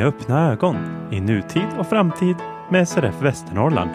med 0.00 0.08
öppna 0.08 0.52
ögon 0.52 0.76
i 1.12 1.20
nutid 1.20 1.66
och 1.78 1.86
framtid 1.86 2.36
med 2.70 2.88
SRF 2.88 3.14
Västernorrland. 3.22 3.90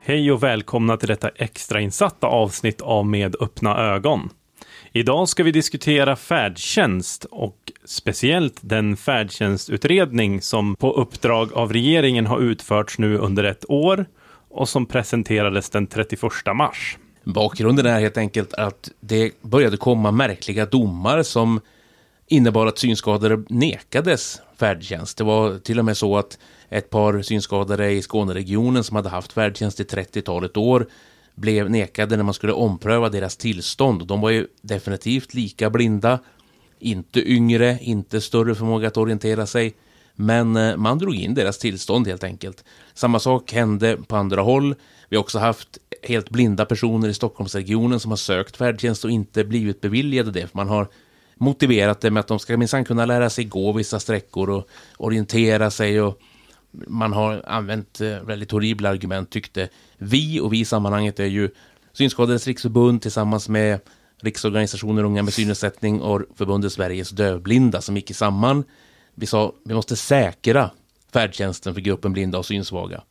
Hej 0.00 0.32
och 0.32 0.42
välkomna 0.42 0.96
till 0.96 1.08
detta 1.08 1.28
extrainsatta 1.28 2.26
avsnitt 2.26 2.80
av 2.80 3.06
Med 3.06 3.36
öppna 3.40 3.76
ögon. 3.78 4.30
Idag 4.92 5.28
ska 5.28 5.42
vi 5.42 5.52
diskutera 5.52 6.16
färdtjänst 6.16 7.24
och 7.24 7.72
speciellt 7.84 8.60
den 8.62 8.96
färdtjänstutredning 8.96 10.42
som 10.42 10.76
på 10.76 10.92
uppdrag 10.92 11.52
av 11.52 11.72
regeringen 11.72 12.26
har 12.26 12.40
utförts 12.40 12.98
nu 12.98 13.18
under 13.18 13.44
ett 13.44 13.70
år 13.70 14.06
och 14.50 14.68
som 14.68 14.86
presenterades 14.86 15.70
den 15.70 15.86
31 15.86 16.22
mars. 16.54 16.98
Bakgrunden 17.24 17.86
är 17.86 18.00
helt 18.00 18.16
enkelt 18.16 18.52
att 18.52 18.90
det 19.00 19.42
började 19.42 19.76
komma 19.76 20.10
märkliga 20.10 20.66
domar 20.66 21.22
som 21.22 21.60
innebar 22.26 22.66
att 22.66 22.78
synskadade 22.78 23.44
nekades 23.48 24.40
färdtjänst. 24.56 25.18
Det 25.18 25.24
var 25.24 25.58
till 25.58 25.78
och 25.78 25.84
med 25.84 25.96
så 25.96 26.16
att 26.16 26.38
ett 26.68 26.90
par 26.90 27.22
synskadade 27.22 27.90
i 27.90 28.02
Skåneregionen 28.02 28.84
som 28.84 28.96
hade 28.96 29.08
haft 29.08 29.32
färdtjänst 29.32 29.80
i 29.80 29.84
30-talet 29.84 30.56
år 30.56 30.86
blev 31.34 31.70
nekade 31.70 32.16
när 32.16 32.24
man 32.24 32.34
skulle 32.34 32.52
ompröva 32.52 33.08
deras 33.08 33.36
tillstånd. 33.36 34.06
De 34.06 34.20
var 34.20 34.30
ju 34.30 34.46
definitivt 34.62 35.34
lika 35.34 35.70
blinda, 35.70 36.18
inte 36.78 37.32
yngre, 37.32 37.78
inte 37.80 38.20
större 38.20 38.54
förmåga 38.54 38.88
att 38.88 38.96
orientera 38.96 39.46
sig, 39.46 39.74
men 40.14 40.56
eh, 40.56 40.76
man 40.76 40.98
drog 40.98 41.14
in 41.14 41.34
deras 41.34 41.58
tillstånd 41.58 42.06
helt 42.06 42.24
enkelt. 42.24 42.64
Samma 42.94 43.18
sak 43.18 43.52
hände 43.52 43.96
på 43.96 44.16
andra 44.16 44.42
håll. 44.42 44.74
Vi 45.14 45.16
har 45.16 45.22
också 45.22 45.38
haft 45.38 45.78
helt 46.02 46.30
blinda 46.30 46.64
personer 46.64 47.08
i 47.08 47.14
Stockholmsregionen 47.14 48.00
som 48.00 48.10
har 48.12 48.16
sökt 48.16 48.56
färdtjänst 48.56 49.04
och 49.04 49.10
inte 49.10 49.44
blivit 49.44 49.80
beviljade 49.80 50.30
det. 50.30 50.54
Man 50.54 50.68
har 50.68 50.88
motiverat 51.34 52.00
det 52.00 52.10
med 52.10 52.20
att 52.20 52.26
de 52.26 52.38
ska 52.38 52.56
minsann 52.56 52.84
kunna 52.84 53.06
lära 53.06 53.30
sig 53.30 53.44
gå 53.44 53.72
vissa 53.72 54.00
sträckor 54.00 54.50
och 54.50 54.68
orientera 54.96 55.70
sig 55.70 56.00
och 56.00 56.20
man 56.70 57.12
har 57.12 57.42
använt 57.46 58.00
eh, 58.00 58.20
väldigt 58.20 58.50
horribla 58.50 58.88
argument 58.88 59.30
tyckte 59.30 59.68
vi 59.98 60.40
och 60.40 60.52
vi 60.52 60.60
i 60.60 60.64
sammanhanget 60.64 61.20
är 61.20 61.24
ju 61.24 61.50
Synskadades 61.92 62.46
riksförbund 62.46 63.02
tillsammans 63.02 63.48
med 63.48 63.80
Riksorganisationen 64.22 65.04
Unga 65.04 65.22
med 65.22 65.34
synnedsättning 65.34 66.00
och 66.00 66.22
förbundet 66.36 66.72
Sveriges 66.72 67.10
dövblinda 67.10 67.80
som 67.80 67.96
gick 67.96 68.16
samman. 68.16 68.64
Vi 69.14 69.26
sa 69.26 69.54
vi 69.64 69.74
måste 69.74 69.96
säkra 69.96 70.70
färdtjänsten 71.12 71.74
för 71.74 71.80
gruppen 71.80 72.12
blinda 72.12 72.38
och 72.38 72.46
synsvaga. 72.46 73.02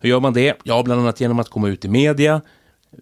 Hur 0.00 0.08
gör 0.08 0.20
man 0.20 0.32
det? 0.32 0.58
Ja, 0.64 0.82
bland 0.82 1.00
annat 1.00 1.20
genom 1.20 1.38
att 1.38 1.48
komma 1.48 1.68
ut 1.68 1.84
i 1.84 1.88
media. 1.88 2.40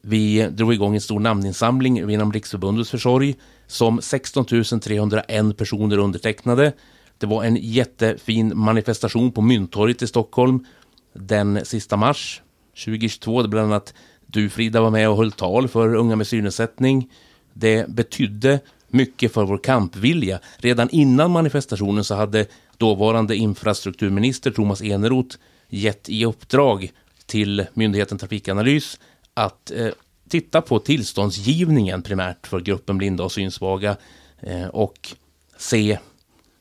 Vi 0.02 0.48
drog 0.50 0.74
igång 0.74 0.94
en 0.94 1.00
stor 1.00 1.20
namninsamling 1.20 2.10
genom 2.10 2.32
Riksförbundets 2.32 2.90
försorg 2.90 3.34
som 3.66 4.00
16 4.02 4.44
301 4.80 5.56
personer 5.56 5.98
undertecknade. 5.98 6.72
Det 7.18 7.26
var 7.26 7.44
en 7.44 7.56
jättefin 7.56 8.52
manifestation 8.54 9.32
på 9.32 9.40
Mynttorget 9.40 10.02
i 10.02 10.06
Stockholm 10.06 10.66
den 11.14 11.64
sista 11.64 11.96
mars 11.96 12.42
2022. 12.84 13.42
Det 13.42 13.48
bland 13.48 13.72
annat 13.72 13.94
du 14.26 14.50
Frida 14.50 14.80
var 14.80 14.90
med 14.90 15.08
och 15.08 15.16
höll 15.16 15.32
tal 15.32 15.68
för 15.68 15.94
unga 15.94 16.16
med 16.16 16.26
synnedsättning. 16.26 17.10
Det 17.52 17.88
betydde 17.88 18.60
mycket 18.88 19.32
för 19.32 19.44
vår 19.44 19.58
kampvilja. 19.58 20.38
Redan 20.56 20.90
innan 20.90 21.30
manifestationen 21.30 22.04
så 22.04 22.14
hade 22.14 22.46
dåvarande 22.78 23.36
infrastrukturminister 23.36 24.50
Thomas 24.50 24.82
Eneroth 24.82 25.36
gett 25.68 26.08
i 26.08 26.24
uppdrag 26.24 26.92
till 27.26 27.66
myndigheten 27.74 28.18
Trafikanalys 28.18 29.00
att 29.34 29.70
eh, 29.70 29.88
titta 30.28 30.60
på 30.60 30.78
tillståndsgivningen 30.78 32.02
primärt 32.02 32.46
för 32.46 32.60
gruppen 32.60 32.98
blinda 32.98 33.24
och 33.24 33.32
synsvaga 33.32 33.96
eh, 34.40 34.66
och 34.66 35.14
se 35.56 35.98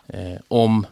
eh, 0.08 0.38
om 0.48 0.86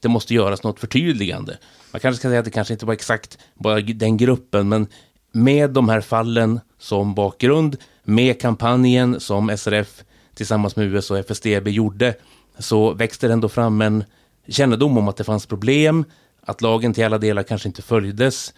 det 0.00 0.08
måste 0.08 0.34
göras 0.34 0.62
något 0.62 0.80
förtydligande. 0.80 1.58
Man 1.92 2.00
kanske 2.00 2.18
ska 2.18 2.28
säga 2.28 2.38
att 2.38 2.44
det 2.44 2.50
kanske 2.50 2.74
inte 2.74 2.86
var 2.86 2.94
exakt 2.94 3.38
bara 3.54 3.80
den 3.80 4.16
gruppen, 4.16 4.68
men 4.68 4.86
med 5.32 5.70
de 5.70 5.88
här 5.88 6.00
fallen 6.00 6.60
som 6.78 7.14
bakgrund, 7.14 7.76
med 8.04 8.40
kampanjen 8.40 9.20
som 9.20 9.56
SRF 9.58 10.04
tillsammans 10.34 10.76
med 10.76 10.86
US 10.86 11.10
och 11.10 11.18
FSDB 11.18 11.68
gjorde, 11.68 12.14
så 12.58 12.92
växte 12.92 13.26
det 13.26 13.32
ändå 13.32 13.48
fram 13.48 13.80
en 13.80 14.04
kännedom 14.48 14.98
om 14.98 15.08
att 15.08 15.16
det 15.16 15.24
fanns 15.24 15.46
problem, 15.46 16.04
att 16.48 16.62
lagen 16.62 16.94
till 16.94 17.04
alla 17.04 17.18
delar 17.18 17.42
kanske 17.42 17.68
inte 17.68 17.82
följdes 17.82 18.54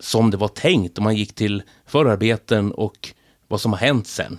som 0.00 0.30
det 0.30 0.36
var 0.36 0.48
tänkt 0.48 0.98
om 0.98 1.04
man 1.04 1.16
gick 1.16 1.34
till 1.34 1.62
förarbeten 1.86 2.72
och 2.72 3.08
vad 3.48 3.60
som 3.60 3.72
har 3.72 3.78
hänt 3.78 4.06
sen. 4.06 4.38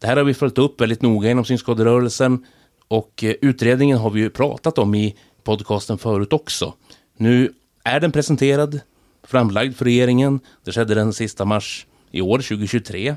Det 0.00 0.06
här 0.06 0.16
har 0.16 0.24
vi 0.24 0.34
följt 0.34 0.58
upp 0.58 0.80
väldigt 0.80 1.02
noga 1.02 1.30
inom 1.30 1.44
synskaderörelsen 1.44 2.46
och 2.88 3.24
eh, 3.24 3.34
utredningen 3.40 3.98
har 3.98 4.10
vi 4.10 4.20
ju 4.20 4.30
pratat 4.30 4.78
om 4.78 4.94
i 4.94 5.16
podcasten 5.44 5.98
förut 5.98 6.32
också. 6.32 6.74
Nu 7.16 7.52
är 7.84 8.00
den 8.00 8.12
presenterad, 8.12 8.80
framlagd 9.22 9.76
för 9.76 9.84
regeringen. 9.84 10.40
Det 10.64 10.72
skedde 10.72 10.94
den 10.94 11.12
sista 11.12 11.44
mars 11.44 11.86
i 12.10 12.20
år, 12.20 12.38
2023. 12.38 13.16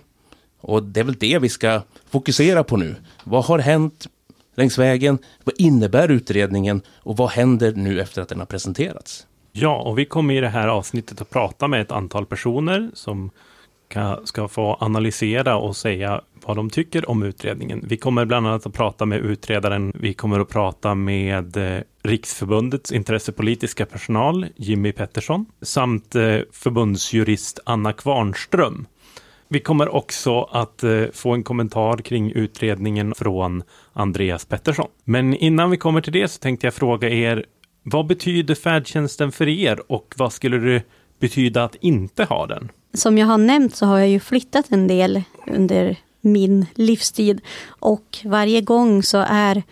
Och 0.62 0.84
det 0.84 1.00
är 1.00 1.04
väl 1.04 1.16
det 1.20 1.40
vi 1.40 1.50
ska 1.50 1.82
fokusera 2.10 2.64
på 2.64 2.78
nu. 2.78 2.96
Vad 3.24 3.46
har 3.46 3.60
hänt 3.60 4.08
längs 4.60 4.78
vägen? 4.78 5.18
Vad 5.44 5.56
innebär 5.58 6.12
utredningen? 6.12 6.82
Och 6.98 7.18
vad 7.18 7.30
händer 7.30 7.74
nu 7.76 8.02
efter 8.02 8.22
att 8.22 8.30
den 8.30 8.40
har 8.40 8.46
presenterats? 8.46 9.28
Ja, 9.52 9.82
och 9.82 10.00
vi 10.00 10.06
kommer 10.06 10.34
i 10.34 10.40
det 10.40 10.50
här 10.50 10.68
avsnittet 10.68 11.22
att 11.22 11.30
prata 11.30 11.68
med 11.68 11.82
ett 11.82 11.92
antal 11.92 12.26
personer 12.26 12.90
som 12.94 13.32
ska 14.24 14.48
få 14.48 14.78
analysera 14.80 15.58
och 15.58 15.76
säga 15.76 16.22
vad 16.46 16.56
de 16.56 16.70
tycker 16.70 17.10
om 17.10 17.24
utredningen. 17.24 17.86
Vi 17.88 17.98
kommer 17.98 18.26
bland 18.26 18.48
annat 18.48 18.66
att 18.66 18.74
prata 18.74 19.06
med 19.06 19.20
utredaren. 19.20 19.92
Vi 19.96 20.14
kommer 20.14 20.40
att 20.40 20.50
prata 20.50 20.96
med 20.96 21.58
eh, 21.58 21.82
Riksförbundets 22.04 22.92
intressepolitiska 22.92 23.86
personal, 23.86 24.46
Jimmy 24.56 24.92
Pettersson, 24.92 25.46
samt 25.62 26.16
eh, 26.16 26.40
förbundsjurist 26.52 27.60
Anna 27.66 27.94
Kvarnström. 27.94 28.88
Vi 29.52 29.60
kommer 29.60 29.96
också 29.96 30.42
att 30.42 30.84
eh, 30.84 31.04
få 31.14 31.34
en 31.34 31.44
kommentar 31.44 31.98
kring 31.98 32.32
utredningen 32.32 33.14
från 33.16 33.64
Andreas 33.94 34.46
Pettersson. 34.46 34.88
Men 35.04 35.34
innan 35.34 35.70
vi 35.70 35.78
kommer 35.78 36.02
till 36.02 36.14
det 36.14 36.28
så 36.28 36.40
tänkte 36.40 36.68
jag 36.68 36.74
fråga 36.74 37.10
er, 37.10 37.46
vad 37.84 38.08
betyder 38.08 38.56
färdtjänsten 38.56 39.32
för 39.32 39.48
er 39.48 39.92
och 39.92 40.14
vad 40.18 40.34
skulle 40.34 40.58
det 40.58 40.84
betyda 41.20 41.64
att 41.64 41.76
inte 41.76 42.24
ha 42.24 42.48
den? 42.48 42.72
Som 42.94 43.18
jag 43.18 43.28
har 43.28 43.38
nämnt 43.38 43.76
så 43.76 43.86
har 43.86 43.98
jag 43.98 44.10
ju 44.10 44.20
flyttat 44.20 44.72
en 44.72 44.88
del 44.88 45.22
under 45.48 45.96
min 46.22 46.66
livstid 46.76 47.42
och 47.68 48.18
varje 48.26 48.62
gång 48.62 49.04
så 49.04 49.26
är 49.28 49.64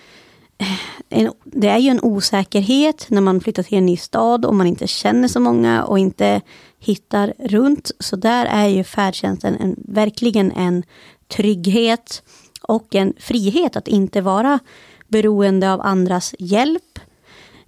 eh, 0.57 0.67
en, 1.09 1.31
det 1.43 1.67
är 1.67 1.77
ju 1.77 1.89
en 1.89 2.03
osäkerhet 2.03 3.05
när 3.09 3.21
man 3.21 3.41
flyttar 3.41 3.63
till 3.63 3.77
en 3.77 3.85
ny 3.85 3.97
stad 3.97 4.45
och 4.45 4.55
man 4.55 4.67
inte 4.67 4.87
känner 4.87 5.27
så 5.27 5.39
många 5.39 5.83
och 5.83 5.99
inte 5.99 6.41
hittar 6.79 7.33
runt. 7.39 7.91
Så 7.99 8.15
där 8.15 8.45
är 8.45 8.67
ju 8.67 8.83
färdtjänsten 8.83 9.55
en, 9.55 9.75
verkligen 9.77 10.51
en 10.51 10.83
trygghet 11.27 12.23
och 12.61 12.95
en 12.95 13.13
frihet 13.19 13.75
att 13.75 13.87
inte 13.87 14.21
vara 14.21 14.59
beroende 15.07 15.73
av 15.73 15.81
andras 15.81 16.35
hjälp. 16.39 16.99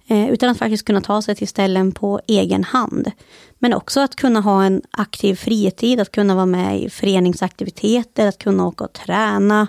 Eh, 0.06 0.30
utan 0.30 0.50
att 0.50 0.58
faktiskt 0.58 0.86
kunna 0.86 1.00
ta 1.00 1.22
sig 1.22 1.34
till 1.34 1.48
ställen 1.48 1.92
på 1.92 2.20
egen 2.26 2.64
hand. 2.64 3.10
Men 3.58 3.74
också 3.74 4.00
att 4.00 4.16
kunna 4.16 4.40
ha 4.40 4.64
en 4.64 4.82
aktiv 4.90 5.34
fritid, 5.34 6.00
att 6.00 6.12
kunna 6.12 6.34
vara 6.34 6.46
med 6.46 6.80
i 6.80 6.90
föreningsaktiviteter, 6.90 8.28
att 8.28 8.38
kunna 8.38 8.66
åka 8.66 8.84
och 8.84 8.92
träna 8.92 9.66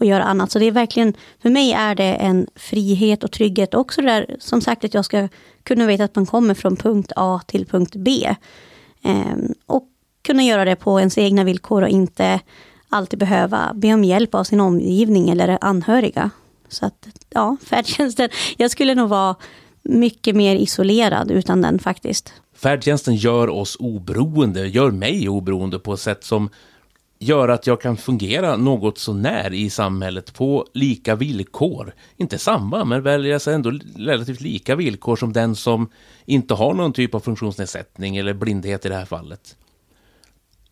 och 0.00 0.06
göra 0.06 0.24
annat. 0.24 0.50
Så 0.50 0.58
det 0.58 0.64
är 0.64 0.72
verkligen, 0.72 1.14
för 1.42 1.50
mig 1.50 1.72
är 1.72 1.94
det 1.94 2.14
en 2.14 2.46
frihet 2.54 3.24
och 3.24 3.32
trygghet. 3.32 3.74
Också 3.74 4.00
det 4.00 4.06
där, 4.06 4.36
som 4.38 4.60
sagt, 4.60 4.84
att 4.84 4.94
jag 4.94 5.04
ska 5.04 5.28
kunna 5.62 5.86
veta 5.86 6.04
att 6.04 6.16
man 6.16 6.26
kommer 6.26 6.54
från 6.54 6.76
punkt 6.76 7.12
A 7.16 7.40
till 7.46 7.66
punkt 7.66 7.94
B. 7.96 8.34
Ehm, 9.02 9.54
och 9.66 9.88
kunna 10.22 10.42
göra 10.42 10.64
det 10.64 10.76
på 10.76 11.00
ens 11.00 11.18
egna 11.18 11.44
villkor 11.44 11.82
och 11.82 11.88
inte 11.88 12.40
alltid 12.88 13.18
behöva 13.18 13.72
be 13.74 13.94
om 13.94 14.04
hjälp 14.04 14.34
av 14.34 14.44
sin 14.44 14.60
omgivning 14.60 15.30
eller 15.30 15.58
anhöriga. 15.60 16.30
Så 16.68 16.86
att, 16.86 17.08
ja, 17.30 17.56
färdtjänsten, 17.64 18.28
jag 18.56 18.70
skulle 18.70 18.94
nog 18.94 19.08
vara 19.08 19.36
mycket 19.82 20.36
mer 20.36 20.56
isolerad 20.56 21.30
utan 21.30 21.62
den 21.62 21.78
faktiskt. 21.78 22.32
Färdtjänsten 22.56 23.14
gör 23.14 23.48
oss 23.48 23.76
oberoende, 23.80 24.66
gör 24.66 24.90
mig 24.90 25.28
oberoende 25.28 25.78
på 25.78 25.92
ett 25.92 26.00
sätt 26.00 26.24
som 26.24 26.50
gör 27.22 27.48
att 27.48 27.66
jag 27.66 27.80
kan 27.80 27.96
fungera 27.96 28.56
något 28.56 28.98
så 28.98 29.12
när 29.12 29.52
i 29.52 29.70
samhället 29.70 30.34
på 30.34 30.66
lika 30.74 31.14
villkor. 31.14 31.94
Inte 32.16 32.38
samma, 32.38 32.84
men 32.84 33.02
väl 33.02 33.32
alltså 33.32 33.50
ändå 33.50 33.72
relativt 33.96 34.40
lika 34.40 34.76
villkor 34.76 35.16
som 35.16 35.32
den 35.32 35.56
som 35.56 35.90
inte 36.24 36.54
har 36.54 36.74
någon 36.74 36.92
typ 36.92 37.14
av 37.14 37.20
funktionsnedsättning 37.20 38.16
eller 38.16 38.34
blindhet 38.34 38.86
i 38.86 38.88
det 38.88 38.94
här 38.94 39.04
fallet. 39.04 39.56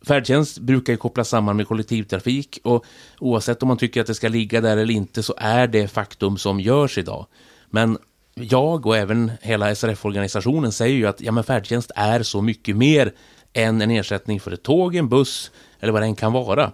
Färdtjänst 0.06 0.59
brukar 0.59 0.93
ju 0.93 0.97
kopplas 0.97 1.29
samman 1.29 1.56
med 1.56 1.69
kollektivtrafik 1.69 2.59
och 2.65 2.85
oavsett 3.19 3.62
om 3.62 3.69
man 3.69 3.77
tycker 3.77 4.00
att 4.00 4.06
det 4.06 4.15
ska 4.15 4.29
ligga 4.29 4.61
där 4.61 4.77
eller 4.77 4.95
inte 4.95 5.23
så 5.23 5.35
är 5.39 5.67
det 5.67 5.89
faktum 5.89 6.39
som 6.39 6.61
görs 6.61 6.99
idag. 6.99 7.27
Men 7.71 7.99
jag 8.35 8.87
och 8.87 8.97
även 8.97 9.33
hela 9.41 9.75
SRF-organisationen 9.75 10.73
säger 10.73 10.97
ju 10.97 11.06
att 11.06 11.21
ja, 11.21 11.33
men 11.33 11.45
färdtjänst 11.45 11.91
är 11.95 12.23
så 12.23 12.43
mycket 12.43 12.77
mer 12.77 13.12
än 13.53 13.83
en 13.83 13.91
ersättning 13.91 14.41
för 14.41 14.50
ett 14.50 14.62
tåg, 14.62 14.97
en 14.97 15.09
buss 15.09 15.50
eller 15.80 15.92
vad 15.92 16.02
det 16.02 16.06
än 16.06 16.14
kan 16.14 16.32
vara. 16.32 16.72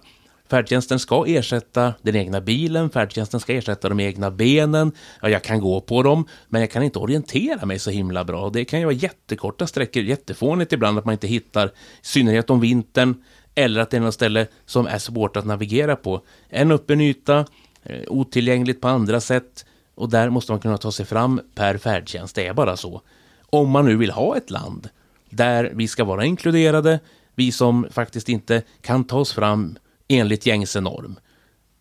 Färdtjänsten 0.49 0.99
ska 0.99 1.25
ersätta 1.27 1.93
den 2.01 2.15
egna 2.15 2.41
bilen, 2.41 2.89
färdtjänsten 2.89 3.39
ska 3.39 3.53
ersätta 3.53 3.89
de 3.89 3.99
egna 3.99 4.31
benen. 4.31 4.91
Ja, 5.21 5.29
jag 5.29 5.43
kan 5.43 5.59
gå 5.59 5.81
på 5.81 6.03
dem, 6.03 6.27
men 6.47 6.61
jag 6.61 6.71
kan 6.71 6.83
inte 6.83 6.99
orientera 6.99 7.65
mig 7.65 7.79
så 7.79 7.89
himla 7.89 8.23
bra. 8.23 8.49
Det 8.49 8.65
kan 8.65 8.79
ju 8.79 8.85
vara 8.85 8.95
jättekorta 8.95 9.67
sträckor, 9.67 10.03
jättefånigt 10.03 10.73
ibland 10.73 10.99
att 10.99 11.05
man 11.05 11.13
inte 11.13 11.27
hittar, 11.27 11.67
i 11.67 11.71
synnerhet 12.01 12.49
om 12.49 12.59
vintern, 12.59 13.23
eller 13.55 13.81
att 13.81 13.91
det 13.91 13.97
är 13.97 14.01
något 14.01 14.13
ställe 14.13 14.47
som 14.65 14.87
är 14.87 14.97
svårt 14.97 15.37
att 15.37 15.45
navigera 15.45 15.95
på. 15.95 16.21
En 16.49 16.71
öppen 16.71 17.01
yta, 17.01 17.45
eh, 17.83 18.01
otillgängligt 18.07 18.81
på 18.81 18.87
andra 18.87 19.21
sätt, 19.21 19.65
och 19.95 20.09
där 20.09 20.29
måste 20.29 20.51
man 20.51 20.61
kunna 20.61 20.77
ta 20.77 20.91
sig 20.91 21.05
fram 21.05 21.41
per 21.55 21.77
färdtjänst, 21.77 22.35
det 22.35 22.47
är 22.47 22.53
bara 22.53 22.77
så. 22.77 23.01
Om 23.49 23.69
man 23.69 23.85
nu 23.85 23.95
vill 23.95 24.11
ha 24.11 24.37
ett 24.37 24.49
land 24.49 24.89
där 25.29 25.71
vi 25.75 25.87
ska 25.87 26.03
vara 26.03 26.25
inkluderade, 26.25 26.99
vi 27.35 27.51
som 27.51 27.87
faktiskt 27.91 28.29
inte 28.29 28.61
kan 28.81 29.03
ta 29.03 29.19
oss 29.19 29.33
fram 29.33 29.77
enligt 30.07 30.45
gängse 30.45 30.81
norm. 30.81 31.15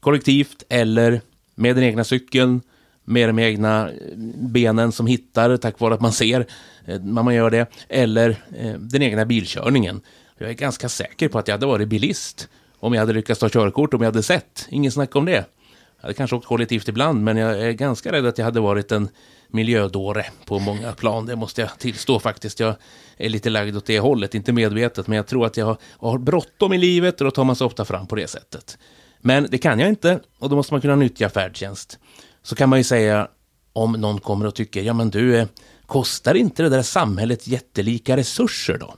Kollektivt 0.00 0.62
eller 0.68 1.20
med 1.54 1.76
den 1.76 1.84
egna 1.84 2.04
cykeln, 2.04 2.62
med 3.04 3.28
de 3.28 3.38
egna 3.38 3.90
eh, 3.90 3.94
benen 4.36 4.92
som 4.92 5.06
hittar 5.06 5.56
tack 5.56 5.80
vare 5.80 5.94
att 5.94 6.00
man 6.00 6.12
ser 6.12 6.46
eh, 6.86 7.00
när 7.00 7.22
man 7.22 7.34
gör 7.34 7.50
det, 7.50 7.66
eller 7.88 8.30
eh, 8.58 8.72
den 8.72 9.02
egna 9.02 9.24
bilkörningen. 9.24 10.00
Jag 10.38 10.50
är 10.50 10.54
ganska 10.54 10.88
säker 10.88 11.28
på 11.28 11.38
att 11.38 11.48
jag 11.48 11.54
hade 11.54 11.66
varit 11.66 11.88
bilist 11.88 12.48
om 12.78 12.94
jag 12.94 13.00
hade 13.00 13.12
lyckats 13.12 13.40
ta 13.40 13.48
körkort, 13.48 13.94
om 13.94 14.00
jag 14.00 14.06
hade 14.06 14.22
sett. 14.22 14.66
Ingen 14.70 14.92
snack 14.92 15.16
om 15.16 15.24
det. 15.24 15.32
Jag 15.32 16.02
hade 16.02 16.14
kanske 16.14 16.36
åkt 16.36 16.46
kollektivt 16.46 16.88
ibland, 16.88 17.24
men 17.24 17.36
jag 17.36 17.60
är 17.60 17.72
ganska 17.72 18.12
rädd 18.12 18.26
att 18.26 18.38
jag 18.38 18.44
hade 18.44 18.60
varit 18.60 18.92
en 18.92 19.08
miljödåre 19.54 20.26
på 20.44 20.58
många 20.58 20.92
plan. 20.92 21.26
Det 21.26 21.36
måste 21.36 21.60
jag 21.60 21.78
tillstå 21.78 22.20
faktiskt. 22.20 22.60
Jag 22.60 22.74
är 23.16 23.28
lite 23.28 23.50
lagd 23.50 23.76
åt 23.76 23.86
det 23.86 23.98
hållet, 23.98 24.34
inte 24.34 24.52
medvetet, 24.52 25.06
men 25.06 25.16
jag 25.16 25.26
tror 25.26 25.46
att 25.46 25.56
jag 25.56 25.66
har, 25.66 25.76
har 25.98 26.18
bråttom 26.18 26.72
i 26.72 26.78
livet 26.78 27.20
och 27.20 27.24
då 27.24 27.30
tar 27.30 27.44
man 27.44 27.56
sig 27.56 27.64
ofta 27.64 27.84
fram 27.84 28.06
på 28.06 28.16
det 28.16 28.28
sättet. 28.28 28.78
Men 29.20 29.46
det 29.50 29.58
kan 29.58 29.78
jag 29.78 29.88
inte 29.88 30.20
och 30.38 30.50
då 30.50 30.56
måste 30.56 30.74
man 30.74 30.80
kunna 30.80 30.96
nyttja 30.96 31.28
färdtjänst. 31.28 31.98
Så 32.42 32.54
kan 32.54 32.68
man 32.68 32.78
ju 32.78 32.84
säga 32.84 33.28
om 33.72 33.92
någon 33.92 34.20
kommer 34.20 34.46
och 34.46 34.54
tycker, 34.54 34.82
ja 34.82 34.92
men 34.92 35.10
du, 35.10 35.36
eh, 35.36 35.46
kostar 35.86 36.34
inte 36.34 36.62
det 36.62 36.68
där 36.68 36.82
samhället 36.82 37.48
jättelika 37.48 38.16
resurser 38.16 38.78
då? 38.78 38.94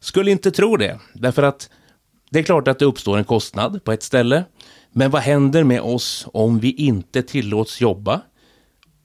Skulle 0.00 0.30
inte 0.30 0.50
tro 0.50 0.76
det, 0.76 0.98
därför 1.14 1.42
att 1.42 1.70
det 2.30 2.38
är 2.38 2.42
klart 2.42 2.68
att 2.68 2.78
det 2.78 2.84
uppstår 2.84 3.18
en 3.18 3.24
kostnad 3.24 3.84
på 3.84 3.92
ett 3.92 4.02
ställe. 4.02 4.44
Men 4.92 5.10
vad 5.10 5.22
händer 5.22 5.64
med 5.64 5.80
oss 5.80 6.26
om 6.32 6.58
vi 6.58 6.72
inte 6.72 7.22
tillåts 7.22 7.80
jobba? 7.80 8.20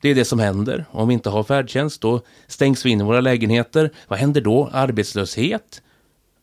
Det 0.04 0.10
är 0.10 0.16
det 0.16 0.26
som 0.26 0.40
händer. 0.40 0.86
Om 0.92 1.08
vi 1.08 1.14
inte 1.14 1.30
har 1.30 1.44
färdtjänst, 1.44 2.02
då 2.02 2.22
stängs 2.48 2.86
vi 2.86 2.90
in 2.90 3.02
i 3.02 3.04
våra 3.04 3.22
lägenheter. 3.22 3.92
Vad 4.08 4.20
händer 4.20 4.42
då? 4.42 4.70
Arbetslöshet? 4.74 5.82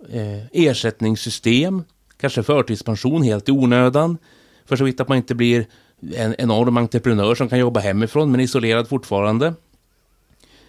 Eh, 0.09 0.47
ersättningssystem? 0.53 1.85
Kanske 2.21 2.43
förtidspension 2.43 3.23
helt 3.23 3.49
i 3.49 3.53
onödan? 3.53 4.19
För 4.65 4.77
så 4.77 4.85
vitt 4.85 5.01
att 5.01 5.09
man 5.09 5.17
inte 5.17 5.35
blir 5.35 5.67
en 6.15 6.35
enorm 6.39 6.77
entreprenör 6.77 7.35
som 7.35 7.49
kan 7.49 7.59
jobba 7.59 7.81
hemifrån 7.81 8.31
men 8.31 8.41
isolerad 8.41 8.89
fortfarande. 8.89 9.55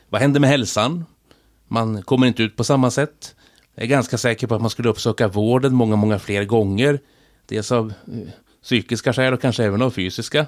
Vad 0.09 0.21
händer 0.21 0.39
med 0.39 0.49
hälsan? 0.49 1.05
Man 1.67 2.03
kommer 2.03 2.27
inte 2.27 2.43
ut 2.43 2.55
på 2.55 2.63
samma 2.63 2.91
sätt. 2.91 3.35
Jag 3.75 3.83
är 3.83 3.87
ganska 3.87 4.17
säker 4.17 4.47
på 4.47 4.55
att 4.55 4.61
man 4.61 4.69
skulle 4.69 4.89
uppsöka 4.89 5.27
vården 5.27 5.75
många, 5.75 5.95
många 5.95 6.19
fler 6.19 6.43
gånger. 6.43 6.99
Dels 7.45 7.71
av 7.71 7.93
eh, 8.07 8.29
psykiska 8.63 9.13
skäl 9.13 9.33
och 9.33 9.41
kanske 9.41 9.63
även 9.63 9.81
av 9.81 9.91
fysiska. 9.91 10.47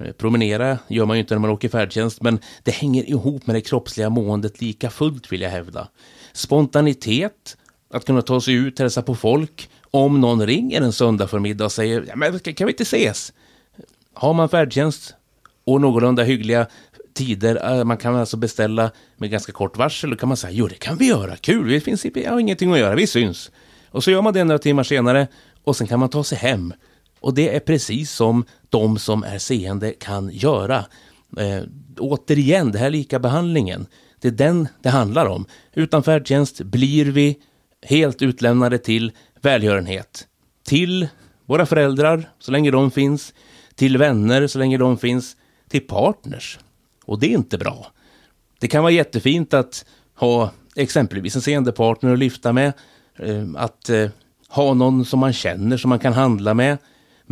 Eh, 0.00 0.12
promenera 0.12 0.78
gör 0.88 1.06
man 1.06 1.16
ju 1.16 1.20
inte 1.20 1.34
när 1.34 1.40
man 1.40 1.50
åker 1.50 1.68
färdtjänst, 1.68 2.22
men 2.22 2.38
det 2.62 2.70
hänger 2.70 3.10
ihop 3.10 3.46
med 3.46 3.56
det 3.56 3.60
kroppsliga 3.60 4.10
måendet 4.10 4.60
lika 4.60 4.90
fullt 4.90 5.32
vill 5.32 5.40
jag 5.40 5.50
hävda. 5.50 5.88
Spontanitet, 6.32 7.56
att 7.90 8.04
kunna 8.04 8.22
ta 8.22 8.40
sig 8.40 8.54
ut, 8.54 8.78
hälsa 8.78 9.02
på 9.02 9.14
folk. 9.14 9.70
Om 9.90 10.20
någon 10.20 10.46
ringer 10.46 10.80
en 10.80 10.92
söndag 10.92 11.28
förmiddag 11.28 11.64
och 11.64 11.72
säger 11.72 12.04
ja, 12.08 12.16
men 12.16 12.38
kan 12.38 12.66
vi 12.66 12.72
inte 12.72 12.82
ses? 12.82 13.32
Har 14.14 14.34
man 14.34 14.48
färdtjänst 14.48 15.14
och 15.64 15.80
någorlunda 15.80 16.22
hyggliga 16.22 16.66
tider, 17.14 17.78
eh, 17.78 17.84
man 17.84 17.96
kan 17.96 18.16
alltså 18.16 18.36
beställa 18.36 18.90
med 19.16 19.30
ganska 19.30 19.52
kort 19.52 19.76
varsel, 19.76 20.10
då 20.10 20.16
kan 20.16 20.28
man 20.28 20.36
säga 20.36 20.52
jo 20.52 20.66
det 20.66 20.74
kan 20.74 20.96
vi 20.96 21.06
göra, 21.06 21.36
kul, 21.36 21.68
vi 21.68 21.80
finns, 21.80 22.04
jag 22.14 22.32
har 22.32 22.40
ingenting 22.40 22.72
att 22.72 22.78
göra, 22.78 22.94
vi 22.94 23.06
syns. 23.06 23.50
Och 23.90 24.04
så 24.04 24.10
gör 24.10 24.22
man 24.22 24.34
det 24.34 24.44
några 24.44 24.58
timmar 24.58 24.82
senare 24.82 25.28
och 25.64 25.76
sen 25.76 25.86
kan 25.86 26.00
man 26.00 26.08
ta 26.08 26.24
sig 26.24 26.38
hem 26.38 26.74
och 27.20 27.34
det 27.34 27.56
är 27.56 27.60
precis 27.60 28.12
som 28.12 28.44
de 28.70 28.98
som 28.98 29.24
är 29.24 29.38
seende 29.38 29.92
kan 29.92 30.30
göra. 30.30 30.84
Eh, 31.36 31.62
återigen, 31.98 32.72
det 32.72 32.78
här 32.78 32.90
lika 32.90 33.18
behandlingen. 33.18 33.86
Det 34.20 34.28
är 34.28 34.32
den 34.32 34.68
det 34.82 34.88
handlar 34.88 35.26
om. 35.26 35.46
Utan 35.72 36.02
färdtjänst 36.02 36.60
blir 36.60 37.04
vi 37.04 37.38
helt 37.82 38.22
utlämnade 38.22 38.78
till 38.78 39.12
välgörenhet. 39.40 40.26
Till 40.64 41.08
våra 41.46 41.66
föräldrar, 41.66 42.30
så 42.38 42.52
länge 42.52 42.70
de 42.70 42.90
finns. 42.90 43.34
Till 43.74 43.98
vänner, 43.98 44.46
så 44.46 44.58
länge 44.58 44.78
de 44.78 44.98
finns. 44.98 45.36
Till 45.68 45.86
partners. 45.86 46.58
Och 47.04 47.18
det 47.18 47.26
är 47.26 47.34
inte 47.34 47.58
bra. 47.58 47.92
Det 48.58 48.68
kan 48.68 48.82
vara 48.82 48.92
jättefint 48.92 49.54
att 49.54 49.84
ha 50.14 50.50
exempelvis 50.76 51.36
en 51.36 51.42
seende 51.42 51.72
partner 51.72 52.12
att 52.12 52.18
lyfta 52.18 52.52
med. 52.52 52.72
Eh, 53.18 53.44
att 53.56 53.88
eh, 53.88 54.10
ha 54.48 54.74
någon 54.74 55.04
som 55.04 55.20
man 55.20 55.32
känner, 55.32 55.76
som 55.76 55.88
man 55.88 55.98
kan 55.98 56.12
handla 56.12 56.54
med. 56.54 56.78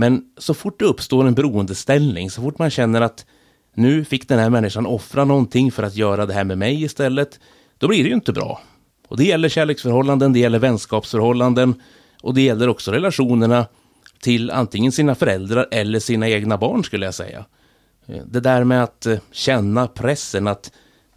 Men 0.00 0.22
så 0.36 0.54
fort 0.54 0.78
det 0.78 0.84
uppstår 0.84 1.26
en 1.26 1.34
beroendeställning, 1.34 2.30
så 2.30 2.42
fort 2.42 2.58
man 2.58 2.70
känner 2.70 3.00
att 3.00 3.26
nu 3.74 4.04
fick 4.04 4.28
den 4.28 4.38
här 4.38 4.50
människan 4.50 4.86
offra 4.86 5.24
någonting 5.24 5.72
för 5.72 5.82
att 5.82 5.96
göra 5.96 6.26
det 6.26 6.34
här 6.34 6.44
med 6.44 6.58
mig 6.58 6.82
istället, 6.82 7.40
då 7.78 7.88
blir 7.88 8.02
det 8.02 8.08
ju 8.08 8.14
inte 8.14 8.32
bra. 8.32 8.60
Och 9.08 9.16
det 9.16 9.24
gäller 9.24 9.48
kärleksförhållanden, 9.48 10.32
det 10.32 10.38
gäller 10.38 10.58
vänskapsförhållanden 10.58 11.82
och 12.22 12.34
det 12.34 12.40
gäller 12.40 12.68
också 12.68 12.92
relationerna 12.92 13.66
till 14.20 14.50
antingen 14.50 14.92
sina 14.92 15.14
föräldrar 15.14 15.68
eller 15.70 16.00
sina 16.00 16.28
egna 16.28 16.58
barn 16.58 16.84
skulle 16.84 17.04
jag 17.04 17.14
säga. 17.14 17.44
Det 18.26 18.40
där 18.40 18.64
med 18.64 18.82
att 18.82 19.06
eh, 19.06 19.18
känna 19.32 19.86
pressen 19.86 20.46
att 20.46 20.72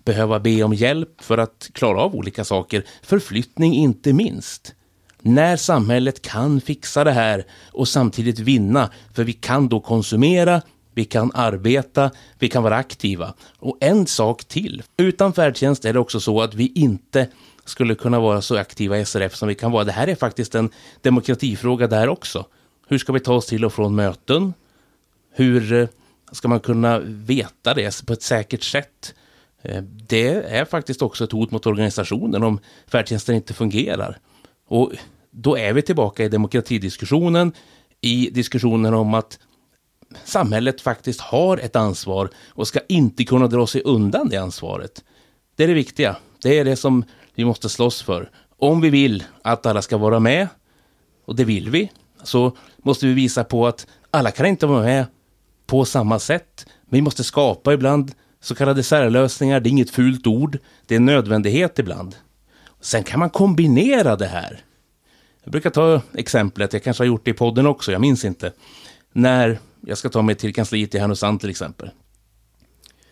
behöva 0.06 0.40
be 0.40 0.64
om 0.64 0.74
hjälp 0.74 1.22
för 1.22 1.38
att 1.38 1.70
klara 1.74 2.02
av 2.02 2.16
olika 2.16 2.44
saker, 2.44 2.84
förflyttning 3.04 3.74
inte 3.74 4.14
minst 4.14 4.76
när 5.22 5.58
samhället 5.58 6.22
kan 6.22 6.62
fixa 6.62 7.04
det 7.04 7.12
här 7.12 7.46
och 7.72 7.88
samtidigt 7.88 8.40
vinna. 8.40 8.90
För 9.14 9.24
vi 9.24 9.34
kan 9.34 9.70
då 9.70 9.80
konsumera, 9.80 10.62
vi 10.94 11.06
kan 11.06 11.32
arbeta, 11.34 12.12
vi 12.40 12.50
kan 12.50 12.64
vara 12.64 12.76
aktiva. 12.76 13.34
Och 13.60 13.78
en 13.80 14.08
sak 14.08 14.44
till. 14.44 14.84
Utan 14.98 15.34
färdtjänst 15.34 15.86
är 15.86 15.94
det 15.94 16.00
också 16.00 16.20
så 16.20 16.42
att 16.42 16.54
vi 16.54 16.72
inte 16.76 17.28
skulle 17.66 17.96
kunna 17.96 18.20
vara 18.20 18.42
så 18.42 18.58
aktiva 18.58 19.00
i 19.00 19.06
SRF 19.06 19.36
som 19.36 19.48
vi 19.48 19.56
kan 19.56 19.72
vara. 19.72 19.84
Det 19.84 19.92
här 19.92 20.08
är 20.08 20.16
faktiskt 20.16 20.56
en 20.56 20.70
demokratifråga 21.02 21.88
där 21.88 22.10
också. 22.10 22.46
Hur 22.88 22.98
ska 22.98 23.14
vi 23.14 23.20
ta 23.20 23.34
oss 23.34 23.46
till 23.46 23.66
och 23.66 23.74
från 23.74 23.96
möten? 23.96 24.54
Hur 25.34 25.74
eh, 25.74 25.88
ska 26.32 26.48
man 26.48 26.60
kunna 26.60 27.00
veta 27.00 27.74
det 27.74 28.06
på 28.06 28.14
ett 28.14 28.24
säkert 28.24 28.64
sätt? 28.64 29.14
Eh, 29.62 29.84
det 29.84 30.34
är 30.34 30.66
faktiskt 30.66 31.02
också 31.02 31.24
ett 31.24 31.32
hot 31.32 31.52
mot 31.52 31.66
organisationen 31.66 32.44
om 32.44 32.60
färdtjänsten 32.88 33.36
inte 33.36 33.54
fungerar. 33.54 34.18
Och 34.68 34.92
då 35.32 35.58
är 35.58 35.74
vi 35.74 35.82
tillbaka 35.82 36.24
i 36.24 36.30
demokratidiskussionen, 36.30 37.54
i 38.02 38.30
diskussionen 38.30 38.94
om 38.94 39.14
att 39.14 39.40
samhället 40.24 40.82
faktiskt 40.82 41.22
har 41.22 41.58
ett 41.58 41.76
ansvar 41.76 42.30
och 42.50 42.68
ska 42.68 42.80
inte 42.90 43.24
kunna 43.24 43.48
dra 43.48 43.68
sig 43.68 43.82
undan 43.82 44.30
det 44.30 44.38
ansvaret. 44.38 45.04
Det 45.56 45.64
är 45.64 45.68
det 45.68 45.74
viktiga. 45.74 46.16
Det 46.44 46.60
är 46.60 46.66
det 46.66 46.76
som 46.76 47.04
vi 47.36 47.46
måste 47.46 47.70
slåss 47.70 48.02
för. 48.02 48.30
Om 48.58 48.82
vi 48.82 48.90
vill 48.90 49.24
att 49.42 49.66
alla 49.66 49.82
ska 49.82 49.98
vara 49.98 50.20
med, 50.20 50.48
och 51.26 51.36
det 51.36 51.44
vill 51.44 51.70
vi, 51.70 51.92
så 52.24 52.58
måste 52.78 53.08
vi 53.08 53.14
visa 53.14 53.44
på 53.44 53.68
att 53.68 53.88
alla 54.12 54.32
kan 54.32 54.46
inte 54.46 54.66
vara 54.66 54.84
med 54.84 55.06
på 55.68 55.86
samma 55.86 56.20
sätt. 56.20 56.66
Vi 56.90 57.02
måste 57.02 57.24
skapa 57.24 57.74
ibland 57.74 58.12
så 58.42 58.56
kallade 58.56 58.84
särlösningar. 58.84 59.60
Det 59.60 59.70
är 59.70 59.72
inget 59.72 59.90
fult 59.90 60.28
ord. 60.28 60.58
Det 60.86 60.96
är 60.96 61.00
en 61.00 61.06
nödvändighet 61.06 61.80
ibland. 61.80 62.16
Sen 62.82 63.04
kan 63.04 63.20
man 63.20 63.30
kombinera 63.30 64.16
det 64.16 64.28
här. 64.28 64.64
Jag 65.44 65.52
brukar 65.52 65.70
ta 65.70 66.02
exemplet, 66.14 66.74
jag 66.74 66.84
kanske 66.84 67.04
har 67.04 67.08
gjort 67.08 67.26
det 67.26 67.32
i 67.32 67.34
podden 67.34 67.68
också, 67.68 67.92
jag 67.92 68.02
minns 68.02 68.26
inte. 68.26 68.54
När 69.14 69.60
jag 69.82 69.98
ska 69.98 70.10
ta 70.10 70.22
mig 70.22 70.36
till 70.36 70.54
kansliet 70.54 70.96
i 70.96 71.00
Härnösand 71.00 71.40
till 71.40 71.50
exempel. 71.50 71.90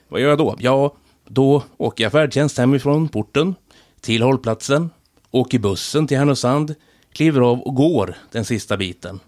Vad 0.07 0.21
gör 0.21 0.29
jag 0.29 0.37
då? 0.37 0.55
Ja, 0.59 0.95
då 1.27 1.63
åker 1.77 2.03
jag 2.03 2.11
färdtjänst 2.11 2.57
hemifrån 2.57 3.09
porten 3.09 3.55
till 4.01 4.21
hållplatsen, 4.21 4.89
åker 5.31 5.59
bussen 5.59 6.07
till 6.07 6.17
Härnösand, 6.17 6.75
kliver 7.13 7.41
av 7.41 7.59
och 7.59 7.75
går 7.75 8.15
den 8.31 8.45
sista 8.45 8.77
biten. 8.77 9.19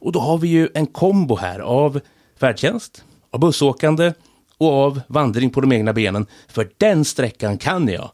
Och 0.00 0.12
då 0.12 0.20
har 0.20 0.38
vi 0.38 0.48
ju 0.48 0.68
en 0.74 0.86
kombo 0.86 1.36
här 1.36 1.60
av 1.60 2.00
färdtjänst, 2.38 3.04
av 3.30 3.40
bussåkande 3.40 4.12
och 4.58 4.72
av 4.72 5.00
vandring 5.06 5.50
på 5.50 5.60
de 5.60 5.72
egna 5.72 5.92
benen. 5.92 6.26
För 6.48 6.70
den 6.76 7.04
sträckan 7.04 7.58
kan 7.58 7.88
jag. 7.88 8.10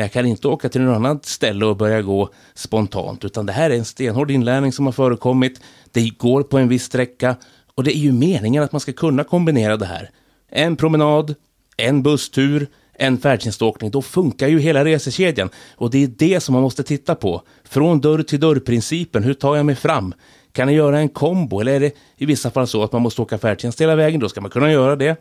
Men 0.00 0.04
jag 0.04 0.12
kan 0.12 0.26
inte 0.26 0.48
åka 0.48 0.68
till 0.68 0.80
något 0.80 0.96
annat 0.96 1.26
ställe 1.26 1.66
och 1.66 1.76
börja 1.76 2.02
gå 2.02 2.28
spontant, 2.54 3.24
utan 3.24 3.46
det 3.46 3.52
här 3.52 3.70
är 3.70 3.74
en 3.74 3.84
stenhård 3.84 4.30
inlärning 4.30 4.72
som 4.72 4.86
har 4.86 4.92
förekommit. 4.92 5.60
Det 5.92 6.08
går 6.18 6.42
på 6.42 6.58
en 6.58 6.68
viss 6.68 6.84
sträcka 6.84 7.36
och 7.74 7.84
det 7.84 7.96
är 7.96 8.00
ju 8.00 8.12
meningen 8.12 8.62
att 8.62 8.72
man 8.72 8.80
ska 8.80 8.92
kunna 8.92 9.24
kombinera 9.24 9.76
det 9.76 9.86
här. 9.86 10.10
En 10.50 10.76
promenad, 10.76 11.34
en 11.76 12.02
busstur, 12.02 12.68
en 12.92 13.18
färdtjänståkning, 13.18 13.90
då 13.90 14.02
funkar 14.02 14.48
ju 14.48 14.58
hela 14.58 14.84
resekedjan. 14.84 15.50
Och 15.76 15.90
det 15.90 16.04
är 16.04 16.06
det 16.06 16.40
som 16.40 16.52
man 16.52 16.62
måste 16.62 16.82
titta 16.82 17.14
på. 17.14 17.42
Från 17.64 18.00
dörr 18.00 18.22
till 18.22 18.40
dörr-principen, 18.40 19.22
hur 19.22 19.34
tar 19.34 19.56
jag 19.56 19.66
mig 19.66 19.74
fram? 19.74 20.14
Kan 20.52 20.66
ni 20.66 20.72
göra 20.72 20.98
en 20.98 21.08
kombo 21.08 21.60
eller 21.60 21.72
är 21.72 21.80
det 21.80 21.92
i 22.16 22.26
vissa 22.26 22.50
fall 22.50 22.66
så 22.66 22.82
att 22.82 22.92
man 22.92 23.02
måste 23.02 23.22
åka 23.22 23.38
färdtjänst 23.38 23.80
hela 23.80 23.96
vägen? 23.96 24.20
Då 24.20 24.28
ska 24.28 24.40
man 24.40 24.50
kunna 24.50 24.72
göra 24.72 24.96
det. 24.96 25.16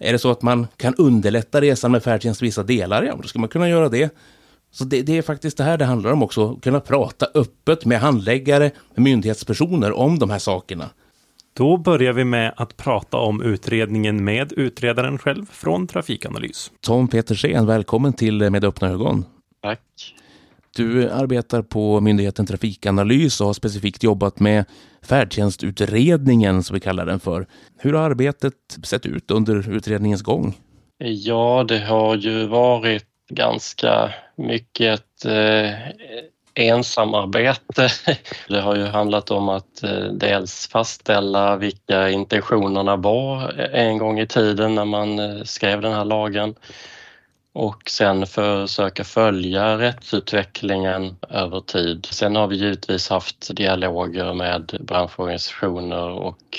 Är 0.00 0.12
det 0.12 0.18
så 0.18 0.30
att 0.30 0.42
man 0.42 0.66
kan 0.76 0.94
underlätta 0.94 1.60
resan 1.60 1.92
med 1.92 2.02
färdtjänst 2.02 2.42
vissa 2.42 2.62
delar? 2.62 3.02
Ja, 3.02 3.16
då 3.22 3.28
ska 3.28 3.38
man 3.38 3.48
kunna 3.48 3.68
göra 3.68 3.88
det. 3.88 4.14
Så 4.70 4.84
det, 4.84 5.02
det, 5.02 5.18
är 5.18 5.22
faktiskt 5.22 5.56
det 5.56 5.64
här 5.64 5.78
det 5.78 5.84
handlar 5.84 6.12
om 6.12 6.22
också. 6.22 6.56
Kunna 6.56 6.80
prata 6.80 7.26
öppet 7.34 7.84
med 7.84 8.00
handläggare, 8.00 8.70
med 8.94 9.04
myndighetspersoner 9.04 9.92
om 9.92 10.18
de 10.18 10.30
här 10.30 10.38
sakerna. 10.38 10.90
Då 11.56 11.76
börjar 11.76 12.12
vi 12.12 12.24
med 12.24 12.54
att 12.56 12.76
prata 12.76 13.16
om 13.16 13.42
utredningen 13.42 14.24
med 14.24 14.52
utredaren 14.52 15.18
själv 15.18 15.46
från 15.50 15.86
Trafikanalys. 15.86 16.72
Tom 16.80 17.08
Petersen, 17.08 17.66
välkommen 17.66 18.12
till 18.12 18.50
Med 18.50 18.64
öppna 18.64 18.88
ögon. 18.88 19.24
Tack. 19.62 20.14
Du 20.76 21.10
arbetar 21.10 21.62
på 21.62 22.00
myndigheten 22.00 22.46
Trafikanalys 22.46 23.40
och 23.40 23.46
har 23.46 23.54
specifikt 23.54 24.02
jobbat 24.02 24.40
med 24.40 24.64
färdtjänstutredningen 25.02 26.62
som 26.62 26.74
vi 26.74 26.80
kallar 26.80 27.06
den 27.06 27.20
för. 27.20 27.46
Hur 27.78 27.92
har 27.92 28.10
arbetet 28.10 28.54
sett 28.84 29.06
ut 29.06 29.30
under 29.30 29.70
utredningens 29.70 30.22
gång? 30.22 30.54
Ja, 30.98 31.64
det 31.68 31.78
har 31.78 32.16
ju 32.16 32.46
varit 32.46 33.06
ganska 33.30 34.14
mycket 34.36 35.24
eh, 35.24 35.70
ensamarbete. 36.54 37.88
Det 38.48 38.60
har 38.60 38.76
ju 38.76 38.84
handlat 38.84 39.30
om 39.30 39.48
att 39.48 39.82
eh, 39.82 40.04
dels 40.12 40.68
fastställa 40.68 41.56
vilka 41.56 42.10
intentionerna 42.10 42.96
var 42.96 43.60
eh, 43.60 43.86
en 43.86 43.98
gång 43.98 44.20
i 44.20 44.26
tiden 44.26 44.74
när 44.74 44.84
man 44.84 45.18
eh, 45.18 45.42
skrev 45.42 45.80
den 45.80 45.92
här 45.92 46.04
lagen 46.04 46.54
och 47.54 47.90
sen 47.90 48.26
försöka 48.26 49.04
följa 49.04 49.78
rättsutvecklingen 49.78 51.16
över 51.30 51.60
tid. 51.60 52.06
Sen 52.10 52.36
har 52.36 52.46
vi 52.46 52.56
givetvis 52.56 53.08
haft 53.08 53.56
dialoger 53.56 54.34
med 54.34 54.78
branschorganisationer 54.80 56.08
och 56.08 56.58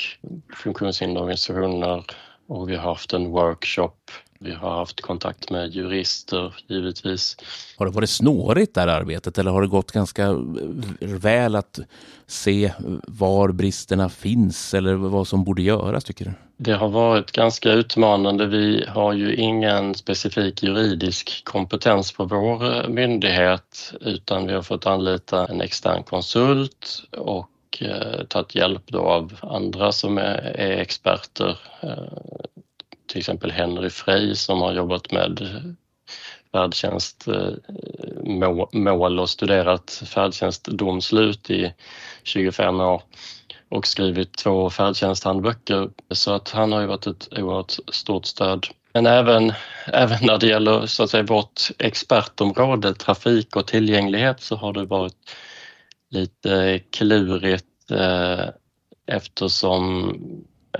funktionshinderorganisationer 0.55 2.03
och 2.47 2.69
vi 2.69 2.75
har 2.75 2.83
haft 2.83 3.13
en 3.13 3.31
workshop 3.31 4.11
vi 4.39 4.53
har 4.53 4.75
haft 4.75 5.01
kontakt 5.01 5.49
med 5.49 5.75
jurister 5.75 6.55
givetvis. 6.67 7.37
Har 7.77 7.85
det 7.85 7.91
varit 7.91 8.09
snårigt 8.09 8.73
det 8.73 8.81
här 8.81 8.87
arbetet 8.87 9.37
eller 9.37 9.51
har 9.51 9.61
det 9.61 9.67
gått 9.67 9.91
ganska 9.91 10.35
väl 10.99 11.55
att 11.55 11.79
se 12.27 12.71
var 13.07 13.51
bristerna 13.51 14.09
finns 14.09 14.73
eller 14.73 14.93
vad 14.93 15.27
som 15.27 15.43
borde 15.43 15.61
göras 15.61 16.03
tycker 16.03 16.25
du? 16.25 16.31
Det 16.57 16.73
har 16.73 16.89
varit 16.89 17.31
ganska 17.31 17.71
utmanande. 17.71 18.45
Vi 18.45 18.85
har 18.87 19.13
ju 19.13 19.35
ingen 19.35 19.95
specifik 19.95 20.63
juridisk 20.63 21.41
kompetens 21.43 22.11
på 22.11 22.25
vår 22.25 22.75
eh, 22.75 22.89
myndighet 22.89 23.93
utan 24.01 24.47
vi 24.47 24.53
har 24.53 24.61
fått 24.61 24.85
anlita 24.85 25.47
en 25.47 25.61
extern 25.61 26.03
konsult 26.03 27.03
och 27.17 27.81
eh, 27.81 28.23
tagit 28.27 28.55
hjälp 28.55 28.83
då 28.85 28.99
av 28.99 29.39
andra 29.41 29.91
som 29.91 30.17
är, 30.17 30.37
är 30.55 30.77
experter 30.77 31.57
eh, 31.81 32.03
till 33.07 33.19
exempel 33.19 33.51
Henry 33.51 33.89
Frey 33.89 34.35
som 34.35 34.61
har 34.61 34.73
jobbat 34.73 35.11
med 35.11 35.65
färdtjänstmål 36.51 39.17
eh, 39.17 39.21
och 39.21 39.29
studerat 39.29 40.03
färdtjänstdomslut 40.05 41.49
i 41.49 41.73
25 42.23 42.79
år 42.79 43.01
och 43.69 43.87
skrivit 43.87 44.37
två 44.37 44.69
färdtjänsthandböcker 44.69 45.89
så 46.11 46.33
att 46.33 46.49
han 46.49 46.71
har 46.71 46.81
ju 46.81 46.87
varit 46.87 47.07
ett 47.07 47.27
oerhört 47.39 47.73
stort 47.91 48.25
stöd. 48.25 48.67
Men 48.93 49.05
även, 49.05 49.53
även 49.93 50.17
när 50.21 50.37
det 50.37 50.47
gäller 50.47 50.85
så 50.85 51.03
att 51.03 51.09
säga 51.09 51.23
vårt 51.23 51.61
expertområde 51.79 52.93
trafik 52.93 53.55
och 53.55 53.67
tillgänglighet 53.67 54.41
så 54.41 54.55
har 54.55 54.73
det 54.73 54.85
varit 54.85 55.35
lite 56.09 56.79
klurigt 56.91 57.91
eh, 57.91 58.45
eftersom 59.07 60.13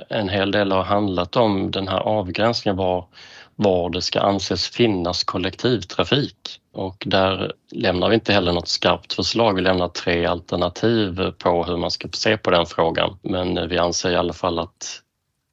en 0.10 0.30
hel 0.30 0.52
del 0.52 0.72
har 0.72 0.84
handlat 0.84 1.36
om 1.36 1.72
den 1.72 1.88
här 1.88 2.00
avgränsningen 2.00 2.78
var, 2.78 3.08
var 3.56 3.90
det 3.90 4.02
ska 4.02 4.20
anses 4.20 4.70
finnas 4.70 5.24
kollektivtrafik. 5.24 6.60
Och 6.72 7.04
där 7.06 7.54
lämnar 7.72 8.10
vi 8.10 8.16
inte 8.16 8.34
heller 8.34 8.54
något 8.54 8.68
skarpt 8.68 9.14
förslag. 9.14 9.56
Vi 9.56 9.62
lämnar 9.62 9.88
tre 9.88 10.26
alternativ 10.26 11.32
på 11.32 11.64
hur 11.64 11.78
man 11.78 11.92
ska 11.92 12.08
se 12.12 12.38
på 12.38 12.52
den 12.52 12.66
frågan. 12.66 13.18
Men 13.22 13.70
vi 13.70 13.78
anser 13.78 14.12
i 14.12 14.16
alla 14.16 14.34
fall 14.34 14.60
att 14.60 15.02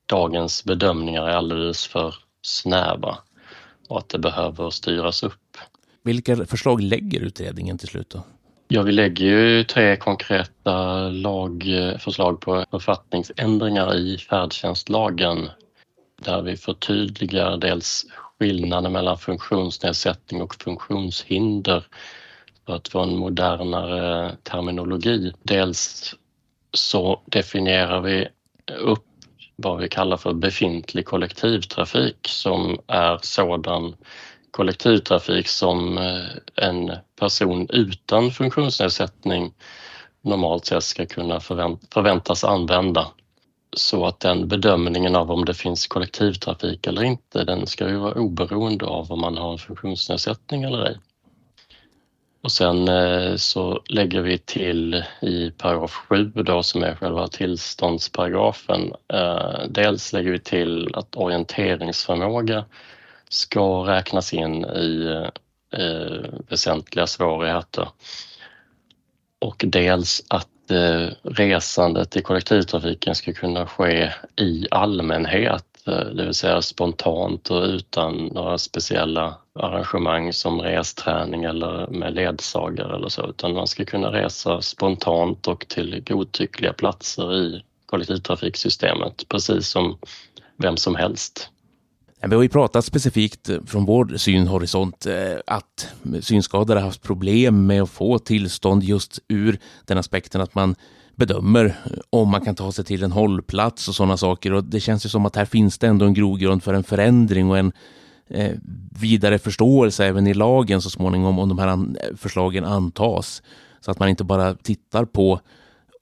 dagens 0.06 0.64
bedömningar 0.64 1.23
är 1.23 1.32
alldeles 1.32 1.87
för 1.87 2.14
snäva 2.42 3.18
och 3.88 3.99
att 3.99 4.09
det 4.09 4.18
behöver 4.18 4.71
styras 4.71 5.23
upp. 5.23 5.56
Vilka 6.02 6.37
förslag 6.47 6.80
lägger 6.80 7.21
utredningen 7.21 7.78
till 7.78 7.88
slut 7.88 8.11
då? 8.11 8.23
Ja, 8.68 8.82
vi 8.82 8.92
lägger 8.92 9.26
ju 9.26 9.64
tre 9.64 9.97
konkreta 9.97 11.09
lagförslag 11.09 12.40
på 12.40 12.64
författningsändringar 12.71 13.97
i 13.97 14.18
färdtjänstlagen 14.18 15.49
där 16.23 16.43
vi 16.43 16.57
förtydligar 16.57 17.57
dels 17.57 18.05
skillnaden 18.38 18.93
mellan 18.93 19.19
funktionsnedsättning 19.19 20.43
och 20.43 20.55
funktionshinder 20.55 21.85
för 22.67 22.75
att 22.75 22.88
få 22.88 23.00
en 23.00 23.17
modernare 23.17 24.37
terminologi. 24.43 25.33
Dels 25.43 26.14
så 26.73 27.23
definierar 27.26 28.00
vi 28.00 28.29
upp 28.79 29.05
vad 29.57 29.79
vi 29.81 29.88
kallar 29.88 30.17
för 30.17 30.33
befintlig 30.33 31.07
kollektivtrafik 31.07 32.29
som 32.29 32.79
är 32.87 33.19
sådan 33.23 33.97
kollektivtrafik 34.50 35.49
som 35.49 35.99
eh, 35.99 36.64
en 36.67 36.93
person 37.21 37.67
utan 37.71 38.31
funktionsnedsättning 38.31 39.55
normalt 40.23 40.67
sett 40.67 40.85
ska 40.85 41.07
kunna 41.07 41.41
förväntas 41.91 42.45
använda. 42.45 43.07
Så 43.76 44.07
att 44.07 44.21
den 44.21 44.49
bedömningen 44.49 45.17
av 45.17 45.31
om 45.31 45.45
det 45.45 45.55
finns 45.55 45.87
kollektivtrafik 45.87 46.87
eller 46.87 47.02
inte, 47.02 47.45
den 47.45 47.67
ska 47.67 47.88
ju 47.88 47.97
vara 47.97 48.14
oberoende 48.14 48.87
av 48.87 49.12
om 49.12 49.21
man 49.21 49.37
har 49.37 49.52
en 49.52 49.59
funktionsnedsättning 49.59 50.62
eller 50.62 50.85
ej. 50.85 50.99
Och 52.43 52.52
sen 52.52 52.88
eh, 52.88 53.37
så 53.37 53.83
lägger 53.88 54.23
vi 54.23 54.38
till 54.38 55.05
i 55.23 55.50
paragraf 55.50 55.91
7 55.91 56.25
då 56.25 56.62
som 56.62 56.83
är 56.83 56.95
själva 56.95 57.29
tillståndsparagrafen. 57.29 58.93
Eh, 59.12 59.61
dels 59.69 60.12
lägger 60.12 60.31
vi 60.31 60.38
till 60.38 60.95
att 60.95 61.17
orienteringsförmåga 61.17 62.64
ska 63.29 63.87
räknas 63.87 64.35
in 64.35 64.64
i 64.64 65.25
eh, 65.73 66.31
väsentliga 66.49 67.07
svårigheter. 67.07 67.88
Och 69.38 69.64
dels 69.67 70.25
att 70.29 70.49
Eh, 70.73 71.09
resandet 71.23 72.17
i 72.17 72.23
kollektivtrafiken 72.23 73.14
ska 73.14 73.33
kunna 73.33 73.67
ske 73.67 74.12
i 74.37 74.67
allmänhet, 74.71 75.64
eh, 75.87 75.95
det 75.95 76.25
vill 76.25 76.35
säga 76.35 76.62
spontant 76.62 77.50
och 77.50 77.62
utan 77.62 78.26
några 78.26 78.59
speciella 78.59 79.35
arrangemang 79.55 80.33
som 80.33 80.61
resträning 80.61 81.45
eller 81.45 81.87
med 81.87 82.14
ledsagare 82.14 82.97
eller 82.97 83.09
så, 83.09 83.29
utan 83.29 83.55
man 83.55 83.67
ska 83.67 83.85
kunna 83.85 84.12
resa 84.12 84.62
spontant 84.62 85.49
och 85.49 85.69
till 85.69 86.02
godtyckliga 86.07 86.73
platser 86.73 87.35
i 87.35 87.62
kollektivtrafiksystemet, 87.87 89.29
precis 89.29 89.69
som 89.69 89.99
vem 90.57 90.76
som 90.76 90.97
helst. 90.97 91.50
Vi 92.29 92.35
har 92.35 92.43
ju 92.43 92.49
pratat 92.49 92.85
specifikt 92.85 93.49
eh, 93.49 93.59
från 93.67 93.85
vår 93.85 94.17
synhorisont 94.17 95.07
eh, 95.07 95.37
att 95.47 95.88
synskadade 96.21 96.81
har 96.81 96.87
haft 96.87 97.02
problem 97.02 97.67
med 97.67 97.83
att 97.83 97.91
få 97.91 98.19
tillstånd 98.19 98.83
just 98.83 99.19
ur 99.29 99.59
den 99.85 99.99
aspekten 99.99 100.41
att 100.41 100.55
man 100.55 100.75
bedömer 101.17 101.64
eh, 101.64 101.93
om 102.11 102.29
man 102.29 102.41
kan 102.41 102.55
ta 102.55 102.73
sig 102.73 102.85
till 102.85 103.02
en 103.02 103.12
hållplats 103.12 103.88
och 103.88 103.95
sådana 103.95 104.17
saker. 104.17 104.52
Och 104.52 104.64
det 104.64 104.81
känns 104.81 105.07
ju 105.07 105.09
som 105.09 105.26
att 105.26 105.37
här 105.37 105.45
finns 105.45 105.79
det 105.79 105.87
ändå 105.87 106.07
en 106.07 106.14
grogrund 106.14 106.62
för 106.62 106.75
en 106.75 106.85
förändring 106.85 107.50
och 107.50 107.59
en 107.59 107.73
vidare 109.00 109.38
förståelse 109.38 110.07
även 110.07 110.26
i 110.26 110.35
lagen 110.35 110.83
så 110.83 110.91
småningom 110.91 111.38
om 111.38 111.49
de 111.49 111.59
här 111.59 111.87
förslagen 112.17 112.64
antas. 112.64 113.43
Så 113.81 113.91
att 113.91 113.99
man 113.99 114.09
inte 114.09 114.25
bara 114.25 114.55
tittar 114.55 115.05
på 115.05 115.41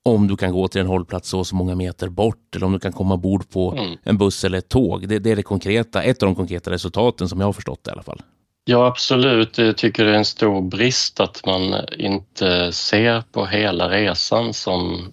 om 0.02 0.28
du 0.28 0.36
kan 0.36 0.52
gå 0.52 0.68
till 0.68 0.80
en 0.80 0.86
hållplats 0.86 1.28
så 1.28 1.44
så 1.44 1.56
många 1.56 1.74
meter 1.74 2.08
bort 2.08 2.56
eller 2.56 2.66
om 2.66 2.72
du 2.72 2.78
kan 2.78 2.92
komma 2.92 3.14
ombord 3.14 3.50
på 3.50 3.72
mm. 3.72 3.98
en 4.02 4.18
buss 4.18 4.44
eller 4.44 4.58
ett 4.58 4.68
tåg. 4.68 5.08
Det, 5.08 5.18
det, 5.18 5.30
är 5.30 5.36
det 5.36 5.42
konkreta, 5.42 6.02
ett 6.02 6.22
av 6.22 6.28
de 6.28 6.34
konkreta 6.34 6.70
resultaten 6.70 7.28
som 7.28 7.40
jag 7.40 7.48
har 7.48 7.52
förstått 7.52 7.84
det 7.84 7.90
i 7.90 7.92
alla 7.92 8.02
fall. 8.02 8.22
Ja 8.64 8.86
absolut, 8.86 9.58
jag 9.58 9.76
tycker 9.76 10.04
det 10.04 10.10
är 10.10 10.14
en 10.14 10.24
stor 10.24 10.62
brist 10.62 11.20
att 11.20 11.46
man 11.46 11.74
inte 11.98 12.72
ser 12.72 13.22
på 13.32 13.46
hela 13.46 13.90
resan 13.90 14.52
som 14.54 15.12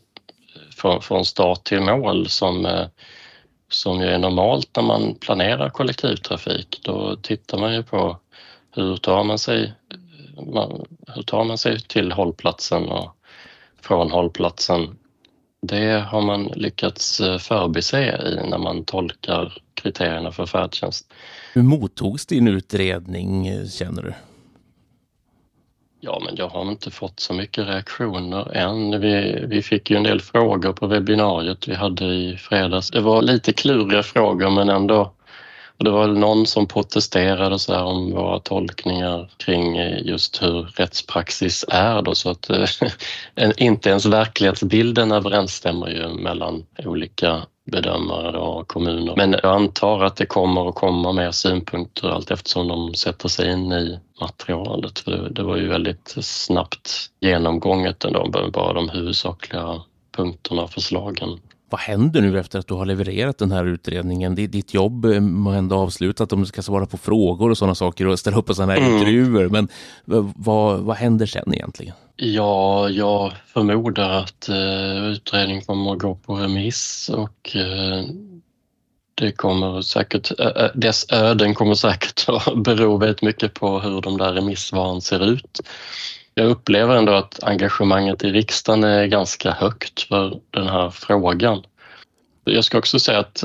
från, 0.78 1.02
från 1.02 1.26
start 1.26 1.64
till 1.64 1.82
mål 1.82 2.30
som, 2.30 2.66
eh, 2.66 2.88
som 3.70 4.02
ju 4.02 4.08
är 4.08 4.20
normalt 4.20 4.70
när 4.76 4.84
man 4.84 5.16
planerar 5.16 5.70
kollektivtrafik. 5.70 6.80
Då 6.84 7.16
tittar 7.16 7.58
man 7.58 7.74
ju 7.74 7.84
på 7.84 8.18
hur 8.76 8.98
tar 8.98 9.24
man 9.24 9.40
sig, 9.40 9.74
hur 11.16 11.24
tar 11.24 11.44
man 11.44 11.58
sig 11.58 11.80
till 11.80 12.12
hållplatsen 12.12 12.90
och 12.90 13.17
från 13.82 14.12
hållplatsen. 14.12 14.98
Det 15.62 16.00
har 16.00 16.22
man 16.22 16.44
lyckats 16.44 17.20
eh, 17.20 17.38
förbise 17.38 18.00
i 18.00 18.50
när 18.50 18.58
man 18.58 18.86
tolkar 18.86 19.62
kriterierna 19.74 20.32
för 20.32 20.46
färdtjänst. 20.46 21.14
Hur 21.54 21.64
mottogs 21.64 22.26
din 22.26 22.48
utredning, 22.48 23.68
känner 23.70 24.02
du? 24.02 24.14
Ja, 26.00 26.22
men 26.26 26.36
jag 26.36 26.48
har 26.48 26.72
inte 26.72 26.92
fått 26.92 27.20
så 27.20 27.34
mycket 27.34 27.68
reaktioner 27.68 28.56
än. 28.56 29.02
Vi, 29.02 29.46
vi 29.48 29.62
fick 29.62 29.90
ju 29.90 29.98
en 29.98 30.04
del 30.04 30.22
frågor 30.22 30.74
på 30.74 30.88
webbinariet 30.88 31.68
vi 31.68 31.76
hade 31.76 32.06
i 32.06 32.38
fredags. 32.38 32.92
Det 32.92 33.02
var 33.02 33.22
lite 33.22 33.54
kluriga 33.54 34.04
frågor 34.04 34.50
men 34.50 34.70
ändå. 34.70 35.14
Och 35.78 35.84
det 35.84 35.92
var 35.92 36.08
väl 36.08 36.18
någon 36.18 36.46
som 36.46 36.68
protesterade 36.68 37.60
så 37.60 37.74
här 37.74 37.84
om 37.84 38.12
våra 38.12 38.40
tolkningar 38.40 39.30
kring 39.38 39.78
eh, 39.78 40.02
just 40.06 40.44
hur 40.44 40.64
rättspraxis 40.64 41.66
är 41.68 42.02
då 42.02 42.16
så 42.16 42.30
att 42.30 42.50
eh, 42.50 43.50
inte 43.58 43.90
ens 43.90 44.06
verklighetsbilden 44.06 45.12
överensstämmer 45.12 45.88
ju 45.88 46.08
mellan 46.08 46.66
olika 46.86 47.46
bedömare 47.72 48.38
och 48.38 48.68
kommuner. 48.68 49.14
Men 49.18 49.32
jag 49.32 49.56
antar 49.56 50.04
att 50.04 50.16
det 50.16 50.26
kommer 50.26 50.70
att 50.70 50.76
komma 50.76 51.12
mer 51.12 51.32
synpunkter 51.32 52.10
allt 52.10 52.32
eftersom 52.32 52.68
de 52.68 52.94
sätter 52.94 53.30
sig 53.30 53.52
in 53.52 53.72
i 53.72 54.00
materialet. 54.22 55.00
För 55.00 55.30
det 55.30 55.44
var 55.44 55.58
ju 55.58 55.68
väldigt 55.68 56.16
snabbt 56.22 56.90
genomgånget 57.20 58.06
ändå, 58.06 58.50
bara 58.54 58.74
de 58.74 58.90
huvudsakliga 58.90 59.82
punkterna 60.18 60.62
och 60.62 60.72
förslagen. 60.72 61.40
Vad 61.70 61.80
händer 61.80 62.22
nu 62.22 62.40
efter 62.40 62.60
att 62.60 62.68
du 62.68 62.74
har 62.74 62.86
levererat 62.86 63.38
den 63.38 63.52
här 63.52 63.66
utredningen? 63.66 64.36
Ditt 64.36 64.74
jobb 64.74 65.06
må 65.22 65.52
ändå 65.52 65.76
avslutat 65.76 66.34
om 66.34 66.40
du 66.40 66.46
ska 66.46 66.62
svara 66.62 66.86
på 66.86 66.98
frågor 66.98 67.50
och 67.50 67.58
sådana 67.58 67.76
saker 67.76 68.08
och 68.08 68.20
ställa 68.20 68.38
upp 68.38 68.46
på 68.46 68.54
sådana 68.54 68.74
här 68.74 68.80
mm. 68.80 68.94
intervjuer. 68.94 69.50
Men 69.50 69.68
vad, 70.36 70.80
vad 70.80 70.96
händer 70.96 71.26
sen 71.26 71.54
egentligen? 71.54 71.96
Ja, 72.16 72.90
jag 72.90 73.34
förmodar 73.48 74.10
att 74.10 74.50
uh, 74.50 75.06
utredningen 75.12 75.62
kommer 75.62 75.92
att 75.92 76.00
gå 76.00 76.16
på 76.16 76.36
remiss 76.36 77.10
och 77.14 77.56
uh, 77.56 78.04
det 79.16 79.32
kommer 79.32 79.82
säkert, 79.82 80.32
uh, 80.40 80.46
dess 80.76 81.12
öden 81.12 81.56
kommer 81.56 81.74
säkert 81.74 82.26
att 82.28 82.58
bero 82.64 82.98
väldigt 82.98 83.22
mycket 83.22 83.54
på 83.54 83.80
hur 83.80 84.02
de 84.02 84.18
där 84.18 84.34
remissvaren 84.34 85.02
ser 85.02 85.32
ut. 85.32 85.62
Jag 86.40 86.50
upplever 86.50 86.96
ändå 86.96 87.14
att 87.14 87.44
engagemanget 87.44 88.24
i 88.24 88.32
riksdagen 88.32 88.84
är 88.84 89.06
ganska 89.06 89.52
högt 89.52 90.02
för 90.02 90.40
den 90.52 90.68
här 90.68 90.90
frågan. 90.90 91.64
Jag 92.44 92.64
ska 92.64 92.78
också 92.78 93.00
säga 93.00 93.20
att 93.20 93.44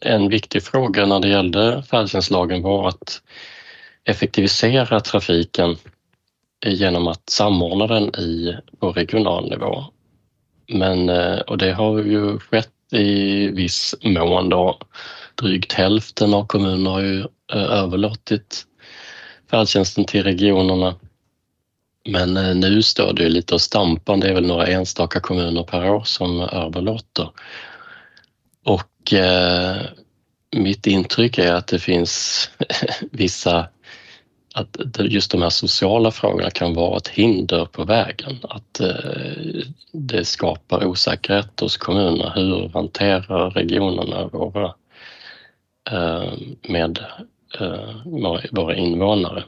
en 0.00 0.28
viktig 0.28 0.62
fråga 0.62 1.06
när 1.06 1.20
det 1.20 1.28
gällde 1.28 1.82
färdtjänstlagen 1.90 2.62
var 2.62 2.88
att 2.88 3.22
effektivisera 4.04 5.00
trafiken 5.00 5.76
genom 6.66 7.08
att 7.08 7.30
samordna 7.30 7.86
den 7.86 8.14
i, 8.14 8.56
på 8.80 8.92
regional 8.92 9.50
nivå. 9.50 9.84
Men, 10.68 11.08
eh, 11.08 11.38
och 11.38 11.58
det 11.58 11.72
har 11.72 11.98
ju 11.98 12.38
skett 12.38 12.92
i 12.92 13.48
viss 13.48 13.94
mån 14.02 14.48
då. 14.48 14.78
Drygt 15.34 15.72
hälften 15.72 16.34
av 16.34 16.46
kommunerna 16.46 16.90
har 16.90 17.00
ju 17.00 17.20
eh, 17.52 17.72
överlåtit 17.72 18.64
färdtjänsten 19.50 20.04
till 20.04 20.22
regionerna. 20.22 20.94
Men 22.08 22.36
eh, 22.36 22.54
nu 22.54 22.82
står 22.82 23.12
det 23.12 23.22
ju 23.22 23.28
lite 23.28 23.54
och 23.54 23.60
stampar. 23.60 24.16
Det 24.16 24.28
är 24.28 24.34
väl 24.34 24.46
några 24.46 24.66
enstaka 24.66 25.20
kommuner 25.20 25.62
per 25.62 25.90
år 25.90 26.02
som 26.04 26.40
överlåter. 26.40 27.30
Och 28.64 29.12
eh, 29.12 29.82
mitt 30.56 30.86
intryck 30.86 31.38
är 31.38 31.52
att 31.52 31.66
det 31.66 31.78
finns 31.78 32.50
vissa 33.10 33.68
att 34.54 34.76
just 34.98 35.30
de 35.30 35.42
här 35.42 35.50
sociala 35.50 36.10
frågorna 36.10 36.50
kan 36.50 36.74
vara 36.74 36.96
ett 36.96 37.08
hinder 37.08 37.64
på 37.64 37.84
vägen. 37.84 38.38
Att 38.42 38.80
eh, 38.80 39.62
det 39.92 40.24
skapar 40.24 40.86
osäkerhet 40.86 41.60
hos 41.60 41.76
kommunerna. 41.76 42.32
Hur 42.36 42.68
hanterar 42.68 43.50
regionerna 43.50 44.26
våra, 44.26 44.74
eh, 45.90 46.32
med 46.68 46.98
våra 48.50 48.76
invånare? 48.76 49.44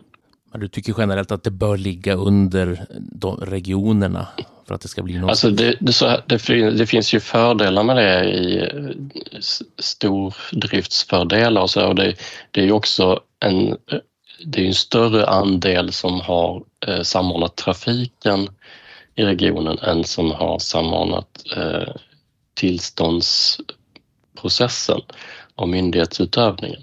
Men 0.52 0.60
du 0.60 0.68
tycker 0.68 0.94
generellt 0.98 1.32
att 1.32 1.44
det 1.44 1.50
bör 1.50 1.76
ligga 1.76 2.14
under 2.14 2.86
de 2.98 3.36
regionerna 3.36 4.28
för 4.66 4.74
att 4.74 4.80
det 4.80 4.88
ska 4.88 5.02
bli 5.02 5.18
något? 5.18 5.30
Alltså 5.30 5.50
det, 5.50 5.76
det, 5.80 5.92
så, 5.92 6.16
det, 6.26 6.70
det 6.70 6.86
finns 6.86 7.14
ju 7.14 7.20
fördelar 7.20 7.82
med 7.82 7.96
det 7.96 8.24
i 8.24 8.68
stordriftsfördelar 9.78 11.62
och 11.62 11.70
så. 11.70 11.86
Och 11.86 11.94
det, 11.94 12.14
det 12.50 12.60
är 12.60 12.64
ju 12.64 12.72
också 12.72 13.20
en 13.40 13.76
det 14.44 14.62
är 14.62 14.66
en 14.66 14.74
större 14.74 15.26
andel 15.26 15.92
som 15.92 16.20
har 16.20 16.64
eh, 16.86 17.02
samordnat 17.02 17.56
trafiken 17.56 18.48
i 19.14 19.22
regionen 19.22 19.78
än 19.78 20.04
som 20.04 20.30
har 20.30 20.58
samordnat 20.58 21.44
eh, 21.56 21.94
tillståndsprocessen 22.54 25.00
och 25.54 25.68
myndighetsutövningen. 25.68 26.82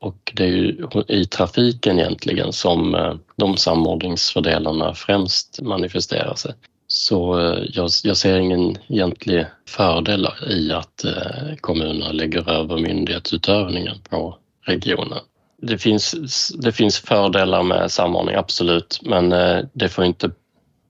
Och 0.00 0.32
det 0.34 0.44
är 0.44 0.48
ju 0.48 0.86
i 1.08 1.26
trafiken 1.26 1.98
egentligen 1.98 2.52
som 2.52 2.94
eh, 2.94 3.14
de 3.36 3.56
samordningsfördelarna 3.56 4.94
främst 4.94 5.62
manifesterar 5.62 6.34
sig. 6.34 6.54
Så 6.86 7.38
eh, 7.40 7.64
jag, 7.72 7.90
jag, 8.02 8.16
ser 8.16 8.38
ingen 8.38 8.78
egentlig 8.88 9.46
fördel 9.68 10.28
i 10.50 10.72
att 10.72 11.04
eh, 11.04 11.56
kommunerna 11.60 12.12
lägger 12.12 12.50
över 12.50 12.78
myndighetsutövningen 12.78 13.96
på 14.10 14.36
regionen 14.66 15.18
det 15.62 15.78
finns, 15.78 16.48
det 16.58 16.72
finns 16.72 16.98
fördelar 16.98 17.62
med 17.62 17.90
samordning, 17.90 18.34
absolut, 18.34 19.00
men 19.02 19.30
det 19.72 19.88
får 19.88 20.04
inte 20.04 20.30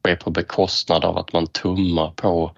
ske 0.04 0.16
på 0.16 0.30
bekostnad 0.30 1.04
av 1.04 1.18
att 1.18 1.32
man 1.32 1.46
tummar 1.46 2.10
på 2.10 2.52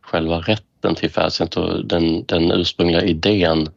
själva 0.00 0.36
rätten 0.38 0.94
till 0.94 1.10
färdtjänst 1.10 1.56
och 1.56 1.86
den, 1.86 2.24
den 2.24 2.52
ursprungliga 2.52 3.02
idén 3.02 3.68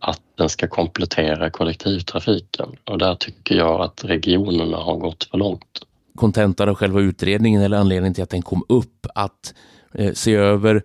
att 0.00 0.20
den 0.34 0.48
ska 0.48 0.68
komplettera 0.68 1.50
kollektivtrafiken. 1.50 2.76
Och 2.84 2.98
där 2.98 3.14
tycker 3.14 3.54
jag 3.54 3.80
att 3.80 4.04
regionerna 4.04 4.76
har 4.76 4.96
gått 4.96 5.24
för 5.24 5.38
långt. 5.38 5.80
Kontentan 6.14 6.68
av 6.68 6.74
själva 6.74 7.00
utredningen 7.00 7.62
eller 7.62 7.76
anledningen 7.76 8.14
till 8.14 8.22
att 8.22 8.30
den 8.30 8.42
kom 8.42 8.64
upp, 8.68 9.06
att 9.14 9.54
eh, 9.94 10.12
se 10.12 10.34
över 10.34 10.82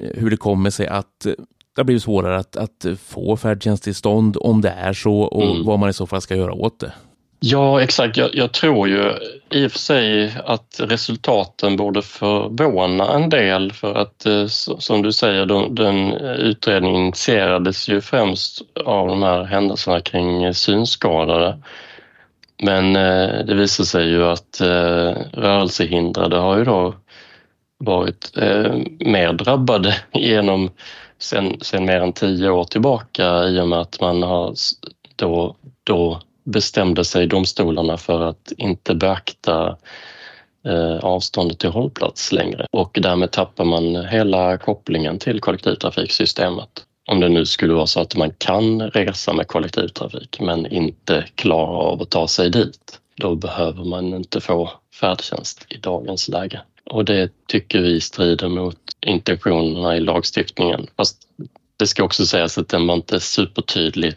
eh, 0.00 0.10
hur 0.14 0.30
det 0.30 0.36
kommer 0.36 0.70
sig 0.70 0.86
att 0.86 1.26
det 1.74 1.80
har 1.80 1.84
blivit 1.84 2.02
svårare 2.02 2.36
att, 2.36 2.56
att 2.56 2.86
få 2.98 3.36
färdtjänsttillstånd 3.36 4.36
om 4.40 4.60
det 4.60 4.68
är 4.68 4.92
så 4.92 5.18
och 5.20 5.44
mm. 5.44 5.66
vad 5.66 5.78
man 5.78 5.90
i 5.90 5.92
så 5.92 6.06
fall 6.06 6.20
ska 6.20 6.36
göra 6.36 6.52
åt 6.52 6.80
det. 6.80 6.92
Ja, 7.46 7.82
exakt. 7.82 8.16
Jag, 8.16 8.34
jag, 8.34 8.52
tror 8.52 8.88
ju 8.88 9.12
i 9.50 9.66
och 9.66 9.72
för 9.72 9.78
sig 9.78 10.32
att 10.44 10.80
resultaten 10.80 11.76
borde 11.76 12.02
förvåna 12.02 13.12
en 13.12 13.30
del 13.30 13.72
för 13.72 13.94
att 13.94 14.26
eh, 14.26 14.46
som 14.78 15.02
du 15.02 15.12
säger, 15.12 15.46
den, 15.46 15.74
den 15.74 16.12
utredningen 16.22 17.00
initierades 17.00 17.88
ju 17.88 18.00
främst 18.00 18.62
av 18.84 19.08
de 19.08 19.22
här 19.22 19.44
händelserna 19.44 20.00
kring 20.00 20.44
eh, 20.44 20.52
synskadade. 20.52 21.62
Men 22.62 22.96
eh, 22.96 23.44
det 23.46 23.54
visar 23.54 23.84
sig 23.84 24.08
ju 24.08 24.24
att 24.24 24.60
eh, 24.60 25.14
rörelsehindrade 25.32 26.36
har 26.36 26.58
ju 26.58 26.64
då 26.64 26.94
varit 27.78 28.36
eh, 28.36 28.74
mer 28.98 29.32
drabbade 29.32 29.96
genom 30.12 30.70
sen, 31.18 31.56
sen 31.60 31.84
mer 31.84 32.00
än 32.00 32.12
tio 32.12 32.50
år 32.50 32.64
tillbaka 32.64 33.44
i 33.44 33.60
och 33.60 33.68
med 33.68 33.80
att 33.80 34.00
man 34.00 34.22
har 34.22 34.54
då, 35.16 35.56
då 35.84 36.20
bestämde 36.44 37.04
sig 37.04 37.26
domstolarna 37.26 37.96
för 37.96 38.20
att 38.20 38.52
inte 38.58 38.94
beakta 38.94 39.76
eh, 40.66 40.96
avståndet 40.96 41.58
till 41.58 41.70
hållplats 41.70 42.32
längre 42.32 42.66
och 42.70 42.98
därmed 43.02 43.30
tappar 43.30 43.64
man 43.64 44.06
hela 44.06 44.58
kopplingen 44.58 45.18
till 45.18 45.40
kollektivtrafiksystemet. 45.40 46.84
Om 47.06 47.20
det 47.20 47.28
nu 47.28 47.46
skulle 47.46 47.74
vara 47.74 47.86
så 47.86 48.00
att 48.00 48.16
man 48.16 48.30
kan 48.38 48.90
resa 48.90 49.32
med 49.32 49.48
kollektivtrafik 49.48 50.40
men 50.40 50.66
inte 50.66 51.24
klarar 51.34 51.92
av 51.92 52.02
att 52.02 52.10
ta 52.10 52.28
sig 52.28 52.50
dit, 52.50 53.00
då 53.16 53.34
behöver 53.34 53.84
man 53.84 54.14
inte 54.14 54.40
få 54.40 54.70
färdtjänst 55.00 55.66
i 55.68 55.76
dagens 55.76 56.28
läge. 56.28 56.60
Och 56.90 57.04
det 57.04 57.30
tycker 57.46 57.80
vi 57.80 58.00
strider 58.00 58.48
mot 58.48 58.78
intentionerna 59.06 59.96
i 59.96 60.00
lagstiftningen. 60.00 60.86
Fast 60.96 61.18
det 61.76 61.86
ska 61.86 62.04
också 62.04 62.26
sägas 62.26 62.58
att 62.58 62.68
den 62.68 62.86
var 62.86 62.94
inte 62.94 63.20
supertydlig 63.20 64.14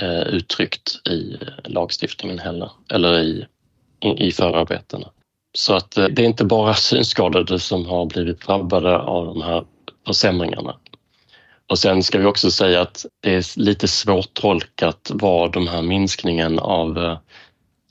eh, 0.00 0.22
uttryckt 0.22 1.08
i 1.08 1.38
lagstiftningen 1.64 2.38
heller, 2.38 2.70
eller 2.90 3.18
i, 3.20 3.46
i, 4.00 4.26
i 4.26 4.32
förarbetena. 4.32 5.10
Så 5.52 5.74
att 5.74 5.98
eh, 5.98 6.04
det 6.04 6.22
är 6.22 6.26
inte 6.26 6.44
bara 6.44 6.74
synskadade 6.74 7.58
som 7.58 7.86
har 7.86 8.06
blivit 8.06 8.46
drabbade 8.46 8.98
av 8.98 9.26
de 9.26 9.42
här 9.42 9.64
försämringarna. 10.06 10.76
Och 11.70 11.78
sen 11.78 12.02
ska 12.02 12.18
vi 12.18 12.24
också 12.24 12.50
säga 12.50 12.80
att 12.80 13.06
det 13.20 13.34
är 13.34 13.58
lite 13.58 13.88
svårtolkat 13.88 15.10
vad 15.14 15.52
de 15.52 15.68
här 15.68 15.82
minskningen 15.82 16.58
av 16.58 16.98
eh, 16.98 17.18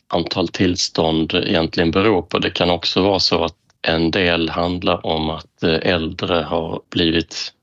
antal 0.08 0.48
tillstånd 0.48 1.34
egentligen 1.34 1.92
beror 1.92 2.22
på. 2.22 2.40
Det 2.40 2.50
kan 2.50 2.70
också 2.70 3.02
vara 3.02 3.20
så 3.20 3.44
att 3.44 3.56
en 3.88 4.12
del 4.12 4.50
handlar 4.50 5.06
om 5.06 5.30
att 5.30 5.64
eh, 5.64 5.80
äldre 5.82 6.36
har 6.36 6.82
blivit 6.90 7.54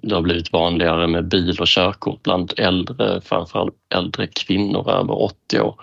det 0.00 0.14
har 0.14 0.22
blivit 0.22 0.52
vanligare 0.52 1.06
med 1.06 1.28
bil 1.28 1.60
och 1.60 1.66
körkort 1.66 2.22
bland 2.22 2.52
äldre, 2.56 3.20
framförallt 3.20 3.74
äldre 3.94 4.26
kvinnor 4.26 4.90
över 4.90 5.22
80 5.22 5.60
år. 5.60 5.74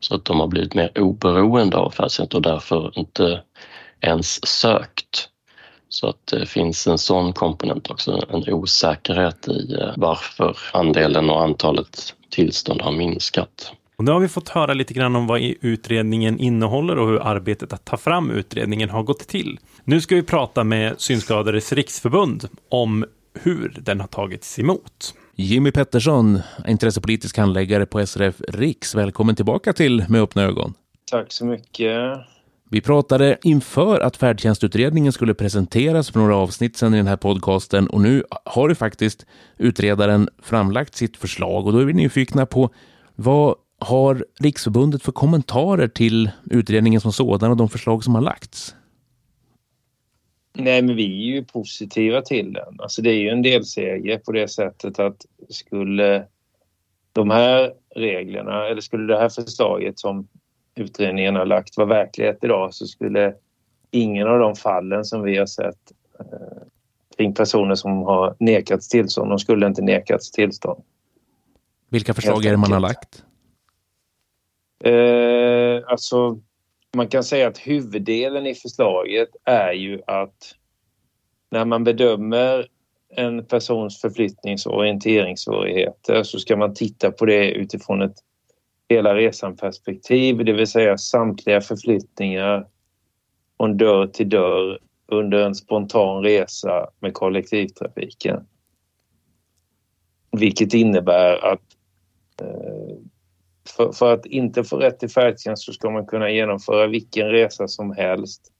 Så 0.00 0.14
att 0.14 0.24
de 0.24 0.40
har 0.40 0.46
blivit 0.46 0.74
mer 0.74 0.90
oberoende 0.98 1.76
av 1.76 1.90
färdtjänst 1.90 2.34
och 2.34 2.42
därför 2.42 2.98
inte 2.98 3.42
ens 4.00 4.46
sökt. 4.46 5.28
Så 5.88 6.08
att 6.08 6.26
det 6.26 6.46
finns 6.46 6.86
en 6.86 6.98
sån 6.98 7.32
komponent 7.32 7.90
också, 7.90 8.26
en 8.30 8.54
osäkerhet 8.54 9.48
i 9.48 9.74
eh, 9.74 9.92
varför 9.96 10.56
andelen 10.72 11.30
och 11.30 11.42
antalet 11.42 12.14
tillstånd 12.30 12.82
har 12.82 12.92
minskat. 12.92 13.72
Och 13.96 14.04
nu 14.04 14.10
har 14.10 14.20
vi 14.20 14.28
fått 14.28 14.48
höra 14.48 14.74
lite 14.74 14.94
grann 14.94 15.16
om 15.16 15.26
vad 15.26 15.40
utredningen 15.60 16.38
innehåller 16.38 16.98
och 16.98 17.08
hur 17.08 17.22
arbetet 17.22 17.72
att 17.72 17.84
ta 17.84 17.96
fram 17.96 18.30
utredningen 18.30 18.90
har 18.90 19.02
gått 19.02 19.28
till. 19.28 19.58
Nu 19.84 20.00
ska 20.00 20.14
vi 20.14 20.22
prata 20.22 20.64
med 20.64 21.00
Synskadades 21.00 21.72
riksförbund 21.72 22.48
om 22.68 23.04
hur 23.42 23.80
den 23.82 24.00
har 24.00 24.08
tagits 24.08 24.58
emot. 24.58 25.14
Jimmy 25.34 25.70
Pettersson, 25.70 26.40
intressepolitisk 26.68 27.38
handläggare 27.38 27.86
på 27.86 28.06
SRF 28.06 28.40
Riks. 28.48 28.94
Välkommen 28.94 29.36
tillbaka 29.36 29.72
till 29.72 30.04
Med 30.08 30.22
öppna 30.22 30.42
ögon. 30.42 30.74
Tack 31.10 31.32
så 31.32 31.46
mycket. 31.46 32.18
Vi 32.70 32.80
pratade 32.80 33.38
inför 33.42 34.00
att 34.00 34.16
färdtjänstutredningen 34.16 35.12
skulle 35.12 35.34
presenteras 35.34 36.10
för 36.10 36.20
några 36.20 36.36
avsnitt 36.36 36.76
sedan 36.76 36.94
i 36.94 36.96
den 36.96 37.06
här 37.06 37.16
podcasten 37.16 37.86
och 37.86 38.00
nu 38.00 38.24
har 38.44 38.68
ju 38.68 38.74
faktiskt 38.74 39.26
utredaren 39.58 40.28
framlagt 40.42 40.94
sitt 40.94 41.16
förslag 41.16 41.66
och 41.66 41.72
då 41.72 41.78
är 41.78 41.84
vi 41.84 41.92
nyfikna 41.92 42.46
på 42.46 42.70
vad 43.14 43.54
har 43.78 44.24
Riksförbundet 44.38 45.02
för 45.02 45.12
kommentarer 45.12 45.88
till 45.88 46.30
utredningen 46.44 47.00
som 47.00 47.12
sådan 47.12 47.50
och 47.50 47.56
de 47.56 47.68
förslag 47.68 48.04
som 48.04 48.14
har 48.14 48.22
lagts? 48.22 48.74
Nej, 50.58 50.82
men 50.82 50.96
vi 50.96 51.04
är 51.04 51.34
ju 51.34 51.44
positiva 51.44 52.22
till 52.22 52.52
den. 52.52 52.76
Alltså 52.78 53.02
det 53.02 53.10
är 53.10 53.18
ju 53.20 53.28
en 53.28 53.42
delseger 53.42 54.18
på 54.18 54.32
det 54.32 54.48
sättet 54.48 54.98
att 54.98 55.26
skulle 55.48 56.26
de 57.12 57.30
här 57.30 57.72
reglerna 57.94 58.66
eller 58.66 58.80
skulle 58.80 59.12
det 59.12 59.20
här 59.20 59.28
förslaget 59.28 59.98
som 59.98 60.28
utredningen 60.74 61.36
har 61.36 61.46
lagt 61.46 61.76
vara 61.76 61.88
verklighet 61.88 62.38
idag 62.42 62.74
så 62.74 62.86
skulle 62.86 63.34
ingen 63.90 64.28
av 64.28 64.38
de 64.38 64.56
fallen 64.56 65.04
som 65.04 65.22
vi 65.22 65.38
har 65.38 65.46
sett 65.46 65.92
eh, 66.18 66.62
kring 67.16 67.34
personer 67.34 67.74
som 67.74 68.02
har 68.02 68.36
nekats 68.38 68.88
tillstånd, 68.88 69.30
de 69.30 69.38
skulle 69.38 69.66
inte 69.66 69.82
nekats 69.82 70.30
tillstånd. 70.30 70.82
Vilka 71.88 72.14
förslag 72.14 72.44
är 72.44 72.50
det 72.50 72.56
man 72.56 72.72
har 72.72 72.80
lagt? 72.80 73.24
Eh, 74.84 75.90
alltså, 75.90 76.40
man 76.96 77.08
kan 77.08 77.24
säga 77.24 77.48
att 77.48 77.58
huvuddelen 77.58 78.46
i 78.46 78.54
förslaget 78.54 79.28
är 79.44 79.72
ju 79.72 80.02
att 80.06 80.54
när 81.50 81.64
man 81.64 81.84
bedömer 81.84 82.68
en 83.16 83.44
persons 83.44 84.00
förflyttnings 84.00 84.66
och 84.66 84.76
orienteringssvårigheter 84.76 86.22
så 86.22 86.38
ska 86.38 86.56
man 86.56 86.74
titta 86.74 87.10
på 87.10 87.26
det 87.26 87.50
utifrån 87.50 88.02
ett 88.02 88.16
hela 88.88 89.14
resan-perspektiv, 89.14 90.44
det 90.44 90.52
vill 90.52 90.66
säga 90.66 90.98
samtliga 90.98 91.60
förflyttningar 91.60 92.66
från 93.56 93.76
dörr 93.76 94.06
till 94.06 94.28
dörr 94.28 94.78
under 95.06 95.38
en 95.38 95.54
spontan 95.54 96.22
resa 96.22 96.90
med 97.00 97.14
kollektivtrafiken. 97.14 98.46
Vilket 100.30 100.74
innebär 100.74 101.52
att 101.52 101.76
eh, 102.40 102.85
för, 103.68 103.92
för, 103.92 104.12
att 104.12 104.26
inte 104.26 104.64
få 104.64 104.76
rätt 104.76 104.98
till 104.98 105.10
färdtjänst 105.10 105.62
så 105.62 105.72
ska 105.72 105.90
man 105.90 106.06
kunna 106.06 106.30
genomföra 106.30 106.86
vilken 106.86 107.28
resa 107.28 107.68
som 107.68 107.92
helst 107.92 108.52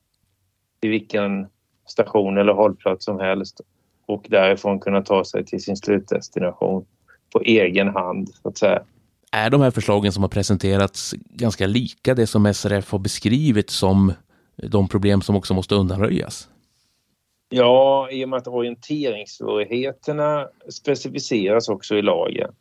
till 0.80 0.90
vilken 0.90 1.46
station 1.86 2.38
eller 2.38 2.52
hållplats 2.52 3.04
som 3.04 3.20
helst 3.20 3.60
och 4.06 4.26
därifrån 4.28 4.80
kunna 4.80 5.02
ta 5.02 5.24
sig 5.24 5.44
till 5.44 5.62
sin 5.62 5.76
slutdestination 5.76 6.86
på 7.32 7.40
egen 7.40 7.88
hand, 7.88 8.28
så 8.42 8.48
att 8.48 8.58
säga. 8.58 8.82
Är 9.32 9.50
de 9.50 9.60
här 9.60 9.70
förslagen 9.70 10.12
som 10.12 10.22
har 10.22 10.30
presenterats 10.30 11.14
ganska 11.18 11.66
lika 11.66 12.14
det 12.14 12.26
som 12.26 12.54
SRF 12.54 12.92
har 12.92 12.98
beskrivit 12.98 13.70
som 13.70 14.12
de 14.56 14.88
problem 14.88 15.22
som 15.22 15.36
också 15.36 15.54
måste 15.54 15.74
undanröjas? 15.74 16.48
Ja, 17.48 18.08
i 18.10 18.24
och 18.24 18.28
med 18.28 18.36
att 18.36 18.48
orienteringssvårigheterna 18.48 20.48
specificeras 20.68 21.68
också 21.68 21.96
i 21.96 22.02
lagen 22.02 22.54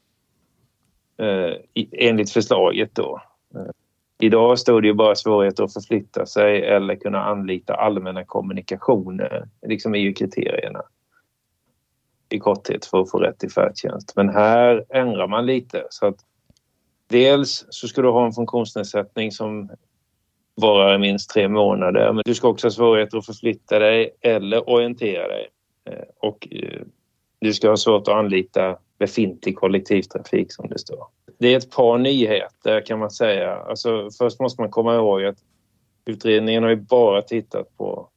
eh, 1.17 1.83
enligt 1.91 2.31
förslaget 2.31 2.95
då. 2.95 3.21
Eh, 3.55 3.71
idag 4.19 4.59
står 4.59 4.81
det 4.81 4.87
ju 4.87 4.93
bara 4.93 5.15
svårigheter 5.15 5.63
att 5.63 5.73
förflytta 5.73 6.25
sig 6.25 6.65
eller 6.65 6.95
kunna 6.95 7.23
anlita 7.23 7.73
allmänna 7.73 8.25
kommunikationer, 8.25 9.47
liksom 9.67 9.95
är 9.95 9.99
ju 9.99 10.13
kriterierna 10.13 10.81
i 12.29 12.39
korthet 12.39 12.85
för 12.85 13.01
att 13.01 13.11
få 13.11 13.19
rätt 13.19 13.39
till 13.39 13.51
färdtjänst. 13.51 14.13
Men 14.15 14.29
här 14.29 14.85
ändrar 14.89 15.27
man 15.27 15.45
lite 15.45 15.87
så 15.89 16.07
att 16.07 16.19
dels 17.07 17.65
så 17.69 17.87
ska 17.87 18.01
du 18.01 18.09
ha 18.09 18.25
en 18.25 18.31
funktionsnedsättning 18.31 19.31
som 19.31 19.69
varar 20.55 20.97
minst 20.97 21.29
tre 21.29 21.47
månader 21.47 22.13
men 22.13 22.23
du 22.25 22.35
ska 22.35 22.47
också 22.47 22.67
ha 22.67 22.71
svårigheter 22.71 23.17
att 23.17 23.25
förflytta 23.25 23.79
dig 23.79 24.15
eller 24.21 24.69
orientera 24.69 25.27
dig. 25.27 25.47
Eh, 25.89 26.05
och 26.19 26.47
eh, 26.51 26.81
du 27.39 27.53
ska 27.53 27.69
ha 27.69 27.77
svårt 27.77 28.07
att 28.07 28.13
anlita 28.13 28.77
befintlig 28.97 29.55
kollektivtrafik 29.55 30.53
som 30.53 30.69
det 30.69 30.79
står. 30.79 31.07
Det 31.37 31.53
är 31.53 31.57
ett 31.57 31.71
par 31.71 31.97
nyheter 31.97 32.81
kan 32.81 32.99
man 32.99 33.11
säga. 33.11 33.55
Alltså, 33.55 34.09
först 34.17 34.39
måste 34.39 34.61
man 34.61 34.71
komma 34.71 34.95
ihåg 34.95 35.25
att 35.25 35.37
utredningen 36.05 36.63
har 36.63 36.69
ju 36.69 36.75
bara 36.75 37.21
tittat 37.21 37.77
på 37.77 38.09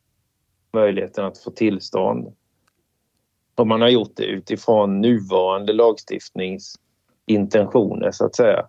möjligheten 0.73 1.25
att 1.25 1.39
få 1.39 1.51
tillstånd. 1.51 2.35
Och 3.55 3.67
man 3.67 3.81
har 3.81 3.89
gjort 3.89 4.17
det 4.17 4.25
utifrån 4.25 5.01
nuvarande 5.01 5.73
lagstiftningsintentioner 5.73 8.11
så 8.11 8.25
att 8.25 8.37
säga. 8.37 8.67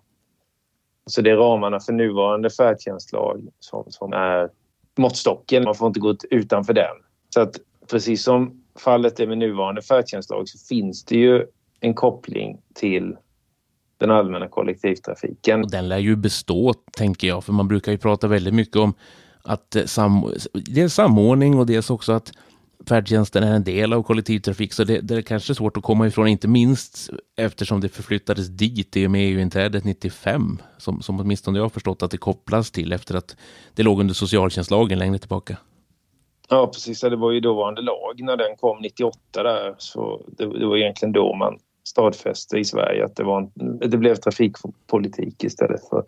Så 1.06 1.22
det 1.22 1.32
är 1.32 1.38
ramarna 1.38 1.80
för 1.80 1.94
nuvarande 1.94 2.50
färdtjänstlag 2.50 3.48
som, 3.60 3.84
som 3.88 4.14
är 4.14 4.50
måttstocken. 4.98 5.64
Man 5.64 5.76
får 5.76 5.88
inte 5.88 6.00
gå 6.00 6.16
utanför 6.30 6.74
den. 6.74 6.96
Så 7.30 7.42
att 7.42 7.56
precis 7.92 8.24
som 8.24 8.64
fallet 8.80 9.20
är 9.20 9.28
med 9.28 9.38
nuvarande 9.38 9.82
färdtjänstlag 9.82 10.50
så 10.50 10.68
finns 10.68 11.06
det 11.06 11.16
ju 11.16 11.48
en 11.80 11.94
koppling 11.94 12.62
till 12.74 13.16
den 13.98 14.12
allmänna 14.12 14.48
kollektivtrafiken. 14.48 15.64
Och 15.64 15.72
den 15.72 15.90
lär 15.90 15.98
ju 15.98 16.16
bestå, 16.16 16.74
tänker 16.92 17.28
jag, 17.28 17.44
för 17.44 17.54
man 17.54 17.68
brukar 17.68 17.92
ju 17.92 17.98
prata 17.98 18.28
väldigt 18.28 18.54
mycket 18.54 18.76
om 18.76 18.94
att 19.44 19.76
eh, 19.76 19.86
sam 19.86 20.34
dels 20.54 20.94
samordning 20.94 21.60
och 21.60 21.66
dels 21.66 21.90
också 21.90 22.12
att 22.12 22.32
färdtjänsten 22.90 23.44
är 23.44 23.56
en 23.56 23.64
del 23.64 23.94
av 23.94 24.04
kollektivtrafik, 24.04 24.74
så 24.74 24.84
det, 24.84 25.02
det 25.02 25.16
är 25.16 25.22
kanske 25.22 25.56
svårt 25.56 25.78
att 25.78 25.84
komma 25.84 26.08
ifrån, 26.08 26.28
inte 26.28 26.48
minst 26.48 27.10
eftersom 27.38 27.82
det 27.82 27.90
förflyttades 27.90 28.48
dit 28.48 28.98
i 28.98 29.08
och 29.08 29.12
med 29.12 29.34
EU-inträdet 29.34 29.84
95, 29.84 30.62
som, 30.78 31.02
som 31.02 31.20
åtminstone 31.20 31.58
jag 31.58 31.64
har 31.64 31.70
förstått 31.70 32.04
att 32.04 32.12
det 32.12 32.18
kopplas 32.18 32.72
till 32.72 32.94
efter 32.94 33.16
att 33.16 33.36
det 33.76 33.84
låg 33.84 34.00
under 34.00 34.14
socialtjänstlagen 34.14 35.00
längre 35.00 35.18
tillbaka. 35.18 35.58
Ja, 36.50 36.68
precis. 36.68 37.02
Det 37.02 37.16
var 37.16 37.32
ju 37.32 37.40
dåvarande 37.40 37.82
lag 37.82 38.22
när 38.22 38.38
den 38.38 38.56
kom 38.56 38.82
98 38.82 39.44
där, 39.44 39.76
så 39.78 40.22
det, 40.28 40.60
det 40.60 40.66
var 40.66 40.78
egentligen 40.78 41.12
då 41.12 41.36
man 41.36 41.60
stadfäste 41.90 42.58
i 42.58 42.66
Sverige 42.66 43.06
att 43.06 43.16
det, 43.16 43.24
var 43.24 43.38
en, 43.38 43.52
det 43.90 43.98
blev 43.98 44.16
trafikpolitik 44.16 45.44
istället 45.44 45.90
för 45.90 46.04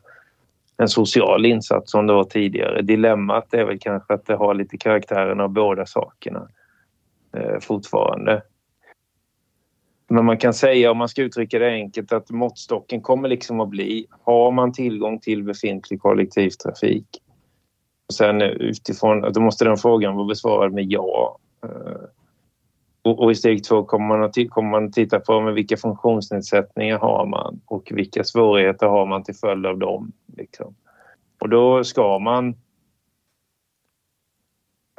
en 0.78 0.88
social 0.88 1.46
insats 1.46 1.92
som 1.92 2.08
det 2.08 2.14
var 2.14 2.24
tidigare. 2.24 2.82
Dilemmat 2.82 3.54
är 3.54 3.66
väl 3.66 3.80
kanske 3.80 4.14
att 4.14 4.26
det 4.26 4.36
har 4.36 4.54
lite 4.54 4.78
karaktären 4.78 5.40
av 5.40 5.50
båda 5.50 5.86
sakerna 5.86 6.48
eh, 7.38 7.60
fortfarande. 7.60 8.42
Men 10.10 10.26
man 10.26 10.38
kan 10.38 10.54
säga, 10.54 10.92
om 10.92 10.98
man 10.98 11.10
ska 11.10 11.22
uttrycka 11.22 11.60
det 11.60 11.72
enkelt, 11.72 12.14
att 12.14 12.30
måttstocken 12.30 13.02
kommer 13.02 13.30
liksom 13.30 13.60
att 13.60 13.70
bli 13.70 14.08
har 14.24 14.52
man 14.52 14.74
tillgång 14.74 15.20
till 15.20 15.44
befintlig 15.44 16.02
kollektivtrafik? 16.02 17.08
Och 18.08 18.14
sen 18.14 18.42
utifrån, 18.42 19.22
då 19.22 19.42
måste 19.42 19.66
den 19.66 19.78
frågan 19.78 20.16
vara 20.16 20.28
besvarad 20.28 20.74
med 20.74 20.86
ja. 20.88 21.38
Eh, 21.64 22.02
och, 23.02 23.20
och, 23.20 23.32
i 23.32 23.36
steg 23.36 23.64
två 23.64 23.84
kommer 23.84 24.08
man, 24.08 24.24
att, 24.24 24.50
kommer 24.50 24.70
man 24.70 24.92
titta 24.92 25.20
på 25.20 25.42
med 25.42 25.54
vilka 25.54 25.78
funktionsnedsättningar 25.78 27.00
har 27.00 27.26
man 27.26 27.62
och 27.66 27.92
vilka 27.92 28.24
svårigheter 28.24 28.88
har 28.88 29.06
man 29.06 29.24
till 29.24 29.36
följd 29.36 29.66
av 29.66 29.78
dem. 29.78 30.12
Liksom. 30.38 30.76
Och 31.40 31.50
då 31.50 31.84
ska 31.84 32.20
man 32.20 32.56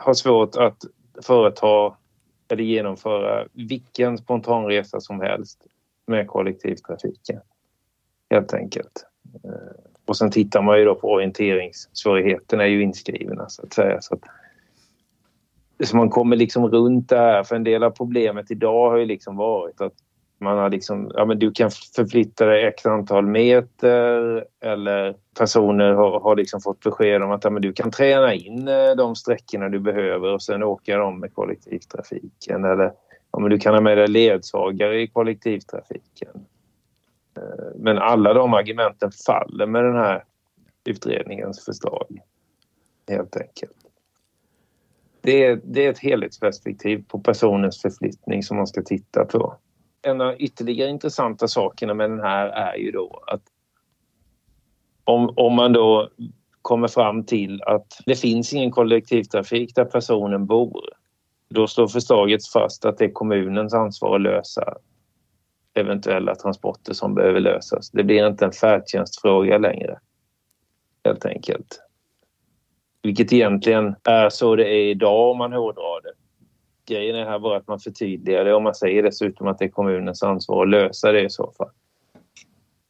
ha 0.04 0.14
svårt 0.14 0.56
att 0.56 0.78
företa 1.22 1.96
eller 2.48 2.64
genomföra 2.64 3.46
vilken 3.52 4.18
spontanresa 4.18 5.00
som 5.00 5.20
helst 5.20 5.66
med 6.06 6.26
kollektivtrafiken. 6.26 7.40
Helt 8.30 8.54
enkelt. 8.54 9.06
Eh, 9.44 9.84
och 10.04 10.16
sen 10.16 10.30
tittar 10.30 10.62
man 10.62 10.78
ju 10.78 10.84
då 10.84 10.94
på 10.94 11.08
orienteringssvårigheterna 11.08 12.62
är 12.62 12.68
ju 12.68 12.82
inskrivna 12.82 13.48
så 13.48 13.62
att 13.62 13.72
säga. 13.72 14.00
Så 14.00 14.14
att 14.14 14.20
så 15.84 15.96
man 15.96 16.10
kommer 16.10 16.36
liksom 16.36 16.68
runt 16.68 17.08
det 17.08 17.16
här. 17.16 17.42
För 17.42 17.56
en 17.56 17.64
del 17.64 17.82
av 17.82 17.90
problemet 17.90 18.50
idag 18.50 18.90
har 18.90 18.96
ju 18.96 19.06
liksom 19.06 19.36
varit 19.36 19.80
att 19.80 19.92
man 20.42 20.58
har 20.58 20.70
liksom, 20.70 21.10
ja 21.14 21.24
men 21.24 21.38
du 21.38 21.52
kan 21.52 21.70
förflytta 21.70 22.46
dig 22.46 22.64
x 22.64 22.86
antal 22.86 23.26
meter 23.26 24.44
eller 24.60 25.16
personer 25.38 25.92
har, 25.92 26.20
har 26.20 26.36
liksom 26.36 26.60
fått 26.60 26.80
besked 26.80 27.22
om 27.22 27.30
att 27.30 27.44
ja, 27.44 27.50
men 27.50 27.62
du 27.62 27.72
kan 27.72 27.90
träna 27.90 28.34
in 28.34 28.68
eh, 28.68 28.90
de 28.96 29.16
sträckorna 29.16 29.68
du 29.68 29.78
behöver 29.78 30.32
och 30.32 30.42
sen 30.42 30.62
åka 30.62 30.96
dem 30.96 31.20
med 31.20 31.34
kollektivtrafiken. 31.34 32.64
Eller 32.64 32.92
ja, 33.32 33.38
men 33.38 33.50
du 33.50 33.58
kan 33.58 33.74
ha 33.74 33.80
med 33.80 33.98
dig 33.98 34.08
ledsagare 34.08 35.00
i 35.00 35.06
kollektivtrafiken. 35.06 36.46
Eh, 37.36 37.76
men 37.76 37.98
alla 37.98 38.34
de 38.34 38.54
argumenten 38.54 39.10
faller 39.26 39.66
med 39.66 39.84
den 39.84 39.96
här 39.96 40.24
utredningens 40.84 41.64
förslag. 41.64 42.20
Helt 43.08 43.36
enkelt 43.36 43.81
det 45.22 45.44
är, 45.44 45.60
det 45.64 45.86
är 45.86 45.90
ett 45.90 45.98
helhetsperspektiv 45.98 47.04
på 47.08 47.20
personens 47.20 47.82
förflyttning 47.82 48.42
som 48.42 48.56
man 48.56 48.66
ska 48.66 48.82
titta 48.82 49.24
på. 49.24 49.56
En 50.02 50.20
av 50.20 50.34
ytterligare 50.38 50.90
intressanta 50.90 51.48
sakerna 51.48 51.94
med 51.94 52.10
den 52.10 52.20
här 52.20 52.46
är 52.46 52.76
ju 52.76 52.90
då 52.90 53.22
att 53.26 53.42
om, 55.04 55.34
om 55.36 55.54
man 55.54 55.72
då 55.72 56.08
kommer 56.62 56.88
fram 56.88 57.24
till 57.24 57.62
att 57.62 57.86
det 58.06 58.14
finns 58.14 58.52
ingen 58.52 58.70
kollektivtrafik 58.70 59.74
där 59.74 59.84
personen 59.84 60.46
bor, 60.46 60.84
då 61.48 61.66
står 61.66 61.88
förslaget 61.88 62.46
fast 62.46 62.84
att 62.84 62.98
det 62.98 63.04
är 63.04 63.12
kommunens 63.12 63.74
ansvar 63.74 64.14
att 64.14 64.22
lösa 64.22 64.74
eventuella 65.74 66.34
transporter 66.34 66.92
som 66.92 67.14
behöver 67.14 67.40
lösas. 67.40 67.90
Det 67.90 68.04
blir 68.04 68.26
inte 68.26 68.44
en 68.44 68.52
färdtjänstfråga 68.52 69.58
längre, 69.58 69.98
helt 71.04 71.24
enkelt. 71.24 71.80
Vilket 73.02 73.32
egentligen 73.32 73.94
är 74.04 74.28
så 74.28 74.56
det 74.56 74.68
är 74.68 74.90
idag 74.90 75.30
om 75.30 75.38
man 75.38 75.52
hårdrar 75.52 76.02
det. 76.02 76.12
Grejen 76.94 77.16
är 77.16 77.24
här 77.24 77.38
bara 77.38 77.56
att 77.56 77.68
man 77.68 77.80
förtydligar 77.80 78.44
det 78.44 78.54
och 78.54 78.62
man 78.62 78.74
säger 78.74 79.02
dessutom 79.02 79.46
att 79.46 79.58
det 79.58 79.64
är 79.64 79.68
kommunens 79.68 80.22
ansvar 80.22 80.62
att 80.62 80.70
lösa 80.70 81.12
det 81.12 81.20
i 81.20 81.30
så 81.30 81.52
fall. 81.58 81.70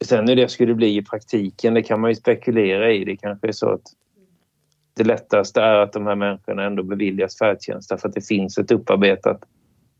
Sen 0.05 0.27
hur 0.27 0.35
det 0.35 0.47
skulle 0.47 0.73
bli 0.73 0.97
i 0.97 1.01
praktiken, 1.01 1.73
det 1.73 1.83
kan 1.83 1.99
man 2.01 2.11
ju 2.11 2.15
spekulera 2.15 2.91
i. 2.91 3.05
Det 3.05 3.17
kanske 3.17 3.47
är 3.47 3.51
så 3.51 3.69
att 3.69 3.81
det 4.95 5.03
lättaste 5.03 5.61
är 5.61 5.75
att 5.75 5.93
de 5.93 6.07
här 6.07 6.15
människorna 6.15 6.63
ändå 6.63 6.83
beviljas 6.83 7.37
färdtjänst 7.37 7.89
därför 7.89 8.07
att 8.07 8.15
det 8.15 8.27
finns 8.27 8.57
ett 8.57 8.71
upparbetat 8.71 9.43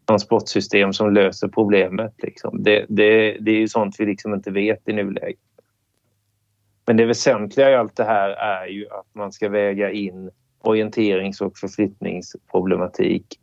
transportsystem 0.07 0.93
som 0.93 1.13
löser 1.13 1.47
problemet. 1.47 2.13
Liksom. 2.23 2.63
Det, 2.63 2.85
det, 2.89 3.37
det 3.39 3.51
är 3.51 3.59
ju 3.59 3.67
sånt 3.67 3.95
vi 3.99 4.05
liksom 4.05 4.33
inte 4.33 4.51
vet 4.51 4.89
i 4.89 4.93
nuläget. 4.93 5.39
Men 6.85 6.97
det 6.97 7.05
väsentliga 7.05 7.71
i 7.71 7.75
allt 7.75 7.95
det 7.95 8.03
här 8.03 8.29
är 8.29 8.67
ju 8.67 8.87
att 8.89 9.15
man 9.15 9.31
ska 9.31 9.49
väga 9.49 9.91
in 9.91 10.31
orienterings 10.61 11.41
och 11.41 11.57
förflyttningsproblematik 11.57 13.39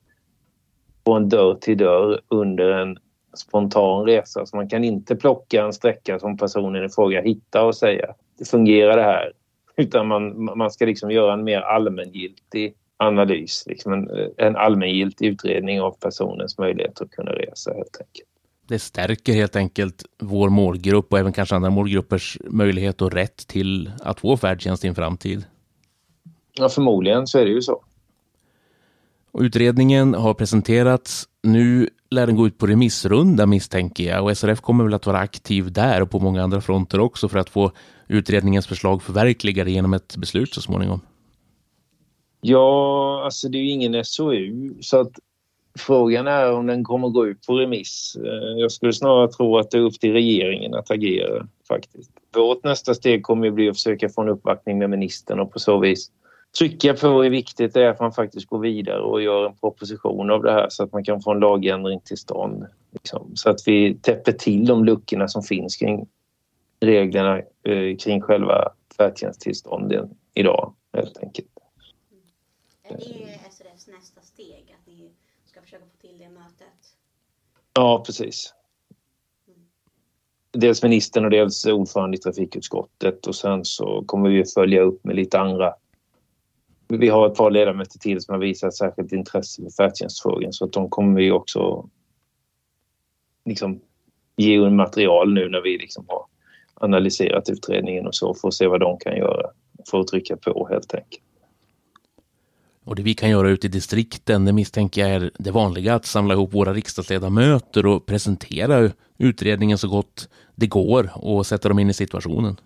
på 1.05 1.13
en 1.13 1.29
dörr 1.29 1.55
till 1.55 1.79
dörr 1.79 2.21
under 2.29 2.71
en 2.71 2.99
spontan 3.35 4.07
resa. 4.07 4.47
Så 4.47 4.57
man 4.57 4.69
kan 4.69 4.85
inte 4.85 5.17
plocka 5.17 5.65
en 5.65 5.73
sträcka 5.73 6.19
som 6.19 6.37
personen 6.37 6.85
i 6.85 6.89
fråga 6.89 7.23
hittar 7.23 7.65
och 7.65 7.77
säga 7.77 8.15
det 8.39 8.45
fungerar 8.45 8.97
det 8.97 9.03
här. 9.03 9.33
Utan 9.77 10.07
man, 10.07 10.45
man 10.59 10.71
ska 10.71 10.87
liksom 10.87 11.11
göra 11.11 11.33
en 11.33 11.45
mer 11.45 11.61
allmängiltig 11.61 12.75
analys, 12.97 13.65
liksom 13.67 13.93
en, 13.93 14.11
en 14.37 14.57
allmängiltig 14.57 15.27
utredning 15.27 15.81
av 15.81 15.97
personens 16.01 16.59
möjligheter 16.59 17.05
att 17.05 17.11
kunna 17.11 17.33
resa 17.33 17.73
helt 17.75 18.01
enkelt. 18.01 18.30
Det 18.71 18.79
stärker 18.79 19.33
helt 19.33 19.57
enkelt 19.57 20.05
vår 20.19 20.49
målgrupp 20.49 21.13
och 21.13 21.19
även 21.19 21.33
kanske 21.33 21.55
andra 21.55 21.71
målgruppers 21.71 22.39
möjlighet 22.45 23.03
och 23.03 23.13
rätt 23.13 23.37
till 23.47 23.91
att 24.01 24.21
få 24.21 24.37
färdtjänst 24.37 24.85
i 24.85 24.89
en 24.89 24.95
framtid. 24.95 25.45
Ja, 26.53 26.69
förmodligen 26.69 27.27
så 27.27 27.39
är 27.39 27.45
det 27.45 27.51
ju 27.51 27.63
så. 27.63 27.83
Och 29.33 29.41
utredningen 29.41 30.15
har 30.15 30.35
presenterats. 30.35 31.29
Nu 31.43 31.89
lär 32.11 32.27
den 32.27 32.37
gå 32.37 32.47
ut 32.47 32.59
på 32.59 32.67
remissrunda 32.67 33.47
misstänker 33.47 34.05
jag 34.05 34.25
och 34.25 34.39
SRF 34.39 34.61
kommer 34.61 34.85
väl 34.85 34.95
att 34.95 35.07
vara 35.07 35.19
aktiv 35.19 35.73
där 35.73 36.03
och 36.03 36.11
på 36.11 36.19
många 36.19 36.43
andra 36.43 36.61
fronter 36.61 37.01
också 37.01 37.29
för 37.29 37.39
att 37.39 37.51
få 37.51 37.73
utredningens 38.09 38.67
förslag 38.67 39.03
förverkligade 39.03 39.71
genom 39.71 39.95
ett 39.95 40.17
beslut 40.17 40.55
så 40.55 40.61
småningom. 40.61 41.01
Ja, 42.41 43.23
alltså 43.25 43.49
det 43.49 43.59
är 43.59 43.63
ju 43.63 43.71
ingen 43.71 44.05
SOU 44.05 44.75
så 44.81 45.01
att 45.01 45.19
frågan 45.79 46.27
är 46.27 46.53
om 46.53 46.67
den 46.67 46.85
kommer 46.85 47.09
gå 47.09 47.27
ut 47.27 47.47
på 47.47 47.55
remiss. 47.55 48.17
Eh, 48.25 48.59
jag 48.59 48.73
skulle 48.73 48.93
snarare 48.93 49.29
tro 49.29 49.59
att 49.59 49.71
det 49.71 49.79
är 49.79 49.83
upp 49.83 50.01
till 50.01 50.13
regeringen 50.13 50.75
att 50.75 50.91
agera 50.91 51.47
faktiskt. 51.69 52.11
Vårt 52.35 52.65
nästa 52.65 52.95
steg 52.95 53.23
kommer 53.23 53.49
att 53.49 53.55
bli 53.55 53.69
att 53.69 53.77
försöka 53.77 54.09
få 54.09 54.23
en 54.23 54.29
uppvaktning 54.29 54.79
med 54.79 54.91
ministern 54.91 55.41
och 55.41 55.53
på 55.53 55.59
så 55.59 55.79
vis 55.79 56.11
trycka 56.59 56.95
på 56.95 57.23
hur 57.23 57.31
viktigt 57.31 57.75
det 57.75 57.85
är 57.85 57.89
att 57.89 58.01
man 58.01 58.13
faktiskt 58.13 58.47
går 58.47 58.59
vidare 58.59 59.01
och 59.01 59.23
gör 59.23 59.47
en 59.47 59.57
proposition 59.57 60.31
av 60.31 60.43
det 60.43 60.53
här 60.53 60.67
så 60.69 60.85
att 60.85 60.93
man 60.93 61.05
kan 61.05 61.21
få 61.23 61.33
en 61.33 61.41
lagändring 61.41 62.01
till 62.01 62.19
stånd. 62.19 62.67
Liksom. 62.91 63.33
Så 63.35 63.51
att 63.51 63.61
vi 63.67 63.95
täpper 63.95 64.33
till 64.33 64.67
de 64.67 64.85
luckorna 64.85 65.29
som 65.29 65.43
finns 65.43 65.77
kring 65.77 66.09
reglerna 66.81 67.39
eh, 67.39 67.97
kring 67.97 68.21
själva 68.21 68.73
färdtjänsttillstånden 68.97 70.11
idag 70.35 70.75
helt 70.93 71.19
enkelt. 71.19 71.49
Är 72.83 72.97
det 72.97 73.41
SRFs 73.51 73.89
nästa 73.89 74.21
steg, 74.21 74.77
att 74.81 74.87
ni 74.87 75.11
ska 75.47 75.61
försöka 75.61 75.85
få 75.85 75.97
till 76.01 76.10
det 76.21 76.29
mötet? 76.29 76.97
Ja, 77.75 78.03
precis. 78.07 78.55
Dels 80.53 80.83
ministern 80.83 81.25
och 81.25 81.31
dels 81.31 81.67
ordförande 81.67 82.17
i 82.17 82.21
trafikutskottet 82.21 83.27
och 83.27 83.35
sen 83.35 83.65
så 83.65 84.05
kommer 84.07 84.31
vi 84.31 84.45
följa 84.45 84.81
upp 84.81 85.05
med 85.05 85.17
lite 85.17 85.39
andra 85.39 85.75
vi 86.99 87.09
har 87.09 87.27
ett 87.27 87.35
par 87.35 87.51
ledamöter 87.51 87.99
till 87.99 88.21
som 88.21 88.33
har 88.33 88.41
visat 88.41 88.75
särskilt 88.75 89.13
intresse 89.13 89.63
för 89.63 89.71
färdtjänstfrågan 89.71 90.53
så 90.53 90.65
att 90.65 90.73
de 90.73 90.91
kommer 90.91 91.21
vi 91.21 91.31
också 91.31 91.89
liksom 93.45 93.81
ge 94.37 94.71
material 94.71 95.33
nu 95.33 95.49
när 95.49 95.61
vi 95.61 95.79
liksom 95.79 96.05
har 96.09 96.27
analyserat 96.75 97.51
utredningen 97.51 98.07
och 98.07 98.15
så 98.15 98.35
för 98.35 98.49
att 98.49 98.55
se 98.55 98.67
vad 98.67 98.81
de 98.81 98.99
kan 98.99 99.17
göra 99.17 99.51
för 99.91 100.01
att 100.01 100.07
trycka 100.07 100.37
på 100.37 100.69
helt 100.71 100.95
enkelt. 100.95 101.23
Och 102.91 102.97
det 102.97 103.03
vi 103.03 103.15
kan 103.15 103.31
göra 103.31 103.49
ute 103.49 103.67
i 103.67 103.71
distrikten, 103.71 104.45
det 104.45 104.53
misstänker 104.53 105.01
jag 105.01 105.11
är 105.11 105.31
det 105.39 105.51
vanliga, 105.51 105.95
att 105.95 106.07
samla 106.07 106.35
ihop 106.35 106.55
våra 106.55 106.73
riksdagsledamöter 106.73 107.87
och 107.87 108.07
presentera 108.07 108.91
utredningen 109.19 109.79
så 109.79 109.89
gott 109.89 110.29
det 110.55 110.67
går 110.67 111.11
och 111.15 111.47
sätta 111.47 111.69
dem 111.69 111.79
in 111.79 111.91
i 111.91 111.95
situationen. 111.95 112.57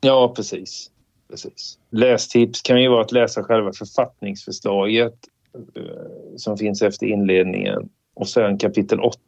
Ja, 0.00 0.32
precis. 0.36 0.90
precis. 1.30 1.78
Lästips 1.90 2.62
kan 2.62 2.82
ju 2.82 2.88
vara 2.88 3.00
att 3.00 3.12
läsa 3.12 3.42
själva 3.42 3.72
författningsförslaget 3.72 5.14
eh, 5.76 5.82
som 6.36 6.56
finns 6.56 6.82
efter 6.82 7.06
inledningen 7.06 7.88
och 8.14 8.28
sen 8.28 8.58
kapitel 8.58 9.00
8 9.00 9.18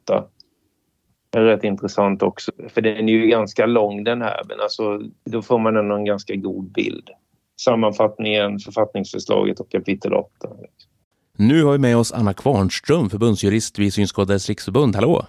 är 1.37 1.41
rätt 1.41 1.65
intressant 1.65 2.23
också. 2.23 2.53
För 2.69 2.81
den 2.81 3.09
är 3.09 3.13
ju 3.13 3.27
ganska 3.27 3.67
lång 3.67 4.05
den 4.05 4.23
här 4.23 4.43
men 4.49 4.61
alltså 4.61 5.01
då 5.25 5.43
får 5.43 5.59
man 5.59 5.77
ändå 5.77 5.95
en 5.95 6.05
ganska 6.05 6.35
god 6.35 6.73
bild 6.73 7.11
sammanfattningen, 7.65 8.59
författningsförslaget 8.59 9.61
och 9.61 9.71
kapitel 9.71 10.15
8. 10.15 10.29
Nu 11.37 11.65
har 11.65 11.73
vi 11.73 11.79
med 11.79 11.97
oss 11.97 12.13
Anna 12.13 12.35
Kvarnström, 12.35 13.11
förbundsjurist 13.11 13.79
vid 13.79 13.95
Synskadades 13.95 14.49
riksförbund. 14.49 14.95
Hallå! 14.95 15.27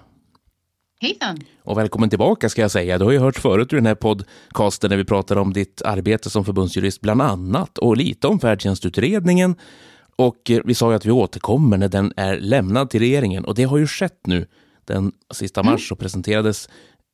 Hejsan! 1.02 1.40
Och 1.64 1.78
välkommen 1.78 2.10
tillbaka 2.10 2.50
ska 2.50 2.62
jag 2.62 2.72
säga. 2.72 2.98
Du 2.98 3.06
har 3.06 3.12
ju 3.12 3.20
hört 3.20 3.40
förut 3.40 3.74
i 3.74 3.76
den 3.76 3.86
här 3.86 3.96
podcasten 3.96 4.90
när 4.90 4.98
vi 4.98 5.06
pratar 5.06 5.36
om 5.36 5.54
ditt 5.54 5.82
arbete 5.82 6.30
som 6.30 6.46
förbundsjurist 6.46 7.02
bland 7.02 7.22
annat 7.22 7.78
och 7.78 7.98
lite 7.98 8.28
om 8.28 8.40
färdtjänstutredningen. 8.40 9.56
Och 10.16 10.52
vi 10.66 10.76
sa 10.76 10.90
ju 10.90 10.96
att 10.96 11.06
vi 11.06 11.12
återkommer 11.12 11.78
när 11.78 11.90
den 11.90 12.14
är 12.16 12.40
lämnad 12.40 12.90
till 12.90 13.00
regeringen 13.00 13.46
och 13.46 13.56
det 13.56 13.64
har 13.64 13.78
ju 13.78 13.88
skett 13.88 14.28
nu. 14.28 14.48
Den 14.86 15.12
sista 15.34 15.64
mars 15.64 15.88
så 15.88 15.96
presenterades 15.96 16.70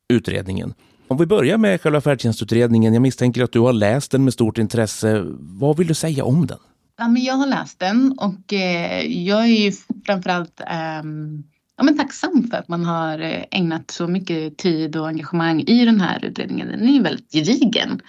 utredningen. 0.08 0.74
Om 1.08 1.16
vi 1.16 1.26
börjar 1.26 1.58
med 1.58 1.80
själva 1.80 2.00
färdtjänstutredningen. 2.00 2.94
Jag 2.94 3.02
misstänker 3.02 3.44
att 3.44 3.52
du 3.52 3.60
har 3.60 3.72
läst 3.72 4.10
den 4.10 4.24
med 4.24 4.32
stort 4.32 4.58
intresse. 4.58 5.24
Vad 5.38 5.76
vill 5.76 5.86
du 5.86 5.94
säga 5.94 6.24
om 6.24 6.46
den? 6.46 6.58
Ja, 6.98 7.08
men 7.08 7.24
jag 7.24 7.34
har 7.34 7.46
läst 7.46 7.78
den 7.78 8.18
och 8.18 8.52
eh, 8.52 9.06
jag 9.06 9.42
är 9.42 9.46
ju 9.46 9.72
framförallt 10.06 10.60
eh, 10.60 11.02
ja, 11.76 11.82
men 11.82 11.98
tacksam 11.98 12.48
för 12.50 12.56
att 12.56 12.68
man 12.68 12.84
har 12.84 13.18
eh, 13.18 13.44
ägnat 13.50 13.90
så 13.90 14.08
mycket 14.08 14.56
tid 14.56 14.96
och 14.96 15.08
engagemang 15.08 15.60
i 15.60 15.84
den 15.84 16.00
här 16.00 16.24
utredningen. 16.24 16.68
Den 16.68 16.88
är 16.88 16.92
ju 16.92 17.02
väldigt 17.02 17.32
gedigen. 17.32 18.00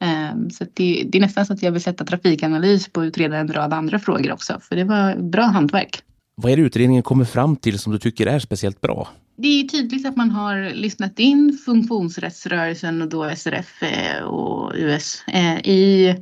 Eh, 0.00 0.48
så 0.52 0.64
det, 0.74 1.04
det, 1.08 1.18
är 1.18 1.22
nästan 1.22 1.46
så 1.46 1.52
att 1.52 1.62
jag 1.62 1.72
vill 1.72 1.82
sätta 1.82 2.04
trafikanalys 2.04 2.88
på 2.88 3.00
att 3.00 3.04
utreda 3.04 3.36
en 3.36 3.52
rad 3.52 3.72
andra 3.72 3.98
frågor 3.98 4.32
också, 4.32 4.60
för 4.60 4.76
det 4.76 4.84
var 4.84 5.16
bra 5.16 5.44
hantverk. 5.44 6.02
Vad 6.34 6.52
är 6.52 6.56
det 6.56 6.62
utredningen 6.62 7.02
kommer 7.02 7.24
fram 7.24 7.56
till 7.56 7.78
som 7.78 7.92
du 7.92 7.98
tycker 7.98 8.26
är 8.26 8.38
speciellt 8.38 8.80
bra? 8.80 9.08
Det 9.42 9.60
är 9.60 9.68
tydligt 9.68 10.06
att 10.06 10.16
man 10.16 10.30
har 10.30 10.70
lyssnat 10.74 11.18
in 11.18 11.58
funktionsrättsrörelsen 11.64 13.02
och 13.02 13.08
då 13.08 13.36
SRF 13.36 13.82
eh, 13.82 14.22
och 14.22 14.72
US 14.74 15.22
eh, 15.26 15.58
i 15.58 16.16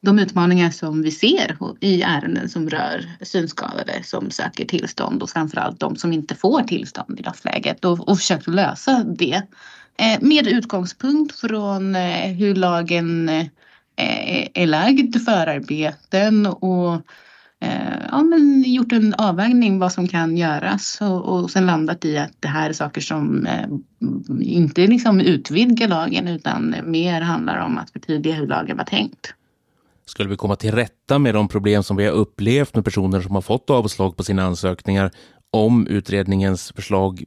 de 0.00 0.18
utmaningar 0.18 0.70
som 0.70 1.02
vi 1.02 1.10
ser 1.10 1.56
i 1.80 2.02
ärenden 2.02 2.48
som 2.48 2.70
rör 2.70 3.04
synskadade 3.22 4.02
som 4.04 4.30
söker 4.30 4.64
tillstånd 4.64 5.22
och 5.22 5.30
framförallt 5.30 5.80
de 5.80 5.96
som 5.96 6.12
inte 6.12 6.34
får 6.34 6.62
tillstånd 6.62 7.20
i 7.20 7.22
dagsläget 7.22 7.84
och, 7.84 8.08
och 8.08 8.18
försökt 8.18 8.46
lösa 8.46 9.04
det. 9.04 9.42
Eh, 9.98 10.20
med 10.20 10.46
utgångspunkt 10.46 11.40
från 11.40 11.94
hur 12.38 12.54
lagen 12.54 13.30
är 14.54 14.66
lagd, 14.66 15.24
förarbeten 15.24 16.46
och 16.46 17.02
Eh, 17.60 18.06
ja, 18.10 18.22
men 18.22 18.64
gjort 18.66 18.92
en 18.92 19.14
avvägning 19.14 19.78
vad 19.78 19.92
som 19.92 20.08
kan 20.08 20.36
göras 20.36 20.98
och, 21.00 21.24
och 21.24 21.50
sen 21.50 21.66
landat 21.66 22.04
i 22.04 22.18
att 22.18 22.32
det 22.40 22.48
här 22.48 22.68
är 22.68 22.72
saker 22.72 23.00
som 23.00 23.46
eh, 23.46 23.66
inte 24.40 24.86
liksom 24.86 25.20
utvidgar 25.20 25.88
lagen 25.88 26.28
utan 26.28 26.74
mer 26.84 27.20
handlar 27.20 27.58
om 27.66 27.78
att 27.78 27.90
förtydliga 27.90 28.34
hur 28.34 28.46
lagen 28.46 28.76
var 28.76 28.84
tänkt. 28.84 29.34
Skulle 30.06 30.28
vi 30.28 30.36
komma 30.36 30.56
till 30.56 30.72
rätta 30.72 31.18
med 31.18 31.34
de 31.34 31.48
problem 31.48 31.82
som 31.82 31.96
vi 31.96 32.04
har 32.04 32.12
upplevt 32.12 32.74
med 32.74 32.84
personer 32.84 33.20
som 33.20 33.34
har 33.34 33.42
fått 33.42 33.70
avslag 33.70 34.16
på 34.16 34.24
sina 34.24 34.44
ansökningar 34.44 35.10
om 35.50 35.86
utredningens 35.86 36.72
förslag 36.76 37.24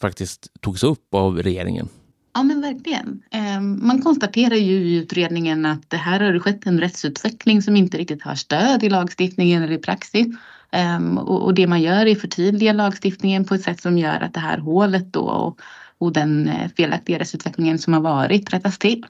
faktiskt 0.00 0.48
togs 0.60 0.84
upp 0.84 1.14
av 1.14 1.42
regeringen? 1.42 1.88
Ja 2.34 2.42
men 2.42 2.60
verkligen. 2.60 3.22
Ehm, 3.30 3.86
man 3.86 4.02
konstaterar 4.02 4.54
ju 4.54 4.72
i 4.72 4.96
utredningen 4.96 5.66
att 5.66 5.90
det 5.90 5.96
här 5.96 6.20
har 6.20 6.38
skett 6.38 6.66
en 6.66 6.80
rättsutveckling 6.80 7.62
som 7.62 7.76
inte 7.76 7.98
riktigt 7.98 8.22
har 8.22 8.34
stöd 8.34 8.82
i 8.82 8.90
lagstiftningen 8.90 9.62
eller 9.62 9.72
i 9.72 9.78
praxis. 9.78 10.26
Ehm, 10.70 11.18
och 11.18 11.54
det 11.54 11.66
man 11.66 11.82
gör 11.82 12.06
är 12.06 12.12
att 12.12 12.20
förtydliga 12.20 12.72
lagstiftningen 12.72 13.44
på 13.44 13.54
ett 13.54 13.62
sätt 13.62 13.80
som 13.80 13.98
gör 13.98 14.20
att 14.20 14.34
det 14.34 14.40
här 14.40 14.58
hålet 14.58 15.12
då 15.12 15.56
och, 15.98 16.12
den 16.12 16.48
eh, 16.48 16.70
felaktiga 16.76 17.18
rättsutvecklingen 17.18 17.78
som 17.78 17.92
har 17.92 18.00
varit 18.00 18.52
rättas 18.52 18.78
till. 18.78 19.06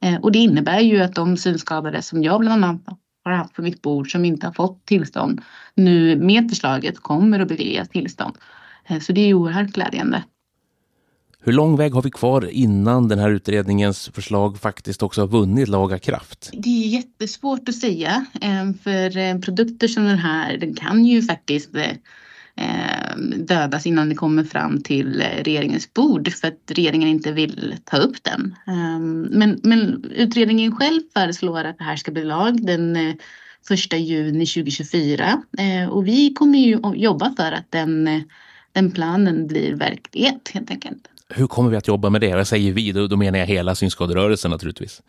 Ehm, 0.00 0.22
och 0.22 0.32
det 0.32 0.38
innebär 0.38 0.80
ju 0.80 1.00
att 1.00 1.14
de 1.14 1.36
synskadade 1.36 2.02
som 2.02 2.22
jag 2.22 2.40
bland 2.40 2.64
annat 2.64 2.80
har 3.24 3.32
haft 3.32 3.54
på 3.54 3.62
mitt 3.62 3.82
bord 3.82 4.12
som 4.12 4.24
inte 4.24 4.46
har 4.46 4.52
fått 4.52 4.86
tillstånd 4.86 5.40
nu 5.74 6.16
med 6.16 6.48
förslaget 6.48 6.98
kommer 7.00 7.40
att 7.40 7.48
beviljas 7.48 7.88
tillstånd. 7.88 8.38
Så 9.00 9.12
det 9.12 9.20
är 9.20 9.34
oerhört 9.34 9.66
glädjande. 9.70 10.22
Hur 11.46 11.52
lång 11.52 11.76
väg 11.76 11.92
har 11.92 12.02
vi 12.02 12.10
kvar 12.10 12.50
innan 12.50 13.08
den 13.08 13.18
här 13.18 13.30
utredningens 13.30 14.10
förslag 14.14 14.58
faktiskt 14.58 15.02
också 15.02 15.20
har 15.20 15.28
vunnit 15.28 15.68
laga 15.68 15.98
kraft? 15.98 16.50
Det 16.52 16.68
är 16.68 16.88
jättesvårt 16.88 17.68
att 17.68 17.74
säga. 17.74 18.26
Eh, 18.40 18.72
för 18.82 19.16
eh, 19.16 19.38
produkter 19.38 19.88
som 19.88 20.04
den 20.04 20.18
här, 20.18 20.56
den 20.56 20.74
kan 20.74 21.04
ju 21.04 21.22
faktiskt 21.22 21.74
eh, 21.74 23.16
dödas 23.36 23.86
innan 23.86 24.08
det 24.08 24.14
kommer 24.14 24.44
fram 24.44 24.82
till 24.82 25.22
regeringens 25.42 25.94
bord 25.94 26.32
för 26.32 26.48
att 26.48 26.60
regeringen 26.66 27.08
inte 27.08 27.32
vill 27.32 27.76
ta 27.84 27.96
upp 27.96 28.16
den. 28.22 28.54
Ehm, 28.66 29.22
men, 29.22 29.60
men 29.62 30.04
utredningen 30.04 30.76
själv 30.76 31.00
föreslår 31.14 31.64
att 31.64 31.78
det 31.78 31.84
här 31.84 31.96
ska 31.96 32.12
bli 32.12 32.24
lag 32.24 32.66
den 32.66 32.96
1 32.96 33.92
juni 33.92 34.46
2024 34.46 35.42
och 35.90 36.06
vi 36.06 36.34
kommer 36.34 36.58
ju 36.58 36.80
jobba 36.94 37.34
för 37.36 37.52
att 37.52 37.70
den, 37.70 38.24
den 38.72 38.90
planen 38.90 39.46
blir 39.46 39.74
verklighet 39.74 40.50
helt 40.54 40.70
enkelt. 40.70 41.08
Hur 41.36 41.46
kommer 41.46 41.70
vi 41.70 41.76
att 41.76 41.88
jobba 41.88 42.10
med 42.10 42.20
det? 42.20 42.26
Jag 42.26 42.46
säger 42.46 42.72
vi, 42.72 42.92
då, 42.92 43.06
då 43.06 43.16
menar 43.16 43.38
jag 43.38 43.46
hela 43.46 43.74
synskaderörelsen 43.74 44.50
naturligtvis. 44.50 45.02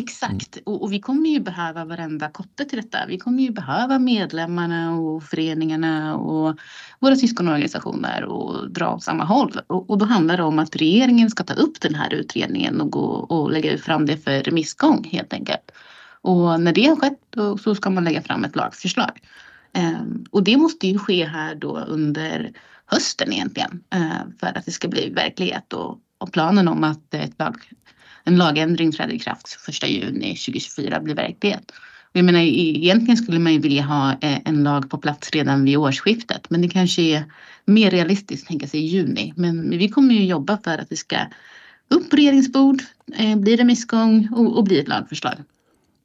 Exakt, 0.00 0.56
mm. 0.56 0.62
och, 0.66 0.82
och, 0.82 0.92
vi 0.92 1.00
kommer 1.00 1.30
ju 1.30 1.40
behöva 1.40 1.84
varenda 1.84 2.28
kotte 2.28 2.64
till 2.64 2.82
detta. 2.82 2.98
Vi 3.08 3.18
kommer 3.18 3.42
ju 3.42 3.50
behöva 3.50 3.98
medlemmarna 3.98 4.94
och 4.94 5.22
föreningarna 5.22 6.16
och 6.16 6.56
våra 6.98 7.16
syskonorganisationer 7.16 8.24
och 8.24 8.70
dra 8.70 8.94
åt 8.94 9.02
samma 9.02 9.24
håll. 9.24 9.60
Och, 9.66 9.90
och, 9.90 9.98
då 9.98 10.04
handlar 10.04 10.36
det 10.36 10.42
om 10.42 10.58
att 10.58 10.76
regeringen 10.76 11.30
ska 11.30 11.44
ta 11.44 11.54
upp 11.54 11.80
den 11.80 11.94
här 11.94 12.14
utredningen 12.14 12.80
och 12.80 12.90
gå 12.90 13.06
och 13.06 13.52
lägga 13.52 13.78
fram 13.78 14.06
det 14.06 14.16
för 14.16 14.42
remissgång 14.42 15.08
helt 15.12 15.32
enkelt. 15.32 15.70
Och 16.20 16.60
när 16.60 16.72
det 16.72 16.86
har 16.86 16.96
skett 16.96 17.20
då, 17.30 17.58
så 17.58 17.74
ska 17.74 17.90
man 17.90 18.04
lägga 18.04 18.22
fram 18.22 18.44
ett 18.44 18.56
lagförslag. 18.56 19.20
Ehm, 19.78 20.24
och 20.30 20.42
det 20.42 20.56
måste 20.56 20.86
ju 20.86 20.98
ske 20.98 21.24
här 21.24 21.54
då 21.54 21.78
under 21.78 22.52
hösten 22.86 23.32
egentligen 23.32 23.82
eh, 23.94 24.38
för 24.40 24.46
att 24.46 24.64
det 24.64 24.70
ska 24.70 24.88
bli 24.88 25.10
verklighet 25.10 25.72
och, 25.72 25.98
och 26.18 26.32
planen 26.32 26.68
om 26.68 26.84
att 26.84 27.14
ett 27.14 27.38
lag, 27.38 27.56
en 28.24 28.36
lagändring 28.36 28.92
träder 28.92 29.14
i 29.14 29.18
kraft 29.18 29.58
1 29.68 29.88
juni 29.88 30.36
2024 30.36 31.00
blir 31.00 31.14
verklighet. 31.14 31.72
Jag 32.12 32.24
menar, 32.24 32.40
e-, 32.40 32.78
egentligen 32.78 33.16
skulle 33.16 33.38
man 33.38 33.52
ju 33.52 33.58
vilja 33.58 33.82
ha 33.82 34.12
eh, 34.12 34.38
en 34.44 34.64
lag 34.64 34.90
på 34.90 34.98
plats 34.98 35.30
redan 35.30 35.64
vid 35.64 35.76
årsskiftet 35.76 36.50
men 36.50 36.62
det 36.62 36.68
kanske 36.68 37.02
är 37.02 37.24
mer 37.64 37.90
realistiskt 37.90 38.44
att 38.44 38.48
tänka 38.48 38.66
sig 38.66 38.80
i 38.80 38.86
juni. 38.86 39.32
Men 39.36 39.70
vi 39.70 39.88
kommer 39.88 40.14
ju 40.14 40.24
jobba 40.24 40.58
för 40.64 40.78
att 40.78 40.88
det 40.88 40.96
ska 40.96 41.16
upp 41.88 42.10
på 42.10 42.16
regeringsbord, 42.16 42.82
eh, 43.16 43.36
bli 43.36 43.56
remissgång 43.56 44.28
och, 44.36 44.58
och 44.58 44.64
bli 44.64 44.80
ett 44.80 44.88
lagförslag. 44.88 45.34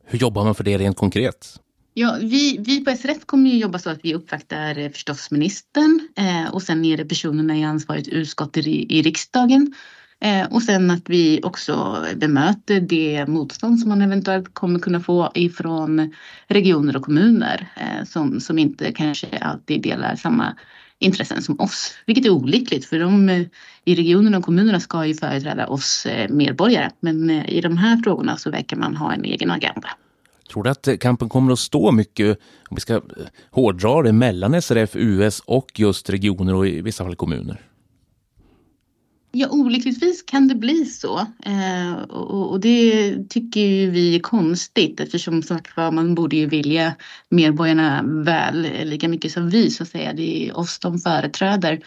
Hur 0.06 0.20
jobbar 0.20 0.44
man 0.44 0.56
för 0.56 0.64
det 0.64 0.78
rent 0.78 0.98
konkret? 0.98 1.60
Ja, 1.94 2.18
vi, 2.22 2.58
vi 2.60 2.86
på 2.86 2.92
SRF 2.92 3.26
kommer 3.26 3.50
ju 3.50 3.58
jobba 3.58 3.80
så 3.80 3.90
att 3.90 4.00
vi 4.04 4.14
uppvaktar 4.14 4.78
eh, 4.78 4.90
förstås 4.90 5.32
ministern 5.32 6.08
eh, 6.16 6.54
och 6.54 6.64
sen 6.64 6.86
är 6.86 6.98
det 6.98 7.06
personerna 7.06 7.58
i 7.58 7.64
ansvarigt 7.64 8.08
utskott 8.08 8.58
i, 8.58 8.98
i 9.00 9.02
riksdagen 9.02 9.74
Eh, 10.24 10.46
och 10.54 10.64
sen 10.64 10.92
att 10.92 11.10
vi 11.10 11.40
också 11.44 12.06
bemöter 12.16 12.82
det 12.82 13.28
motstånd 13.28 13.80
som 13.80 13.90
man 13.90 14.02
eventuellt 14.02 14.54
kommer 14.54 14.80
kunna 14.80 15.00
få 15.00 15.32
ifrån 15.34 16.14
regioner 16.48 16.96
och 16.96 17.04
kommuner 17.04 17.72
eh, 17.76 18.06
som, 18.06 18.40
som 18.40 18.60
inte 18.60 18.92
kanske 18.92 19.38
alltid 19.38 19.82
delar 19.82 20.16
samma 20.16 20.56
intressen 21.00 21.42
som 21.42 21.60
oss. 21.60 21.94
Vilket 22.06 22.26
är 22.26 22.30
olyckligt 22.30 22.86
för 22.86 23.00
de 23.00 23.30
eh, 23.30 23.42
i 23.86 23.96
regionerna 23.96 24.38
och 24.38 24.44
kommunerna 24.44 24.80
ska 24.80 25.06
ju 25.06 25.14
företräda 25.14 25.68
oss 25.68 26.06
eh, 26.06 26.30
medborgare. 26.30 26.90
Men 27.00 27.30
i 27.30 27.62
de 27.62 27.78
här 27.78 27.98
frågorna 27.98 28.38
så 28.38 28.52
verkar 28.52 28.78
man 28.78 28.96
ha 28.96 29.14
en 29.14 29.26
egen 29.26 29.52
agenda. 29.52 29.90
Tror 30.54 30.64
du 30.64 30.70
att 30.70 30.88
kampen 31.00 31.30
kommer 31.30 31.54
att 31.54 31.60
stå 31.60 31.92
mycket, 31.92 32.40
om 32.70 32.76
vi 32.76 32.82
ska 32.82 32.94
eh, 32.94 33.02
hårdra 33.52 34.02
det, 34.02 34.14
mellan 34.14 34.62
SRF, 34.62 34.96
US 34.96 35.40
och 35.40 35.80
just 35.80 36.10
regioner 36.10 36.56
och 36.56 36.68
i 36.68 36.82
vissa 36.82 37.04
fall 37.04 37.16
kommuner? 37.16 37.62
Ja, 39.32 39.48
olyckligtvis 39.52 40.24
kan 40.24 40.48
det 40.48 40.56
bli 40.56 40.86
så. 40.86 41.20
Eh, 41.46 41.94
och, 42.10 42.52
och, 42.52 42.60
det 42.60 43.16
tycker 43.30 43.62
ju 43.62 43.90
vi 43.90 44.16
är 44.16 44.20
konstigt 44.20 45.00
eftersom 45.00 45.44
sagt 45.44 45.78
man 45.78 46.16
borde 46.16 46.36
ju 46.36 46.46
vilja 46.46 46.96
medborgarna 47.30 48.04
väl 48.04 48.66
eh, 48.66 48.86
lika 48.86 49.08
mycket 49.08 49.32
som 49.32 49.50
vi 49.50 49.72
så 49.72 49.84
att 49.84 49.90
säga. 49.90 50.14
Det 50.14 50.48
är 50.48 50.58
oss 50.58 50.80
de 50.80 51.00
företräder. 51.00 51.80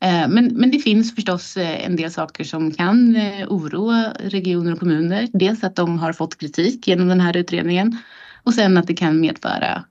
Eh, 0.00 0.28
men, 0.28 0.46
men 0.46 0.70
det 0.70 0.78
finns 0.78 1.14
förstås 1.14 1.56
eh, 1.56 1.84
en 1.84 1.96
del 1.96 2.10
saker 2.10 2.44
som 2.44 2.70
kan 2.70 3.16
eh, 3.16 3.48
oroa 3.48 4.12
regioner 4.20 4.72
och 4.72 4.78
kommuner. 4.78 5.28
Dels 5.32 5.64
att 5.64 5.76
de 5.76 5.98
har 5.98 6.12
fått 6.12 6.38
kritik 6.38 6.88
genom 6.88 7.08
den 7.08 7.20
här 7.20 7.36
utredningen 7.36 7.98
och 8.42 8.54
sen 8.54 8.76
att 8.76 8.86
det 8.86 8.94
kan 8.94 9.20
medföra 9.20 9.84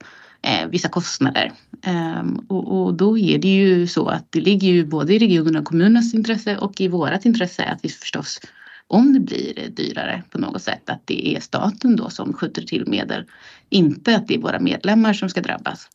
vissa 0.70 0.90
kostnader. 0.90 1.52
Ehm, 1.84 2.46
och, 2.48 2.82
och, 2.82 2.94
då 2.94 3.18
är 3.18 3.38
det 3.38 3.48
ju 3.48 3.88
så 3.88 4.08
att 4.08 4.32
det 4.32 4.42
ligger 4.42 4.68
ju 4.68 4.86
både 4.86 5.14
i 5.14 5.20
regionernas 5.20 5.60
och 5.62 5.66
kommunernas 5.66 6.14
intresse 6.14 6.58
och 6.58 6.82
i 6.82 6.88
vårat 6.88 7.26
intresse 7.26 7.64
att 7.64 7.80
vi 7.82 7.90
förstås 7.90 8.40
om 8.88 9.14
det 9.14 9.20
blir 9.20 9.70
dyrare 9.70 10.24
på 10.30 10.38
något 10.38 10.62
sätt 10.62 10.90
att 10.90 11.02
det 11.06 11.36
är 11.36 11.40
staten 11.40 11.96
då 11.96 12.10
som 12.10 12.34
skjuter 12.34 12.62
till 12.62 12.88
medel. 12.88 13.26
Inte 13.70 14.16
att 14.16 14.28
det 14.28 14.36
är 14.36 14.40
våra 14.40 14.60
medlemmar 14.60 15.14
som 15.14 15.30
ska 15.30 15.42
drabbas. 15.42 15.90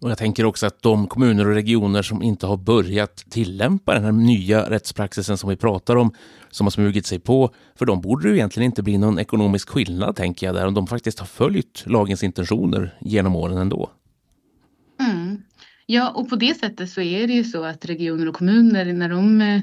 Och 0.00 0.10
jag 0.10 0.18
tänker 0.18 0.44
också 0.44 0.66
att 0.66 0.82
de 0.82 1.06
kommuner 1.06 1.48
och 1.48 1.54
regioner 1.54 2.02
som 2.02 2.22
inte 2.22 2.46
har 2.46 2.56
börjat 2.56 3.16
tillämpa 3.30 3.94
den 3.94 4.04
här 4.04 4.12
nya 4.12 4.70
rättspraxisen 4.70 5.38
som 5.38 5.50
vi 5.50 5.56
pratar 5.56 5.96
om, 5.96 6.14
som 6.50 6.66
har 6.66 6.70
smugit 6.70 7.06
sig 7.06 7.18
på, 7.18 7.54
för 7.74 7.86
de 7.86 8.00
borde 8.00 8.28
det 8.28 8.36
egentligen 8.36 8.66
inte 8.66 8.82
bli 8.82 8.98
någon 8.98 9.18
ekonomisk 9.18 9.68
skillnad, 9.68 10.16
tänker 10.16 10.46
jag, 10.46 10.54
där 10.54 10.66
om 10.66 10.74
de 10.74 10.86
faktiskt 10.86 11.18
har 11.18 11.26
följt 11.26 11.84
lagens 11.86 12.22
intentioner 12.22 12.94
genom 13.00 13.36
åren 13.36 13.58
ändå. 13.58 13.90
Mm. 15.00 15.42
Ja, 15.86 16.10
och 16.10 16.28
på 16.28 16.36
det 16.36 16.54
sättet 16.54 16.90
så 16.90 17.00
är 17.00 17.26
det 17.26 17.32
ju 17.32 17.44
så 17.44 17.64
att 17.64 17.84
regioner 17.84 18.28
och 18.28 18.34
kommuner, 18.34 18.92
när 18.92 19.08
de 19.08 19.40
eh, 19.40 19.60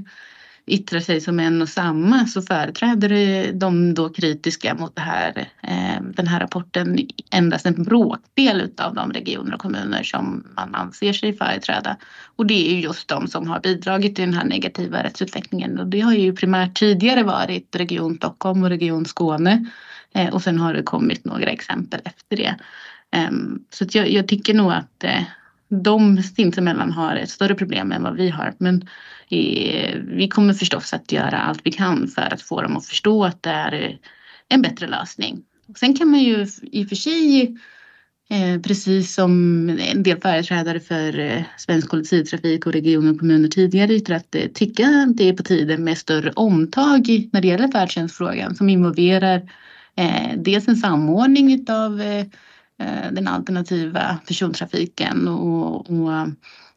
yttrar 0.68 1.00
sig 1.00 1.22
som 1.22 1.40
en 1.40 1.62
och 1.62 1.70
samma 1.70 2.26
så 2.26 2.42
företräder 2.42 3.52
de 3.54 3.94
då 3.94 4.10
kritiska 4.10 4.76
mot 4.76 4.96
det 4.96 5.02
här, 5.02 5.50
eh, 5.62 6.02
den 6.14 6.28
här 6.28 6.40
rapporten 6.40 7.00
endast 7.32 7.66
en 7.66 7.84
bråkdel 7.84 8.72
av 8.78 8.96
de 8.96 9.14
regioner 9.14 9.54
och 9.54 9.60
kommuner 9.60 10.04
som 10.04 10.48
man 10.56 10.76
anser 10.76 11.14
sig 11.14 11.38
företräda. 11.38 11.98
Och 12.36 12.46
det 12.46 12.70
är 12.70 12.74
ju 12.76 12.82
just 12.82 13.08
de 13.08 13.28
som 13.28 13.48
har 13.48 13.60
bidragit 13.60 14.16
till 14.16 14.26
den 14.26 14.34
här 14.34 14.46
negativa 14.46 15.04
rättsutvecklingen 15.04 15.80
och 15.80 15.88
det 15.88 16.00
har 16.00 16.14
ju 16.14 16.34
primärt 16.34 16.80
tidigare 16.80 17.24
varit 17.24 17.76
Region 17.76 18.16
Stockholm 18.16 18.64
och 18.64 18.70
Region 18.70 19.06
Skåne 19.06 19.66
eh, 20.14 20.34
och 20.34 20.42
sen 20.42 20.60
har 20.60 20.74
det 20.74 20.84
kommit 20.84 21.26
några 21.26 21.50
exempel 21.50 22.00
efter 22.04 22.38
det. 22.38 22.56
Ehm, 23.12 23.60
så 23.70 23.86
jag, 23.92 24.10
jag 24.12 24.28
tycker 24.28 24.54
nog 24.54 24.72
att 24.72 25.04
eh, 25.04 25.24
de 25.70 26.24
sinsemellan 26.24 26.92
har 26.92 27.16
ett 27.16 27.30
större 27.30 27.56
problem 27.56 27.92
än 27.92 28.04
vad 28.04 28.16
vi 28.16 28.30
har. 28.30 28.54
Men 28.58 28.82
eh, 29.30 29.96
vi 30.04 30.28
kommer 30.32 30.54
förstås 30.54 30.94
att 30.94 31.12
göra 31.12 31.38
allt 31.38 31.62
vi 31.64 31.72
kan 31.72 32.08
för 32.08 32.34
att 32.34 32.42
få 32.42 32.62
dem 32.62 32.78
att 32.78 32.86
förstå 32.86 33.26
att 33.26 33.44
det 33.44 33.50
är 33.50 33.74
eh, 33.74 33.96
en 34.50 34.62
bättre 34.62 34.88
lösning. 34.88 35.44
Sen 35.76 35.98
kan 35.98 36.12
man 36.12 36.20
ju 36.20 36.48
i 36.62 36.86
och 36.86 36.90
för 36.90 36.96
sig 36.96 37.42
eh, 38.30 38.62
precis 38.62 39.14
som 39.14 39.70
en 39.70 40.04
del 40.04 40.22
företrädare 40.22 40.80
för 40.80 41.20
eh, 41.20 41.42
svensk 41.58 41.90
kollektivtrafik 41.90 42.66
och 42.66 42.74
regioner 42.74 43.12
och 43.12 43.20
kommuner 43.20 43.50
tidigare 43.50 43.94
yttrat 43.94 44.36
eh, 44.36 44.48
tycka 44.54 44.88
att 44.88 45.18
det 45.18 45.30
är 45.30 45.34
på 45.34 45.44
tiden 45.44 45.84
med 45.84 45.98
större 45.98 46.32
omtag 46.32 47.30
när 47.32 47.42
det 47.42 47.48
gäller 47.48 47.72
färdtjänstfrågan 47.72 48.56
som 48.56 48.70
involverar 48.70 49.52
eh, 49.96 50.32
dels 50.38 50.68
en 50.68 50.76
samordning 50.76 51.66
av 51.70 52.02
Eh, 52.80 53.12
den 53.12 53.28
alternativa 53.28 54.20
persontrafiken 54.28 55.28
och, 55.28 55.90
och 55.90 56.28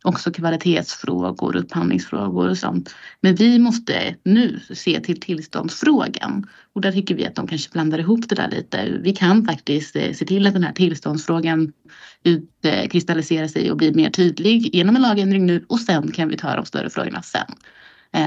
också 0.03 0.33
kvalitetsfrågor, 0.33 1.57
upphandlingsfrågor 1.57 2.49
och 2.49 2.59
sånt. 2.59 2.95
Men 3.21 3.35
vi 3.35 3.59
måste 3.59 4.15
nu 4.25 4.61
se 4.75 5.01
till 5.01 5.21
tillståndsfrågan 5.21 6.47
och 6.73 6.81
där 6.81 6.93
tycker 6.93 7.15
vi 7.15 7.27
att 7.27 7.35
de 7.35 7.47
kanske 7.47 7.73
blandar 7.73 7.99
ihop 7.99 8.29
det 8.29 8.35
där 8.35 8.51
lite. 8.51 8.99
Vi 9.01 9.13
kan 9.13 9.47
faktiskt 9.47 9.97
eh, 9.97 10.13
se 10.13 10.27
till 10.27 10.47
att 10.47 10.55
den 10.55 10.65
här 10.65 10.73
tillståndsfrågan 10.73 11.73
utkristalliserar 12.25 13.45
eh, 13.45 13.49
sig 13.49 13.71
och 13.71 13.77
blir 13.77 13.95
mer 13.95 14.11
tydlig 14.11 14.75
genom 14.75 14.97
en 14.97 15.03
lagändring 15.03 15.47
nu 15.47 15.65
och 15.69 15.81
sen 15.81 16.13
kan 16.13 16.29
vi 16.29 16.37
ta 16.37 16.57
de 16.57 16.67
större 16.67 16.91
frågorna 16.91 17.23
sen. 17.23 17.55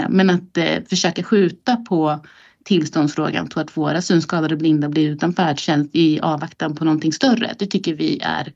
Men 0.09 0.29
att 0.29 0.57
försöka 0.89 1.23
skjuta 1.23 1.75
på 1.75 2.25
tillståndsfrågan 2.63 3.49
på 3.49 3.59
att 3.59 3.77
våra 3.77 4.01
synskadade 4.01 4.55
blinda 4.55 4.89
blir 4.89 5.09
utan 5.09 5.33
färdtjänst 5.33 5.89
i 5.93 6.19
avvaktan 6.19 6.75
på 6.75 6.85
någonting 6.85 7.13
större. 7.13 7.55
Det 7.59 7.65
tycker 7.65 7.93
vi 7.93 8.19
är 8.23 8.53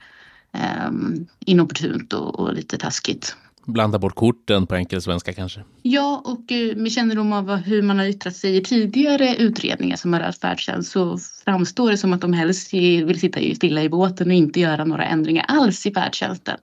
um, 0.87 1.27
inopportunt 1.39 2.13
och, 2.13 2.39
och, 2.39 2.53
lite 2.53 2.77
taskigt. 2.77 3.35
Blanda 3.65 3.99
bort 3.99 4.15
korten 4.15 4.67
på 4.67 4.75
enkel 4.75 5.01
svenska 5.01 5.33
kanske? 5.33 5.63
Ja, 5.81 6.21
och 6.25 6.51
med 6.75 6.91
kännedom 6.91 7.33
av 7.33 7.55
hur 7.55 7.81
man 7.81 7.99
har 7.99 8.05
yttrat 8.05 8.35
sig 8.35 8.57
i 8.57 8.63
tidigare 8.63 9.35
utredningar 9.35 9.95
som 9.95 10.13
har 10.13 10.19
rört 10.19 10.37
färdtjänst 10.37 10.91
så 10.91 11.17
framstår 11.45 11.91
det 11.91 11.97
som 11.97 12.13
att 12.13 12.21
de 12.21 12.33
helst 12.33 12.73
vill 12.73 13.19
sitta 13.19 13.55
stilla 13.55 13.83
i 13.83 13.89
båten 13.89 14.27
och 14.27 14.33
inte 14.33 14.59
göra 14.59 14.85
några 14.85 15.05
ändringar 15.05 15.45
alls 15.47 15.85
i 15.85 15.93
färdtjänsten. 15.93 16.57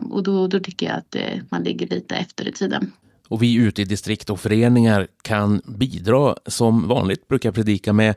Um, 0.00 0.12
och 0.12 0.22
då, 0.22 0.46
då 0.46 0.60
tycker 0.60 0.86
jag 0.86 0.96
att 0.96 1.16
uh, 1.16 1.42
man 1.48 1.62
ligger 1.62 1.86
lite 1.86 2.16
efter 2.16 2.48
i 2.48 2.52
tiden. 2.52 2.92
Och 3.28 3.42
vi 3.42 3.54
ute 3.54 3.82
i 3.82 3.84
distrikt 3.84 4.30
och 4.30 4.40
föreningar 4.40 5.06
kan 5.22 5.60
bidra 5.64 6.36
som 6.46 6.88
vanligt 6.88 7.28
brukar 7.28 7.48
jag 7.48 7.54
predika 7.54 7.92
med 7.92 8.14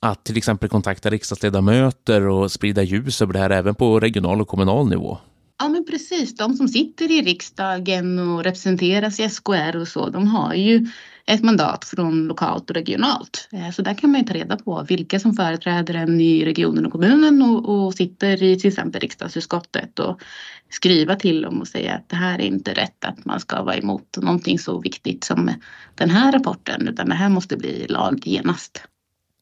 att 0.00 0.24
till 0.24 0.36
exempel 0.36 0.68
kontakta 0.68 1.10
riksdagsledamöter 1.10 2.26
och 2.26 2.52
sprida 2.52 2.82
ljus 2.82 3.22
över 3.22 3.32
det 3.32 3.38
här 3.38 3.50
även 3.50 3.74
på 3.74 4.00
regional 4.00 4.40
och 4.40 4.48
kommunal 4.48 4.88
nivå. 4.88 5.18
Ja 5.58 5.68
men 5.68 5.84
precis, 5.84 6.36
de 6.36 6.54
som 6.54 6.68
sitter 6.68 7.10
i 7.10 7.22
riksdagen 7.22 8.18
och 8.18 8.44
representeras 8.44 9.20
i 9.20 9.28
SKR 9.28 9.76
och 9.76 9.88
så, 9.88 10.08
de 10.08 10.26
har 10.26 10.54
ju 10.54 10.86
ett 11.26 11.42
mandat 11.42 11.84
från 11.84 12.26
lokalt 12.26 12.70
och 12.70 12.76
regionalt. 12.76 13.48
Eh, 13.52 13.70
så 13.70 13.82
där 13.82 13.94
kan 13.94 14.10
man 14.10 14.20
ju 14.20 14.26
ta 14.26 14.34
reda 14.34 14.56
på 14.56 14.86
vilka 14.88 15.20
som 15.20 15.34
företräder 15.34 15.94
en 15.94 16.20
i 16.20 16.44
regionen 16.44 16.86
och 16.86 16.92
kommunen 16.92 17.42
och, 17.42 17.68
och 17.68 17.94
sitter 17.94 18.42
i 18.42 18.58
till 18.58 18.68
exempel 18.68 19.00
riksdagsutskottet 19.00 19.98
och 19.98 20.20
skriva 20.70 21.16
till 21.16 21.42
dem 21.42 21.60
och 21.60 21.68
säga 21.68 21.94
att 21.94 22.08
det 22.08 22.16
här 22.16 22.38
är 22.38 22.46
inte 22.46 22.74
rätt 22.74 23.04
att 23.04 23.24
man 23.24 23.40
ska 23.40 23.62
vara 23.62 23.76
emot 23.76 24.16
någonting 24.16 24.58
så 24.58 24.80
viktigt 24.80 25.24
som 25.24 25.50
den 25.94 26.10
här 26.10 26.32
rapporten 26.32 26.88
utan 26.88 27.08
det 27.08 27.14
här 27.14 27.28
måste 27.28 27.56
bli 27.56 27.86
lag 27.88 28.20
genast. 28.24 28.82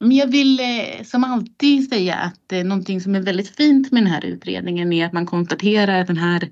Men 0.01 0.13
jag 0.13 0.27
vill 0.27 0.61
eh, 0.61 1.05
som 1.05 1.25
alltid 1.25 1.89
säga 1.89 2.15
att 2.15 2.53
eh, 2.53 2.65
någonting 2.65 3.01
som 3.01 3.15
är 3.15 3.21
väldigt 3.21 3.57
fint 3.57 3.93
med 3.93 4.03
den 4.03 4.13
här 4.13 4.25
utredningen 4.25 4.93
är 4.93 5.07
att 5.07 5.13
man 5.13 5.27
konstaterar 5.27 6.01
att 6.01 6.07
den 6.07 6.17
här 6.17 6.49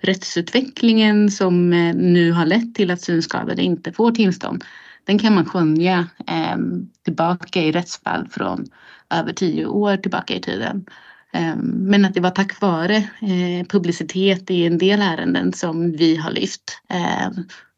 rättsutvecklingen 0.00 1.30
som 1.30 1.72
eh, 1.72 1.94
nu 1.94 2.32
har 2.32 2.46
lett 2.46 2.74
till 2.74 2.90
att 2.90 3.00
synskadade 3.00 3.62
inte 3.62 3.92
får 3.92 4.10
tillstånd, 4.10 4.64
den 5.04 5.18
kan 5.18 5.34
man 5.34 5.44
skönja 5.44 6.06
eh, 6.26 6.56
tillbaka 7.04 7.62
i 7.62 7.72
rättsfall 7.72 8.28
från 8.28 8.66
över 9.10 9.32
tio 9.32 9.66
år 9.66 9.96
tillbaka 9.96 10.34
i 10.34 10.40
tiden. 10.40 10.86
Eh, 11.32 11.56
men 11.62 12.04
att 12.04 12.14
det 12.14 12.20
var 12.20 12.30
tack 12.30 12.60
vare 12.60 12.96
eh, 12.96 13.66
publicitet 13.68 14.50
i 14.50 14.66
en 14.66 14.78
del 14.78 15.02
ärenden 15.02 15.52
som 15.52 15.92
vi 15.92 16.16
har 16.16 16.30
lyft. 16.30 16.80
Eh, 16.88 17.28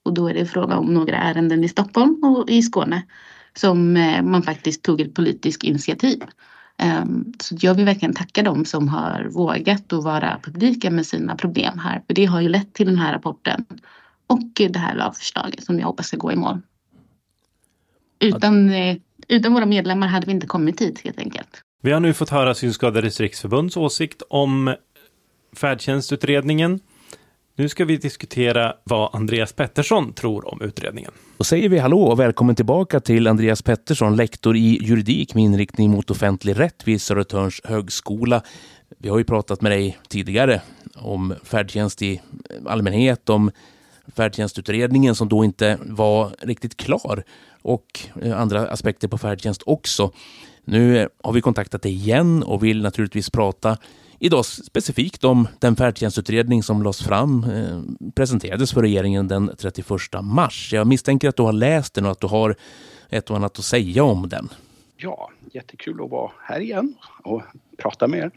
och 0.03 0.15
då 0.15 0.29
är 0.29 0.35
det 0.35 0.47
fråga 0.47 0.77
om 0.77 0.95
några 0.95 1.17
ärenden 1.17 1.65
i 1.65 1.69
Stockholm 1.69 2.25
och 2.25 2.51
i 2.51 2.63
Skåne 2.63 3.03
som 3.57 3.97
eh, 3.97 4.23
man 4.23 4.43
faktiskt 4.43 4.83
tog 4.83 5.01
ett 5.01 5.15
politiskt 5.15 5.63
initiativ. 5.63 6.23
Ehm, 6.81 7.33
så 7.41 7.57
jag 7.61 7.75
vill 7.75 7.85
verkligen 7.85 8.15
tacka 8.15 8.43
dem 8.43 8.65
som 8.65 8.89
har 8.89 9.29
vågat 9.31 9.93
att 9.93 10.05
vara 10.05 10.41
publika 10.43 10.91
med 10.91 11.07
sina 11.07 11.37
problem 11.37 11.79
här. 11.79 12.03
För 12.07 12.15
det 12.15 12.25
har 12.25 12.41
ju 12.41 12.49
lett 12.49 12.75
till 12.75 12.87
den 12.87 12.97
här 12.97 13.13
rapporten 13.13 13.65
och 14.27 14.41
det 14.55 14.79
här 14.79 14.95
lagförslaget 14.95 15.65
som 15.65 15.79
jag 15.79 15.87
hoppas 15.87 16.07
ska 16.07 16.17
gå 16.17 16.33
i 16.33 16.37
mål. 16.37 16.61
Utan, 18.19 18.71
eh, 18.71 18.97
utan 19.29 19.55
våra 19.55 19.67
medlemmar 19.67 20.07
hade 20.07 20.27
vi 20.27 20.33
inte 20.33 20.47
kommit 20.47 20.81
hit 20.81 21.01
helt 21.05 21.19
enkelt. 21.19 21.63
Vi 21.83 21.93
har 21.93 22.01
nu 22.01 22.15
fått 22.15 22.31
höra 22.31 22.55
Synskadades 22.55 23.21
riksförbunds 23.21 23.77
åsikt 23.77 24.23
om 24.31 24.75
färdtjänstutredningen. 25.57 26.81
Nu 27.61 27.69
ska 27.69 27.85
vi 27.85 27.97
diskutera 27.97 28.75
vad 28.85 29.15
Andreas 29.15 29.53
Pettersson 29.53 30.13
tror 30.13 30.53
om 30.53 30.63
utredningen. 30.63 31.11
Då 31.39 31.45
säger 31.45 31.69
vi 31.69 31.79
hallå 31.79 32.03
och 32.03 32.21
välkommen 32.21 32.57
tillbaka 32.57 33.01
till 33.01 33.27
Andreas 33.27 33.63
Pettersson, 33.63 34.17
lektor 34.17 34.57
i 34.57 34.79
juridik 34.83 35.35
med 35.35 35.45
inriktning 35.45 35.91
mot 35.91 36.11
offentlig 36.11 36.59
rätt 36.59 36.89
vid 36.89 37.03
Södertörns 37.03 37.61
högskola. 37.65 38.43
Vi 38.99 39.09
har 39.09 39.19
ju 39.19 39.25
pratat 39.25 39.61
med 39.61 39.73
dig 39.73 39.99
tidigare 40.09 40.61
om 40.95 41.35
färdtjänst 41.45 42.03
i 42.03 42.21
allmänhet, 42.67 43.29
om 43.29 43.51
färdtjänstutredningen 44.17 45.15
som 45.15 45.29
då 45.29 45.45
inte 45.45 45.79
var 45.83 46.31
riktigt 46.43 46.77
klar 46.77 47.25
och 47.63 48.01
eh, 48.23 48.41
andra 48.41 48.69
aspekter 48.69 49.09
på 49.09 49.19
färdtjänst 49.19 49.63
också. 49.67 50.13
Nu 50.65 50.99
eh, 50.99 51.09
har 51.23 51.33
vi 51.33 51.41
kontaktat 51.41 51.83
dig 51.83 51.93
igen 51.93 52.43
och 52.43 52.65
vill 52.65 52.83
naturligtvis 52.83 53.31
prata 53.31 53.77
idag 54.21 54.47
specifikt 54.47 55.25
om 55.25 55.49
den 55.59 55.77
färdtjänstutredning 55.77 56.63
som 56.63 56.83
lades 56.83 57.03
fram, 57.03 57.45
eh, 57.45 57.81
presenterades 58.15 58.73
för 58.73 58.83
regeringen 58.83 59.29
den 59.29 59.51
31 59.59 60.23
mars. 60.23 60.73
Jag 60.73 60.87
misstänker 60.87 61.29
att 61.29 61.37
du 61.37 61.43
har 61.43 61.53
läst 61.53 61.95
den 61.95 62.05
och 62.05 62.11
att 62.11 62.21
du 62.21 62.27
har 62.27 62.57
ett 63.09 63.31
och 63.31 63.37
annat 63.37 63.59
att 63.59 63.65
säga 63.65 64.05
om 64.05 64.29
den. 64.29 64.49
Ja, 65.03 65.31
jättekul 65.53 66.03
att 66.05 66.11
vara 66.11 66.33
här 66.43 66.61
igen 66.61 66.95
och 67.23 67.43
prata 67.77 68.09
med 68.09 68.19
er. 68.19 68.31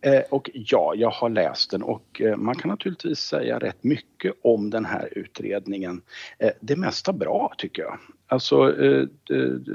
Eh, 0.00 0.22
och 0.30 0.50
ja, 0.54 0.94
jag 0.96 1.10
har 1.10 1.28
läst 1.28 1.70
den 1.70 1.82
och 1.82 2.20
eh, 2.20 2.36
man 2.36 2.54
kan 2.54 2.68
naturligtvis 2.68 3.18
säga 3.18 3.58
rätt 3.58 3.84
mycket 3.84 4.34
om 4.42 4.70
den 4.70 4.84
här 4.84 5.08
utredningen. 5.18 6.02
Eh, 6.38 6.50
det 6.60 6.76
mesta 6.76 7.12
bra 7.12 7.54
tycker 7.58 7.82
jag. 7.82 7.98
Alltså 8.26 8.82
eh, 8.84 9.04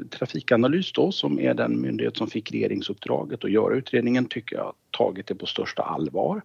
Trafikanalys 0.09 0.91
då 0.91 1.11
som 1.11 1.39
är 1.39 1.53
den 1.53 1.81
myndighet 1.81 2.17
som 2.17 2.27
fick 2.27 2.51
regeringsuppdraget 2.51 3.43
att 3.43 3.51
göra 3.51 3.75
utredningen 3.75 4.25
tycker 4.25 4.55
jag 4.55 4.63
har 4.63 4.73
tagit 4.91 5.27
det 5.27 5.35
på 5.35 5.45
största 5.45 5.81
allvar. 5.81 6.41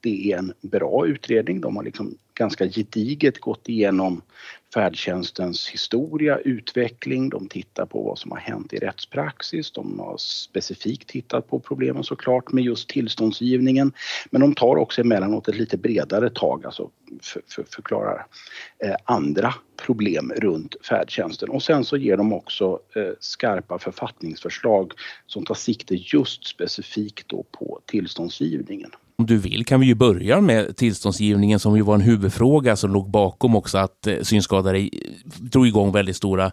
Det 0.00 0.32
är 0.32 0.38
en 0.38 0.52
bra 0.60 1.06
utredning. 1.06 1.60
De 1.60 1.76
har 1.76 1.84
liksom 1.84 2.14
ganska 2.34 2.68
gediget 2.68 3.40
gått 3.40 3.68
igenom 3.68 4.22
färdtjänstens 4.74 5.68
historia, 5.68 6.38
utveckling. 6.38 7.28
De 7.28 7.48
tittar 7.48 7.86
på 7.86 8.02
vad 8.02 8.18
som 8.18 8.30
har 8.30 8.38
hänt 8.38 8.72
i 8.72 8.76
rättspraxis. 8.76 9.70
De 9.70 9.98
har 9.98 10.16
specifikt 10.16 11.08
tittat 11.08 11.48
på 11.48 11.60
problemen 11.60 12.04
såklart 12.04 12.52
med 12.52 12.64
just 12.64 12.88
tillståndsgivningen. 12.88 13.92
Men 14.30 14.40
de 14.40 14.54
tar 14.54 14.76
också 14.76 15.00
emellanåt 15.00 15.48
ett 15.48 15.56
lite 15.56 15.76
bredare 15.76 16.30
tag, 16.30 16.66
alltså 16.66 16.90
för, 17.22 17.42
för, 17.48 17.64
förklarar 17.70 18.26
eh, 18.84 18.96
andra 19.04 19.54
problem 19.86 20.32
runt 20.36 20.76
färdtjänsten. 20.86 21.48
Och 21.48 21.62
sen 21.62 21.84
så 21.84 21.96
ger 21.96 22.16
de 22.16 22.32
också 22.32 22.80
eh, 22.96 23.12
skarpa 23.20 23.78
författningsförslag 23.78 24.92
som 25.26 25.44
tar 25.44 25.54
sikte 25.54 25.94
just 25.94 26.46
specifikt 26.46 27.28
då 27.28 27.42
på 27.52 27.80
tillståndsgivningen. 27.86 28.90
Om 29.20 29.26
du 29.26 29.38
vill 29.38 29.64
kan 29.64 29.80
vi 29.80 29.86
ju 29.86 29.94
börja 29.94 30.40
med 30.40 30.76
tillståndsgivningen 30.76 31.60
som 31.60 31.76
ju 31.76 31.82
var 31.82 31.94
en 31.94 32.00
huvudfråga 32.00 32.76
som 32.76 32.92
låg 32.92 33.10
bakom 33.10 33.56
också 33.56 33.78
att 33.78 34.06
eh, 34.06 34.20
synskadade 34.22 34.90
drog 35.38 35.66
igång 35.66 35.92
väldigt 35.92 36.16
stora 36.16 36.52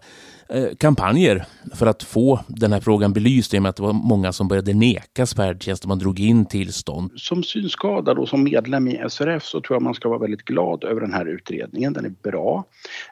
eh, 0.49 0.65
kampanjer 0.77 1.45
för 1.73 1.85
att 1.85 2.03
få 2.03 2.39
den 2.47 2.73
här 2.73 2.79
frågan 2.79 3.13
belyst 3.13 3.53
i 3.53 3.57
och 3.57 3.61
med 3.61 3.69
att 3.69 3.75
det 3.75 3.83
var 3.83 3.93
många 3.93 4.31
som 4.33 4.47
började 4.47 4.73
nekas 4.73 5.35
färdtjänst 5.35 5.83
och 5.83 5.89
man 5.89 5.99
drog 5.99 6.19
in 6.19 6.45
tillstånd. 6.45 7.11
Som 7.15 7.43
synskadad 7.43 8.17
och 8.17 8.29
som 8.29 8.43
medlem 8.43 8.87
i 8.87 9.03
SRF 9.09 9.43
så 9.43 9.61
tror 9.61 9.75
jag 9.75 9.81
man 9.81 9.93
ska 9.93 10.09
vara 10.09 10.19
väldigt 10.19 10.45
glad 10.45 10.83
över 10.83 11.01
den 11.01 11.13
här 11.13 11.25
utredningen. 11.25 11.93
Den 11.93 12.05
är 12.05 12.13
bra. 12.31 12.65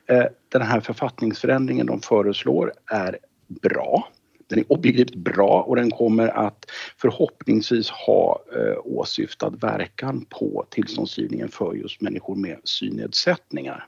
Eh, 0.09 0.23
den 0.51 0.61
här 0.61 0.79
författningsförändringen 0.79 1.85
de 1.85 2.01
föreslår 2.01 2.73
är 2.91 3.17
bra. 3.61 4.07
Den 4.47 4.59
är 4.59 4.71
objektivt 4.71 5.15
bra 5.15 5.61
och 5.61 5.75
den 5.75 5.91
kommer 5.91 6.27
att 6.27 6.65
förhoppningsvis 6.97 7.89
ha 7.89 8.43
eh, 8.55 8.77
åsyftad 8.83 9.49
verkan 9.49 10.25
på 10.29 10.65
tillståndsgivningen 10.69 11.49
för 11.49 11.73
just 11.73 12.01
människor 12.01 12.35
med 12.35 12.59
synnedsättningar. 12.63 13.87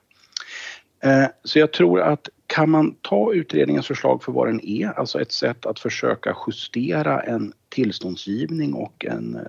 Eh, 1.03 1.25
så 1.43 1.59
jag 1.59 1.73
tror 1.73 2.01
att 2.01 2.29
kan 2.47 2.69
man 2.69 2.95
ta 3.01 3.33
utredningens 3.33 3.87
förslag 3.87 4.23
för 4.23 4.31
vad 4.31 4.47
den 4.47 4.65
är, 4.65 4.99
alltså 4.99 5.21
ett 5.21 5.31
sätt 5.31 5.65
att 5.65 5.79
försöka 5.79 6.35
justera 6.47 7.21
en 7.21 7.53
tillståndsgivning 7.69 8.73
och 8.73 9.05
en 9.05 9.35
eh, 9.35 9.41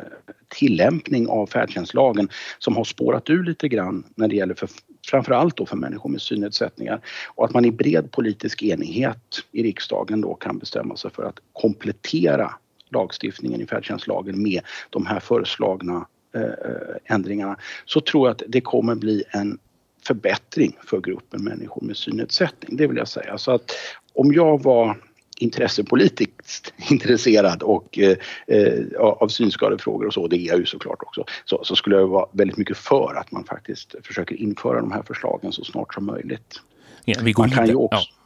tillämpning 0.49 1.29
av 1.29 1.47
färdtjänstlagen 1.47 2.29
som 2.59 2.77
har 2.77 2.85
spårat 2.85 3.31
ur 3.31 3.45
lite 3.45 3.69
grann 3.69 4.05
när 4.15 4.29
det 4.29 4.37
gäller 4.37 4.55
för, 4.55 4.69
framförallt 5.09 5.57
då 5.57 5.67
för 5.67 5.77
människor 5.77 6.11
med 6.11 6.21
synnedsättningar 6.21 7.01
och 7.35 7.45
att 7.45 7.55
man 7.55 7.65
i 7.65 7.71
bred 7.71 8.11
politisk 8.11 8.63
enighet 8.63 9.41
i 9.53 9.63
riksdagen 9.63 10.21
då 10.21 10.35
kan 10.35 10.59
bestämma 10.59 10.97
sig 10.97 11.11
för 11.11 11.23
att 11.23 11.39
komplettera 11.53 12.55
lagstiftningen 12.91 13.61
i 13.61 13.67
färdtjänstlagen 13.67 14.43
med 14.43 14.61
de 14.91 15.07
här 15.07 15.21
föreslagna 15.21 16.07
eh, 16.35 16.43
eh 16.43 17.15
ändringarna 17.15 17.57
så 17.85 18.01
tror 18.01 18.29
jag 18.29 18.35
att 18.35 18.43
det 18.49 18.61
kommer 18.61 18.95
bli 18.95 19.25
en 19.31 19.59
förbättring 20.07 20.77
för 20.87 21.01
gruppen 21.01 21.45
människor 21.45 21.83
med 21.83 21.97
synnedsättning. 21.97 22.77
Det 22.77 22.87
vill 22.87 22.97
jag 22.97 23.09
säga. 23.09 23.39
Så 23.39 23.51
att 23.51 23.71
om 24.15 24.33
jag 24.33 24.63
var 24.63 24.97
intressepolitiskt 25.39 26.73
intresserad 26.91 27.63
och 27.63 27.99
eh, 27.99 28.17
eh 28.47 29.01
av 29.01 29.29
synskadefrågor 29.29 30.07
och 30.07 30.15
så, 30.15 30.27
det 30.29 30.37
är 30.37 30.47
jag 30.47 30.59
ju 30.59 30.67
såklart 30.67 31.03
också, 31.03 31.25
så, 31.45 31.65
så, 31.65 31.77
skulle 31.77 31.97
jag 31.97 32.07
vara 32.07 32.27
väldigt 32.33 32.57
mycket 32.57 32.77
för 32.77 33.15
att 33.15 33.33
man 33.33 33.45
faktiskt 33.45 33.95
försöker 34.03 34.37
införa 34.37 34.81
de 34.81 34.93
här 34.93 35.03
förslagen 35.03 35.53
så 35.53 35.65
snart 35.65 35.95
som 35.95 36.07
möjligt. 36.07 36.61
Ja, 37.05 37.23
man 37.23 37.33
kan 37.35 37.49
lite, 37.49 37.73
ju 37.73 37.75
också, 37.75 37.99
ja. 37.99 38.18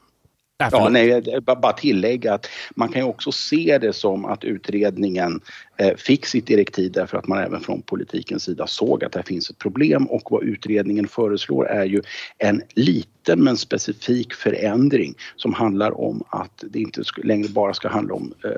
Ja, 0.73 0.89
nej, 0.89 1.23
bara 1.41 1.73
tillägga 1.73 2.35
att 2.35 2.47
man 2.75 2.89
kan 2.89 3.03
ju 3.03 3.09
också 3.09 3.33
se 3.33 3.79
det 3.79 3.93
som 3.93 4.25
att 4.25 4.45
utredningen 4.45 5.41
eh, 5.77 5.97
fick 5.97 6.27
sitt 6.27 6.47
direktiv 6.47 6.93
därför 6.93 7.19
att 7.19 7.27
man 7.27 7.39
även 7.39 7.61
från 7.61 7.83
politikens 7.83 8.43
sida 8.43 8.67
såg 8.67 9.05
att 9.05 9.13
det 9.13 9.23
finns 9.23 9.51
ett 9.51 9.59
problem. 9.59 10.07
Och 10.07 10.31
vad 10.31 10.45
utredningen 10.45 11.09
föreslår 11.09 11.69
är 11.69 11.85
ju 11.85 12.03
en 12.39 12.63
liten 12.75 13.45
men 13.45 13.57
specifik 13.57 14.35
förändring 14.35 15.15
som 15.37 15.55
handlar 15.55 16.01
om 16.01 16.23
att 16.29 16.65
det 16.71 16.81
inte 16.81 17.03
längre 17.23 17.49
bara 17.49 17.75
ska 17.75 17.89
handla 17.89 18.15
om 18.15 18.35
eh, 18.45 18.51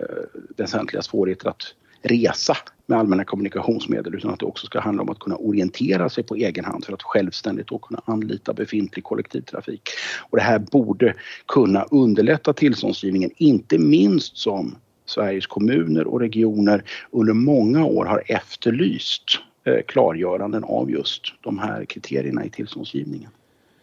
väsentliga 0.57 1.03
svårigheter 1.03 1.49
att 1.49 1.75
resa 2.05 2.57
med 2.87 2.99
allmänna 2.99 3.25
kommunikationsmedel 3.25 4.15
utan 4.15 4.31
att 4.31 4.41
det 4.41 4.47
också 4.47 4.67
ska 4.67 4.81
handla 4.81 5.03
om 5.03 5.09
att 5.09 5.19
kunna 5.19 5.37
orientera 5.37 6.09
sig 6.09 6.25
på 6.25 6.35
egen 6.35 6.65
hand 6.65 6.85
för 6.85 6.93
att 6.93 7.03
självständigt 7.03 7.67
då 7.67 7.79
kunna 7.79 8.03
anlita 8.05 8.53
befintlig 8.53 9.05
kollektivtrafik. 9.05 9.83
Och 10.31 10.37
det 10.39 10.43
här 10.43 10.59
borde 10.59 11.15
kunna 11.49 11.83
underlätta 11.83 12.53
tillståndsgivningen, 12.53 13.31
inte 13.37 13.79
minst 13.79 14.37
som 14.37 14.77
Sveriges 15.07 15.47
kommuner 15.47 16.07
och 16.07 16.21
regioner 16.21 16.85
under 17.11 17.33
många 17.33 17.85
år 17.85 18.05
har 18.05 18.23
efterlyst 18.27 19.25
eh, 19.65 19.83
klargöranden 19.89 20.65
av 20.65 20.91
just 20.91 21.23
de 21.41 21.59
här 21.59 21.85
kriterierna 21.85 22.45
i 22.45 22.51
tillståndsgivningen. 22.51 23.31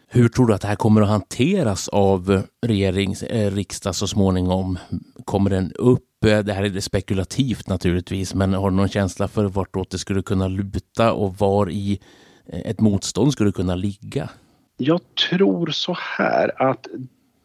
Hur 0.08 0.28
tror 0.28 0.46
du 0.46 0.54
att 0.54 0.60
det 0.60 0.68
här 0.68 0.76
kommer 0.76 1.02
att 1.02 1.08
hanteras 1.08 1.88
av 1.88 2.42
regering, 2.66 3.14
eh, 3.30 3.50
riksdag 3.54 3.94
så 3.94 4.06
småningom? 4.06 4.78
Kommer 5.24 5.50
den 5.50 5.72
upp? 5.72 6.11
Eh, 6.24 6.38
det 6.38 6.52
här 6.52 6.76
är 6.76 6.80
spekulativt 6.80 7.68
naturligtvis, 7.68 8.34
men 8.34 8.54
har 8.54 8.70
du 8.70 8.76
någon 8.76 8.88
känsla 8.88 9.28
för 9.28 9.44
vartåt 9.44 9.90
det 9.90 9.98
skulle 9.98 10.22
kunna 10.22 10.48
luta 10.48 11.12
och 11.12 11.34
var 11.38 11.70
i 11.70 12.00
eh, 12.46 12.60
ett 12.60 12.80
motstånd 12.80 13.32
skulle 13.32 13.52
kunna 13.52 13.74
ligga? 13.74 14.30
Jag 14.76 15.00
tror 15.30 15.66
så 15.66 15.96
här 16.18 16.62
att 16.62 16.86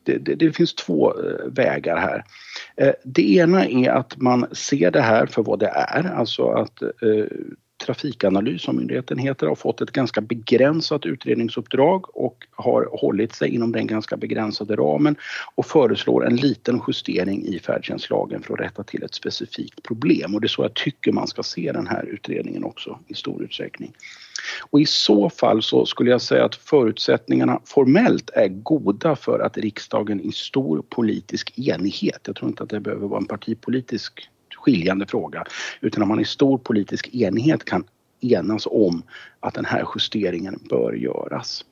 det, 0.04 0.18
det, 0.18 0.36
det, 0.36 0.52
finns 0.52 0.76
två 0.76 1.14
eh, 1.14 1.46
vägar 1.46 1.98
här. 1.98 2.24
Det 3.04 3.34
ena 3.34 3.66
är 3.66 3.90
att 3.90 4.18
man 4.18 4.46
ser 4.52 4.92
det 4.92 5.02
här 5.02 5.26
för 5.26 5.44
vad 5.44 5.60
det 5.60 5.68
är, 5.68 6.14
alltså 6.16 6.48
att 6.48 6.82
Trafikanalys 7.86 8.62
som 8.62 8.76
myndigheten 8.76 9.18
heter 9.18 9.48
har 9.48 9.56
fått 9.56 9.82
ett 9.82 9.92
ganska 9.92 10.22
begränsat 10.22 11.06
utredningsuppdrag 11.06 12.18
och 12.18 12.48
har 12.52 12.90
hållit 12.92 13.36
sig 13.36 13.50
inom 13.50 13.72
den 13.72 13.88
ganska 13.88 14.18
begränsade 14.18 14.76
ramen 14.76 15.16
och 15.56 15.66
föreslår 15.66 16.26
en 16.26 16.36
liten 16.36 16.82
justering 16.88 17.46
i 17.46 17.60
färdtjänstlagen 17.60 18.42
för 18.42 18.54
att 18.54 18.60
rätta 18.60 18.84
till 18.84 19.04
ett 19.04 19.14
specifikt 19.14 19.84
problem. 19.84 20.36
Och 20.36 20.42
det 20.42 20.46
är 20.46 20.50
så 20.50 20.62
jag 20.62 20.74
tycker 20.74 21.12
man 21.12 21.28
ska 21.28 21.44
se 21.44 21.72
den 21.72 21.88
här 21.88 22.06
utredningen 22.06 22.64
också 22.64 23.00
i 23.08 23.14
stor 23.14 23.44
utsträckning. 23.44 23.94
Och 24.70 24.82
i 24.82 24.86
så 24.86 25.30
fall 25.30 25.64
så 25.64 25.86
skulle 25.86 26.12
jag 26.12 26.22
säga 26.22 26.46
att 26.46 26.56
förutsättningarna 26.56 27.60
formellt 27.66 28.30
är 28.30 28.48
goda 28.48 29.16
för 29.16 29.40
att 29.40 29.58
riksdagen 29.58 30.22
i 30.22 30.32
stor 30.32 30.82
politisk 30.90 31.60
enighet, 31.60 32.20
jag 32.26 32.36
tror 32.36 32.50
inte 32.50 32.64
att 32.64 32.70
det 32.70 32.80
behöver 32.80 33.08
vara 33.08 33.20
en 33.20 33.26
partipolitisk 33.26 34.30
skiljande 34.68 35.06
fråga 35.06 35.44
utan 35.82 36.04
att 36.04 36.10
man 36.10 36.20
i 36.20 36.26
stor 36.26 36.58
politisk 36.58 37.16
enighet 37.16 37.66
kan 37.66 37.84
enas 38.22 38.68
om 38.72 39.04
att 39.40 39.54
den 39.54 39.66
här 39.66 39.86
justeringen 39.96 40.60
bör 40.70 40.94
göras. 40.94 41.66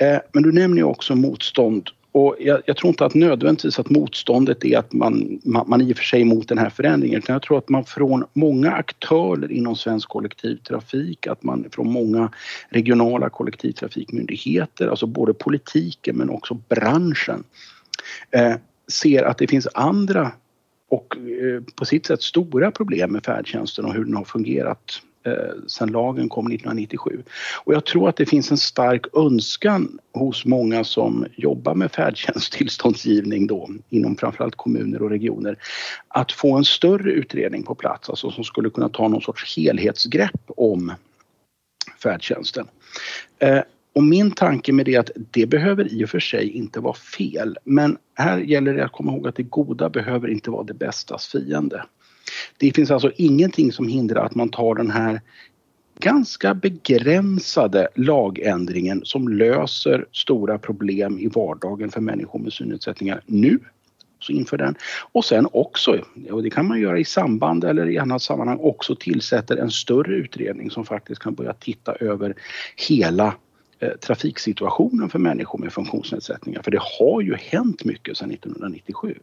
Eh, 0.00 0.18
men 0.32 0.42
du 0.42 0.52
nämner 0.52 0.76
ju 0.76 0.84
också 0.84 1.14
motstånd 1.14 1.90
och 2.12 2.36
jag, 2.38 2.62
jag, 2.66 2.76
tror 2.76 2.88
inte 2.88 3.04
att 3.04 3.14
nödvändigtvis 3.14 3.78
att 3.78 3.90
motståndet 3.90 4.64
är 4.64 4.78
att 4.78 4.92
man, 4.92 5.40
man, 5.44 5.68
man 5.68 5.80
i 5.80 5.92
och 5.92 5.96
för 5.96 6.04
sig 6.04 6.20
är 6.20 6.24
emot 6.24 6.48
den 6.48 6.58
här 6.58 6.70
förändringen 6.70 7.18
utan 7.18 7.32
jag 7.32 7.42
tror 7.42 7.58
att 7.58 7.68
man 7.68 7.84
från 7.84 8.24
många 8.32 8.72
aktörer 8.72 9.52
inom 9.52 9.76
svensk 9.76 10.08
kollektivtrafik, 10.08 11.26
att 11.26 11.42
man 11.42 11.64
från 11.70 11.92
många 11.92 12.32
regionala 12.68 13.28
kollektivtrafikmyndigheter, 13.28 14.88
alltså 14.88 15.06
både 15.06 15.34
politiken 15.34 16.16
men 16.16 16.30
också 16.30 16.54
branschen, 16.54 17.44
eh, 18.30 18.54
ser 18.88 19.22
att 19.22 19.38
det 19.38 19.46
finns 19.46 19.68
andra 19.74 20.32
och 20.88 21.16
eh, 21.16 21.62
på 21.74 21.84
sitt 21.84 22.06
sätt 22.06 22.22
stora 22.22 22.70
problem 22.70 23.12
med 23.12 23.24
färdtjänsten 23.24 23.84
och 23.84 23.94
hur 23.94 24.04
den 24.04 24.14
har 24.14 24.24
fungerat 24.24 25.02
sen 25.26 25.68
sedan 25.68 25.92
lagen 25.92 26.28
kom 26.28 26.46
1997. 26.46 27.22
Och 27.64 27.74
jag 27.74 27.86
tror 27.86 28.08
att 28.08 28.16
det 28.16 28.26
finns 28.26 28.50
en 28.50 28.56
stark 28.56 29.06
önskan 29.16 29.98
hos 30.12 30.44
många 30.44 30.84
som 30.84 31.26
jobbar 31.36 31.74
med 31.74 31.92
färdtjänsttillståndsgivning 31.92 33.46
då 33.46 33.70
inom 33.88 34.16
framförallt 34.16 34.56
kommuner 34.56 35.02
och 35.02 35.10
regioner 35.10 35.58
att 36.08 36.32
få 36.32 36.56
en 36.56 36.64
större 36.64 37.10
utredning 37.10 37.62
på 37.62 37.74
plats, 37.74 38.10
alltså 38.10 38.30
som 38.30 38.44
skulle 38.44 38.70
kunna 38.70 38.88
ta 38.88 39.08
någon 39.08 39.22
sorts 39.22 39.56
helhetsgrepp 39.56 40.40
om 40.46 40.92
färdtjänsten. 42.02 42.66
Eh, 43.38 43.60
och 43.96 44.02
min 44.02 44.30
tanke 44.30 44.72
med 44.72 44.86
det 44.86 44.94
är 44.94 45.00
att 45.00 45.10
det 45.30 45.46
behöver 45.46 45.92
i 45.92 46.04
och 46.04 46.10
för 46.10 46.20
sig 46.20 46.50
inte 46.50 46.80
vara 46.80 46.94
fel. 46.94 47.58
Men 47.64 47.98
här 48.14 48.38
gäller 48.38 48.74
det 48.74 48.84
att 48.84 48.92
komma 48.92 49.12
ihåg 49.12 49.28
att 49.28 49.36
det 49.36 49.42
goda 49.42 49.90
behöver 49.90 50.28
inte 50.28 50.50
vara 50.50 50.64
det 50.64 50.74
bästas 50.74 51.26
fiende. 51.26 51.84
Det 52.58 52.72
finns 52.72 52.90
alltså 52.90 53.12
ingenting 53.16 53.72
som 53.72 53.88
hindrar 53.88 54.24
att 54.24 54.34
man 54.34 54.48
tar 54.48 54.74
den 54.74 54.90
här 54.90 55.20
ganska 56.00 56.54
begränsade 56.54 57.88
lagändringen 57.94 59.00
som 59.04 59.28
löser 59.28 60.06
stora 60.12 60.58
problem 60.58 61.18
i 61.18 61.26
vardagen 61.26 61.90
för 61.90 62.00
människor 62.00 62.38
med 62.38 62.52
synnedsättningar 62.52 63.20
nu 63.26 63.58
så 64.18 64.32
inför 64.32 64.56
den. 64.56 64.74
Och 65.12 65.24
sen 65.24 65.48
också, 65.52 66.04
och 66.30 66.42
det 66.42 66.50
kan 66.50 66.68
man 66.68 66.80
göra 66.80 66.98
i 66.98 67.04
samband 67.04 67.64
eller 67.64 67.88
i 67.90 67.98
annat 67.98 68.22
sammanhang, 68.22 68.58
också 68.60 68.94
tillsätter 68.94 69.56
en 69.56 69.70
större 69.70 70.14
utredning 70.14 70.70
som 70.70 70.84
faktiskt 70.84 71.22
kan 71.22 71.34
börja 71.34 71.52
titta 71.52 71.92
över 71.92 72.34
hela 72.88 73.34
trafiksituationen 74.00 75.08
för 75.08 75.18
människor 75.18 75.58
med 75.58 75.72
funktionsnedsättningar. 75.72 76.62
För 76.62 76.70
det 76.70 76.80
har 76.98 77.20
ju 77.20 77.34
hänt 77.34 77.84
mycket 77.84 78.16
sedan 78.16 78.30
1997. 78.30 79.14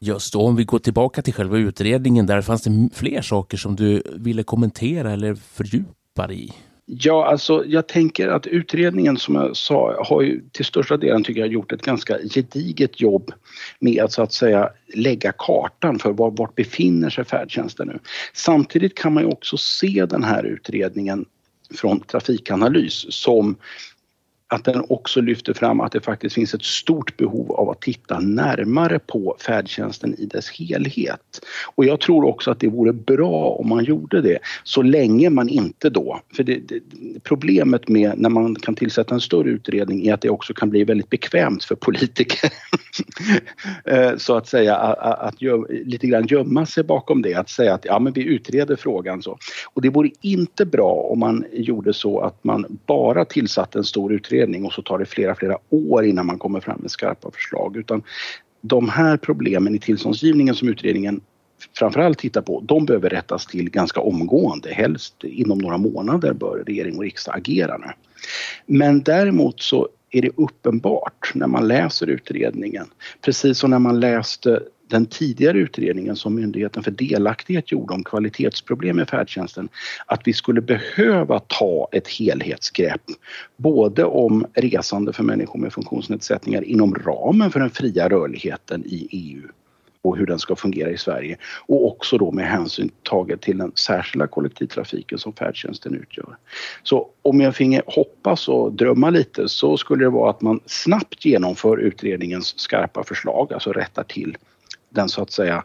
Just 0.00 0.32
då, 0.32 0.40
om 0.40 0.56
vi 0.56 0.64
går 0.64 0.78
tillbaka 0.78 1.22
till 1.22 1.34
själva 1.34 1.58
utredningen, 1.58 2.26
där 2.26 2.42
fanns 2.42 2.62
det 2.62 2.88
fler 2.94 3.22
saker 3.22 3.56
som 3.56 3.76
du 3.76 4.02
ville 4.16 4.42
kommentera 4.42 5.12
eller 5.12 5.34
fördjupa 5.34 6.32
i? 6.32 6.52
Ja, 6.90 7.26
alltså 7.26 7.64
jag 7.66 7.88
tänker 7.88 8.28
att 8.28 8.46
utredningen 8.46 9.16
som 9.16 9.34
jag 9.34 9.56
sa 9.56 10.04
har 10.04 10.22
ju 10.22 10.42
till 10.52 10.64
största 10.64 10.96
delen 10.96 11.24
tycker 11.24 11.40
jag 11.40 11.52
gjort 11.52 11.72
ett 11.72 11.82
ganska 11.82 12.18
gediget 12.34 13.00
jobb 13.00 13.32
med 13.80 14.02
att 14.02 14.12
så 14.12 14.22
att 14.22 14.32
säga 14.32 14.70
lägga 14.94 15.32
kartan 15.38 15.98
för 15.98 16.12
var, 16.12 16.30
vart 16.30 16.54
befinner 16.54 17.10
sig 17.10 17.24
färdtjänsten 17.24 17.88
nu. 17.88 17.98
Samtidigt 18.34 18.94
kan 18.94 19.14
man 19.14 19.22
ju 19.22 19.28
också 19.28 19.56
se 19.56 20.06
den 20.10 20.24
här 20.24 20.44
utredningen 20.44 21.24
från 21.74 22.00
Trafikanalys 22.00 23.06
som 23.14 23.56
att 24.50 24.64
den 24.64 24.84
också 24.88 25.20
lyfter 25.20 25.54
fram 25.54 25.80
att 25.80 25.92
det 25.92 26.00
faktiskt 26.00 26.34
finns 26.34 26.54
ett 26.54 26.64
stort 26.64 27.16
behov 27.16 27.52
av 27.52 27.70
att 27.70 27.80
titta 27.80 28.18
närmare 28.20 28.98
på 28.98 29.36
färdtjänsten 29.46 30.14
i 30.18 30.26
dess 30.26 30.50
helhet. 30.50 31.40
Och 31.74 31.84
jag 31.84 32.00
tror 32.00 32.24
också 32.24 32.50
att 32.50 32.60
det 32.60 32.68
vore 32.68 32.92
bra 32.92 33.50
om 33.50 33.68
man 33.68 33.84
gjorde 33.84 34.20
det 34.20 34.38
så 34.64 34.82
länge 34.82 35.30
man 35.30 35.48
inte 35.48 35.90
då, 35.90 36.20
för 36.36 36.42
det, 36.42 36.68
det, 36.68 36.80
problemet 37.22 37.88
med 37.88 38.12
när 38.16 38.30
man 38.30 38.54
kan 38.54 38.74
tillsätta 38.74 39.14
en 39.14 39.20
större 39.20 39.50
utredning 39.50 40.06
är 40.06 40.14
att 40.14 40.20
det 40.20 40.30
också 40.30 40.54
kan 40.54 40.70
bli 40.70 40.84
väldigt 40.84 41.10
bekvämt 41.10 41.64
för 41.64 41.74
politiker 41.74 42.52
eh, 43.84 44.16
så 44.16 44.36
att 44.36 44.48
säga 44.48 44.76
att, 44.76 45.20
att 45.20 45.42
göm, 45.42 45.66
lite 45.70 46.06
grann 46.06 46.26
gömma 46.26 46.66
sig 46.66 46.84
bakom 46.84 47.22
det, 47.22 47.34
att 47.34 47.48
säga 47.48 47.74
att 47.74 47.84
ja 47.84 47.98
men 47.98 48.12
vi 48.12 48.24
utreder 48.24 48.76
frågan 48.76 49.22
så. 49.22 49.38
Och 49.74 49.82
det 49.82 49.90
vore 49.90 50.10
inte 50.20 50.66
bra 50.66 50.92
om 50.92 51.18
man 51.18 51.44
gjorde 51.52 51.92
så 51.92 52.20
att 52.20 52.44
man 52.44 52.78
bara 52.86 53.24
tillsatte 53.24 53.78
en 53.78 53.84
stor 53.84 54.12
utredning 54.12 54.37
utredning 54.38 54.64
och 54.64 54.72
så 54.72 54.82
tar 54.82 54.98
det 54.98 55.06
flera, 55.06 55.34
flera 55.34 55.58
år 55.70 56.04
innan 56.04 56.26
man 56.26 56.38
kommer 56.38 56.60
fram 56.60 56.80
med 56.80 56.90
skarpa 56.90 57.30
förslag. 57.30 57.76
Utan 57.76 58.02
de 58.60 58.88
här 58.88 59.16
problemen 59.16 59.74
i 59.74 59.78
tillståndsgivningen 59.78 60.54
som 60.54 60.68
utredningen 60.68 61.20
framförallt 61.78 62.18
tittar 62.18 62.42
på, 62.42 62.60
de 62.60 62.86
behöver 62.86 63.10
rättas 63.10 63.46
till 63.46 63.70
ganska 63.70 64.00
omgående. 64.00 64.70
Helst 64.72 65.24
inom 65.24 65.58
några 65.58 65.78
månader 65.78 66.32
bör 66.32 66.64
regering 66.66 66.96
och 66.96 67.02
riksdag 67.02 67.36
agera 67.36 67.78
nu. 67.78 67.86
Men 68.66 69.02
däremot 69.02 69.62
så 69.62 69.88
är 70.10 70.22
det 70.22 70.30
uppenbart 70.36 71.32
när 71.34 71.46
man 71.46 71.68
läser 71.68 72.06
utredningen, 72.06 72.86
precis 73.20 73.58
som 73.58 73.70
när 73.70 73.78
man 73.78 74.00
läste 74.00 74.60
den 74.90 75.06
tidigare 75.06 75.58
utredningen 75.58 76.16
som 76.16 76.34
Myndigheten 76.34 76.82
för 76.82 76.90
delaktighet 76.90 77.72
gjorde 77.72 77.94
om 77.94 78.04
kvalitetsproblem 78.04 79.00
i 79.00 79.04
färdtjänsten 79.04 79.68
att 80.06 80.20
vi 80.24 80.32
skulle 80.32 80.60
behöva 80.60 81.38
ta 81.38 81.88
ett 81.92 82.08
helhetsgrepp 82.08 83.02
både 83.56 84.04
om 84.04 84.46
resande 84.54 85.12
för 85.12 85.22
människor 85.22 85.58
med 85.58 85.72
funktionsnedsättningar 85.72 86.62
inom 86.62 86.94
ramen 86.94 87.50
för 87.50 87.60
den 87.60 87.70
fria 87.70 88.08
rörligheten 88.08 88.84
i 88.86 89.08
EU 89.10 89.42
och 90.02 90.16
hur 90.16 90.26
den 90.26 90.38
ska 90.38 90.56
fungera 90.56 90.90
i 90.90 90.98
Sverige 90.98 91.36
och 91.66 91.86
också 91.86 92.18
då 92.18 92.32
med 92.32 92.46
hänsyn 92.46 92.90
taget 93.02 93.40
till 93.40 93.58
den 93.58 93.72
särskilda 93.74 94.26
kollektivtrafiken 94.26 95.18
som 95.18 95.32
färdtjänsten 95.32 95.94
utgör. 95.94 96.36
Så 96.82 97.08
om 97.22 97.40
jag 97.40 97.56
finge 97.56 97.82
hoppas 97.86 98.48
och 98.48 98.72
drömma 98.72 99.10
lite 99.10 99.48
så 99.48 99.76
skulle 99.76 100.04
det 100.04 100.10
vara 100.10 100.30
att 100.30 100.40
man 100.40 100.60
snabbt 100.66 101.24
genomför 101.24 101.76
utredningens 101.76 102.58
skarpa 102.58 103.04
förslag, 103.04 103.52
alltså 103.52 103.72
rättar 103.72 104.02
till 104.02 104.36
den 104.90 105.08
så 105.08 105.22
att 105.22 105.30
säga, 105.30 105.64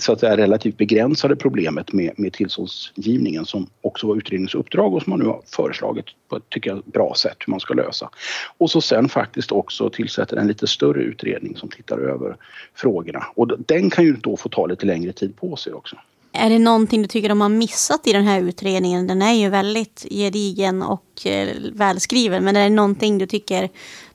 så 0.00 0.12
att 0.12 0.20
säga 0.20 0.36
relativt 0.36 0.76
begränsade 0.76 1.36
problemet 1.36 1.92
med, 1.92 2.12
med 2.16 2.32
tillståndsgivningen 2.32 3.44
som 3.44 3.66
också 3.80 4.06
var 4.06 4.16
utredningens 4.16 4.54
uppdrag 4.54 4.94
och 4.94 5.02
som 5.02 5.10
man 5.10 5.20
nu 5.20 5.26
har 5.26 5.40
föreslagit 5.46 6.06
på 6.28 6.36
ett, 6.36 6.50
tycker 6.50 6.70
jag, 6.70 6.82
bra 6.84 7.14
sätt 7.16 7.36
hur 7.46 7.50
man 7.50 7.60
ska 7.60 7.74
lösa. 7.74 8.10
Och 8.58 8.70
så 8.70 8.80
sen 8.80 9.08
faktiskt 9.08 9.52
också 9.52 9.90
tillsätter 9.90 10.36
en 10.36 10.46
lite 10.46 10.66
större 10.66 11.02
utredning 11.02 11.56
som 11.56 11.68
tittar 11.68 11.98
över 11.98 12.36
frågorna. 12.74 13.26
Och 13.34 13.58
den 13.58 13.90
kan 13.90 14.04
ju 14.04 14.12
då 14.12 14.36
få 14.36 14.48
ta 14.48 14.66
lite 14.66 14.86
längre 14.86 15.12
tid 15.12 15.36
på 15.36 15.56
sig 15.56 15.72
också. 15.72 15.96
Är 16.32 16.50
det 16.50 16.58
någonting 16.58 17.02
du 17.02 17.08
tycker 17.08 17.28
de 17.28 17.40
har 17.40 17.48
missat 17.48 18.06
i 18.06 18.12
den 18.12 18.24
här 18.24 18.40
utredningen? 18.40 19.06
Den 19.06 19.22
är 19.22 19.32
ju 19.32 19.48
väldigt 19.48 20.06
gedigen 20.10 20.82
och 20.82 21.26
eh, 21.26 21.48
välskriven. 21.72 22.44
Men 22.44 22.56
är 22.56 22.62
det 22.62 22.74
någonting 22.74 23.18
du 23.18 23.26
tycker 23.26 23.68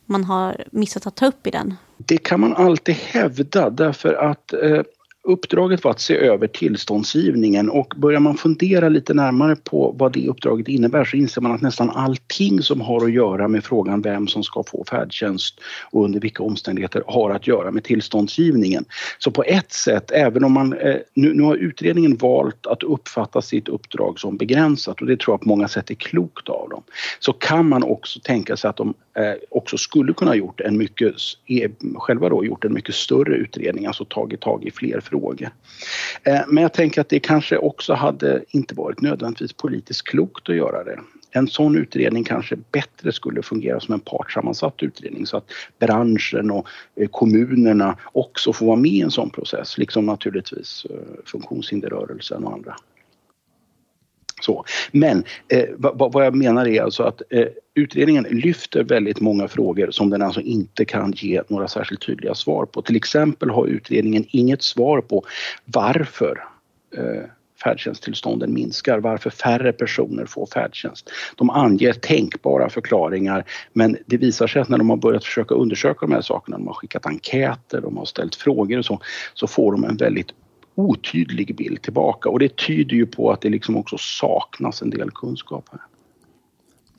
man 0.05 0.23
har 0.23 0.63
missat 0.71 1.07
att 1.07 1.15
ta 1.15 1.25
upp 1.25 1.47
i 1.47 1.51
den? 1.51 1.75
Det 1.97 2.17
kan 2.17 2.39
man 2.39 2.55
alltid 2.55 2.95
hävda 2.95 3.69
därför 3.69 4.13
att 4.13 4.53
eh, 4.53 4.81
Uppdraget 5.27 5.83
var 5.83 5.91
att 5.91 5.99
se 5.99 6.17
över 6.17 6.47
tillståndsgivningen 6.47 7.69
och 7.69 7.93
börjar 7.97 8.19
man 8.19 8.37
fundera 8.37 8.89
lite 8.89 9.13
närmare 9.13 9.55
på 9.55 9.95
vad 9.97 10.13
det 10.13 10.27
uppdraget 10.27 10.67
innebär 10.67 11.05
så 11.05 11.17
inser 11.17 11.41
man 11.41 11.51
att 11.51 11.61
nästan 11.61 11.89
allting 11.89 12.61
som 12.61 12.81
har 12.81 13.05
att 13.05 13.11
göra 13.11 13.47
med 13.47 13.63
frågan 13.63 14.01
vem 14.01 14.27
som 14.27 14.43
ska 14.43 14.63
få 14.63 14.83
färdtjänst 14.89 15.59
och 15.91 16.05
under 16.05 16.19
vilka 16.19 16.43
omständigheter 16.43 17.03
har 17.07 17.31
att 17.31 17.47
göra 17.47 17.71
med 17.71 17.83
tillståndsgivningen. 17.83 18.85
Så 19.19 19.31
på 19.31 19.43
ett 19.43 19.71
sätt, 19.71 20.11
även 20.11 20.43
om 20.43 20.51
man... 20.51 20.73
Eh, 20.73 20.95
nu, 21.13 21.33
nu 21.33 21.43
har 21.43 21.55
utredningen 21.55 22.17
valt 22.17 22.67
att 22.67 22.83
uppfatta 22.83 23.41
sitt 23.41 23.67
uppdrag 23.67 24.19
som 24.19 24.37
begränsat 24.37 25.01
och 25.01 25.07
det 25.07 25.19
tror 25.19 25.33
jag 25.33 25.41
på 25.41 25.49
många 25.49 25.67
sätt 25.67 25.89
är 25.89 25.95
klokt 25.95 26.49
av 26.49 26.69
dem. 26.69 26.83
Så 27.19 27.33
kan 27.33 27.69
man 27.69 27.83
också 27.83 28.19
tänka 28.23 28.57
sig 28.57 28.69
att 28.69 28.77
de 28.77 28.93
eh, 29.17 29.33
också 29.49 29.77
skulle 29.77 30.13
kunna 30.13 30.31
ha 30.31 30.35
gjort 30.35 30.61
en 30.61 30.77
mycket, 30.77 31.13
e- 31.47 31.69
själva 31.95 32.29
då 32.29 32.45
gjort 32.45 32.65
en 32.65 32.73
mycket 32.73 32.95
större 32.95 33.35
utredning, 33.35 33.85
alltså 33.85 34.05
tagit 34.05 34.41
tag 34.41 34.63
i 34.63 34.71
fler 34.71 34.99
frågor. 34.99 35.16
Eh, 36.23 36.41
men 36.47 36.61
jag 36.61 36.73
tänker 36.73 37.01
att 37.01 37.09
det 37.09 37.19
kanske 37.19 37.57
också 37.57 37.93
hade 37.93 38.43
inte 38.49 38.75
varit 38.75 39.01
nödvändigtvis 39.01 39.53
politiskt 39.53 40.07
klokt 40.07 40.49
att 40.49 40.55
göra 40.55 40.83
det. 40.83 40.99
En 41.31 41.47
sån 41.47 41.77
utredning 41.77 42.23
kanske 42.23 42.55
bättre 42.71 43.11
skulle 43.11 43.41
fungera 43.43 43.79
som 43.79 43.93
en 43.93 43.99
partssammansatt 43.99 44.83
utredning 44.83 45.25
så 45.25 45.37
att 45.37 45.51
branschen 45.79 46.51
och 46.51 46.67
eh, 46.95 47.07
kommunerna 47.07 47.97
också 48.03 48.53
får 48.53 48.65
vara 48.65 48.75
med 48.75 48.91
i 48.91 49.01
en 49.01 49.11
sån 49.11 49.29
process, 49.29 49.77
liksom 49.77 50.05
naturligtvis 50.05 50.85
eh, 50.89 50.95
funktionshinderrörelsen 51.25 52.43
och 52.43 52.53
andra. 52.53 52.75
Så. 54.41 54.65
Men 54.91 55.23
eh, 55.47 55.65
vad, 55.77 56.13
vad, 56.13 56.25
jag 56.25 56.35
menar 56.35 56.67
är 56.67 56.81
alltså 56.81 57.03
att 57.03 57.21
eh, 57.29 57.47
utredningen 57.73 58.23
lyfter 58.23 58.83
väldigt 58.83 59.21
många 59.21 59.47
frågor 59.47 59.91
som 59.91 60.09
den 60.09 60.21
alltså 60.21 60.41
inte 60.41 60.85
kan 60.85 61.11
ge 61.11 61.41
några 61.47 61.67
särskilt 61.67 62.01
tydliga 62.01 62.35
svar 62.35 62.65
på. 62.65 62.81
Till 62.81 62.95
exempel 62.95 63.49
har 63.49 63.67
utredningen 63.67 64.25
inget 64.29 64.63
svar 64.63 65.01
på 65.01 65.23
varför 65.65 66.43
eh, 66.97 67.29
färdtjänsttillstånden 67.63 68.53
minskar, 68.53 68.99
varför 68.99 69.29
färre 69.29 69.73
personer 69.73 70.25
får 70.25 70.45
färdtjänst. 70.45 71.09
De 71.35 71.49
anger 71.49 71.93
tänkbara 71.93 72.69
förklaringar 72.69 73.43
men 73.73 73.97
det 74.05 74.17
visar 74.17 74.47
sig 74.47 74.61
att 74.61 74.69
när 74.69 74.77
de 74.77 74.89
har 74.89 74.97
börjat 74.97 75.23
försöka 75.23 75.55
undersöka 75.55 75.99
de 75.99 76.11
här 76.11 76.21
sakerna, 76.21 76.57
de 76.57 76.67
har 76.67 76.73
skickat 76.73 77.05
enkäter, 77.05 77.81
de 77.81 77.97
har 77.97 78.05
ställt 78.05 78.35
frågor 78.35 78.77
och 78.77 78.85
så, 78.85 78.99
så 79.33 79.47
får 79.47 79.71
de 79.71 79.83
en 79.83 79.97
väldigt 79.97 80.31
otydlig 80.77 81.55
bild 81.55 81.81
tillbaka 81.81 82.29
och 82.29 82.39
det 82.39 82.57
tyder 82.57 82.95
ju 82.95 83.05
på 83.05 83.31
att 83.31 83.41
det 83.41 83.49
liksom 83.49 83.77
också 83.77 83.97
saknas 83.99 84.81
en 84.81 84.89
del 84.89 85.11
kunskap 85.11 85.69
här. 85.71 85.81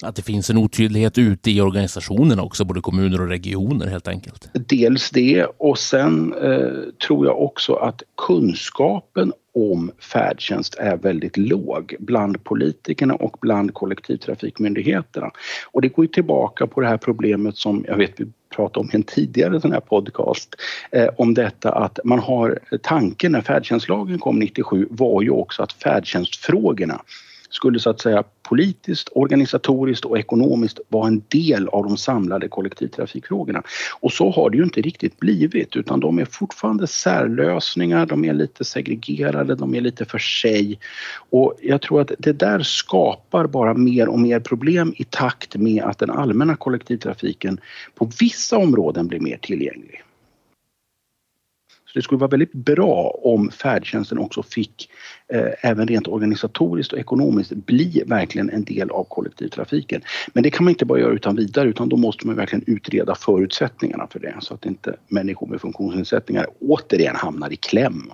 Att 0.03 0.17
det 0.17 0.23
finns 0.23 0.51
en 0.51 0.59
otydlighet 0.59 1.19
ute 1.19 1.51
i 1.51 1.61
organisationerna 1.61 2.43
också, 2.43 2.65
både 2.65 2.81
kommuner 2.81 3.21
och 3.21 3.29
regioner 3.29 3.87
helt 3.87 4.09
enkelt? 4.09 4.49
Dels 4.53 5.11
det 5.11 5.45
och 5.45 5.79
sen 5.79 6.35
eh, 6.43 6.93
tror 7.07 7.27
jag 7.27 7.43
också 7.43 7.75
att 7.75 8.03
kunskapen 8.27 9.33
om 9.55 9.91
färdtjänst 9.99 10.75
är 10.75 10.97
väldigt 10.97 11.37
låg 11.37 11.97
bland 11.99 12.45
politikerna 12.45 13.15
och 13.15 13.37
bland 13.41 13.75
kollektivtrafikmyndigheterna. 13.75 15.31
Och 15.73 15.83
det 15.83 15.89
går 15.89 16.05
ju 16.05 16.09
tillbaka 16.09 16.67
på 16.67 16.81
det 16.81 16.89
här 16.89 16.97
problemet 16.97 17.57
som 17.57 17.85
jag 17.89 17.97
vet 17.97 18.21
vi 18.21 18.27
pratade 18.57 18.81
om 18.81 18.91
i 18.93 18.97
en 18.97 19.03
tidigare 19.03 19.61
sån 19.61 19.73
här 19.73 19.81
podcast 19.81 20.55
eh, 20.91 21.09
om 21.17 21.35
detta 21.35 21.73
att 21.73 21.99
man 22.05 22.19
har 22.19 22.59
tanken 22.83 23.33
när 23.33 23.41
färdtjänstlagen 23.41 24.19
kom 24.19 24.39
97 24.39 24.87
var 24.91 25.23
ju 25.23 25.31
också 25.31 25.63
att 25.63 25.73
färdtjänstfrågorna 25.73 27.01
skulle 27.51 27.81
så 27.81 27.91
att 27.91 28.01
säga 28.01 28.25
politiskt, 28.49 29.09
organisatoriskt 29.13 30.05
och 30.05 30.19
ekonomiskt 30.19 30.81
vara 30.89 31.09
en 31.09 31.23
del 31.29 31.69
av 31.69 31.85
de 31.85 31.97
samlade 31.97 32.49
kollektivtrafikfrågorna. 32.49 33.63
Och 34.01 34.13
så 34.13 34.31
har 34.31 34.51
det 34.51 34.57
ju 34.57 34.65
inte 34.65 34.81
riktigt 34.81 35.21
blivit 35.21 35.77
utan 35.77 36.01
de 36.01 36.19
är 36.19 36.25
fortfarande 36.25 36.87
särlösningar, 36.87 38.07
de 38.07 38.25
är 38.25 38.35
lite 38.35 38.65
segregerade, 38.65 39.55
de 39.55 39.75
är 39.75 39.81
lite 39.81 40.05
för 40.05 40.19
sig. 40.19 40.79
Och 41.31 41.55
jag 41.63 41.83
tror 41.83 42.01
att 42.01 42.13
det 42.19 42.33
där 42.33 42.63
skapar 42.63 43.47
bara 43.47 43.75
mer 43.75 44.09
och 44.09 44.21
mer 44.21 44.41
problem 44.41 44.95
i 44.97 45.05
takt 45.05 45.57
med 45.57 45.83
att 45.83 45.99
den 45.99 46.11
allmänna 46.11 46.57
kollektivtrafiken 46.57 47.61
på 47.95 48.11
vissa 48.21 48.59
områden 48.59 49.09
blir 49.09 49.21
mer 49.21 49.37
tillgänglig. 49.37 50.03
Så 51.89 51.93
det 51.95 52.03
skulle 52.03 52.19
vara 52.19 52.31
väldigt 52.31 52.53
bra 52.53 53.21
om 53.23 53.51
färdtjänsten 53.51 54.19
också 54.19 54.43
fick 54.43 54.91
Eh, 55.33 55.71
även 55.71 55.89
rent 55.89 56.09
organisatoriskt 56.09 56.93
och 56.93 56.99
ekonomiskt 56.99 57.53
bli 57.53 58.03
verkligen 58.07 58.51
en 58.51 58.65
del 58.65 58.91
av 58.91 59.05
kollektivtrafiken. 59.05 60.03
Men 60.33 60.43
det 60.43 60.51
kan 60.51 60.65
man 60.65 60.71
inte 60.71 60.85
bara 60.85 60.99
göra 60.99 61.13
utan 61.13 61.37
vidare 61.37 61.69
utan 61.69 61.89
då 61.89 61.97
måste 61.97 62.27
man 62.27 62.37
verkligen 62.37 62.65
utreda 62.67 63.15
förutsättningarna 63.15 64.07
för 64.11 64.19
det 64.19 64.35
så 64.41 64.55
att 64.55 64.67
inte 64.67 64.97
människor 65.09 65.47
med 65.47 65.61
funktionsnedsättningar 65.61 66.47
återigen 66.61 67.17
hamnar 67.17 67.53
i 67.53 67.57
kläm 67.57 68.13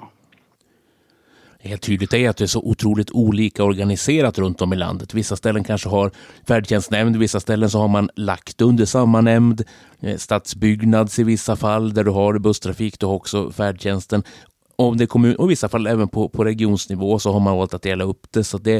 helt 1.68 1.82
tydligt 1.82 2.14
är 2.14 2.28
att 2.28 2.36
det 2.36 2.44
är 2.44 2.46
så 2.46 2.60
otroligt 2.60 3.10
olika 3.10 3.64
organiserat 3.64 4.38
runt 4.38 4.62
om 4.62 4.72
i 4.72 4.76
landet. 4.76 5.14
Vissa 5.14 5.36
ställen 5.36 5.64
kanske 5.64 5.88
har 5.88 6.10
färdtjänstnämnd, 6.48 7.16
vissa 7.16 7.40
ställen 7.40 7.70
så 7.70 7.78
har 7.78 7.88
man 7.88 8.10
lagt 8.16 8.60
under 8.60 8.84
samma 8.84 9.20
nämnd. 9.20 9.62
Eh, 10.00 10.16
stadsbyggnads 10.16 11.18
i 11.18 11.24
vissa 11.24 11.56
fall 11.56 11.94
där 11.94 12.04
du 12.04 12.10
har 12.10 12.38
busstrafik, 12.38 12.98
du 13.00 13.06
har 13.06 13.14
också 13.14 13.50
färdtjänsten. 13.50 14.22
Om 14.76 14.96
det 14.96 15.04
är 15.04 15.06
kommun, 15.06 15.36
och 15.36 15.46
i 15.46 15.48
vissa 15.48 15.68
fall 15.68 15.86
även 15.86 16.08
på, 16.08 16.28
på 16.28 16.44
regionsnivå 16.44 17.18
så 17.18 17.32
har 17.32 17.40
man 17.40 17.56
valt 17.56 17.74
att 17.74 17.82
dela 17.82 18.04
upp 18.04 18.26
det. 18.30 18.44
Så 18.44 18.58
det, 18.58 18.76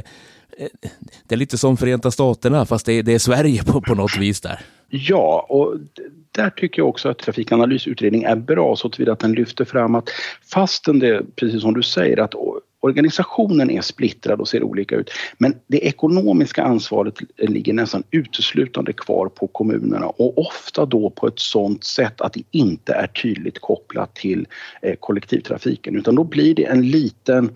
eh, 0.58 0.68
det 1.28 1.34
är 1.34 1.36
lite 1.36 1.58
som 1.58 1.76
Förenta 1.76 2.10
Staterna 2.10 2.66
fast 2.66 2.86
det, 2.86 3.02
det 3.02 3.14
är 3.14 3.18
Sverige 3.18 3.64
på, 3.64 3.80
på 3.80 3.94
något 3.94 4.16
vis 4.18 4.40
där. 4.40 4.60
Ja, 4.88 5.46
och 5.48 5.74
där 6.30 6.50
tycker 6.50 6.82
jag 6.82 6.88
också 6.88 7.08
att 7.08 7.18
Trafikanalysutredning 7.18 8.22
är 8.22 8.36
bra 8.36 8.76
så 8.76 8.88
tillvida 8.88 9.12
att 9.12 9.18
den 9.18 9.32
lyfter 9.32 9.64
fram 9.64 9.94
att 9.94 10.08
fastän 10.52 10.98
det, 10.98 11.22
precis 11.36 11.62
som 11.62 11.74
du 11.74 11.82
säger, 11.82 12.20
att 12.20 12.34
Organisationen 12.84 13.70
är 13.70 13.80
splittrad 13.80 14.40
och 14.40 14.48
ser 14.48 14.62
olika 14.62 14.96
ut 14.96 15.10
men 15.38 15.54
det 15.66 15.78
ekonomiska 15.86 16.62
ansvaret 16.62 17.14
ligger 17.36 17.72
nästan 17.72 18.02
uteslutande 18.10 18.92
kvar 18.92 19.28
på 19.28 19.46
kommunerna 19.46 20.06
och 20.06 20.38
ofta 20.38 20.86
då 20.86 21.10
på 21.10 21.26
ett 21.26 21.38
sådant 21.38 21.84
sätt 21.84 22.20
att 22.20 22.32
det 22.32 22.42
inte 22.50 22.92
är 22.92 23.06
tydligt 23.06 23.58
kopplat 23.58 24.14
till 24.14 24.46
eh, 24.82 24.94
kollektivtrafiken 25.00 25.96
utan 25.96 26.14
då 26.14 26.24
blir 26.24 26.54
det 26.54 26.64
en 26.64 26.90
liten 26.90 27.50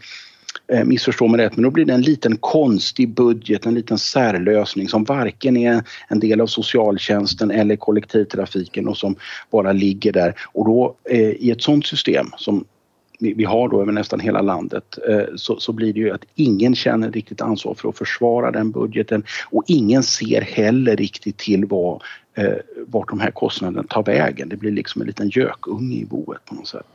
eh, 0.72 0.84
missförstå 0.84 1.28
mig 1.28 1.40
rätt, 1.40 1.56
men 1.56 1.62
då 1.62 1.70
blir 1.70 1.84
det 1.84 1.94
en 1.94 2.02
liten 2.02 2.36
konstig 2.36 3.08
budget, 3.14 3.66
en 3.66 3.74
liten 3.74 3.98
särlösning 3.98 4.88
som 4.88 5.04
varken 5.04 5.56
är 5.56 5.82
en 6.08 6.20
del 6.20 6.40
av 6.40 6.46
socialtjänsten 6.46 7.50
eller 7.50 7.76
kollektivtrafiken 7.76 8.88
och 8.88 8.96
som 8.96 9.16
bara 9.50 9.72
ligger 9.72 10.12
där. 10.12 10.34
Och 10.52 10.64
då 10.64 10.96
eh, 11.10 11.30
i 11.30 11.50
ett 11.50 11.62
sådant 11.62 11.86
system 11.86 12.26
som 12.36 12.64
vi 13.18 13.44
har 13.44 13.68
då 13.68 13.82
över 13.82 13.92
nästan 13.92 14.20
hela 14.20 14.42
landet 14.42 14.98
eh, 15.08 15.24
så, 15.36 15.60
så 15.60 15.72
blir 15.72 15.92
det 15.92 16.00
ju 16.00 16.10
att 16.10 16.24
ingen 16.34 16.74
känner 16.74 17.12
riktigt 17.12 17.40
ansvar 17.40 17.74
för 17.74 17.88
att 17.88 17.98
försvara 17.98 18.50
den 18.50 18.70
budgeten 18.70 19.22
och 19.50 19.64
ingen 19.66 20.02
ser 20.02 20.40
heller 20.40 20.96
riktigt 20.96 21.36
till 21.36 21.66
vad, 21.66 22.02
eh, 22.34 22.56
vart 22.86 23.08
de 23.08 23.20
här 23.20 23.30
kostnaderna 23.30 23.82
tar 23.82 24.02
vägen. 24.02 24.48
Det 24.48 24.56
blir 24.56 24.70
liksom 24.70 25.00
en 25.00 25.06
liten 25.06 25.28
gökunge 25.28 25.96
i 25.96 26.04
boet 26.04 26.44
på 26.44 26.54
något 26.54 26.68
sätt. 26.68 26.86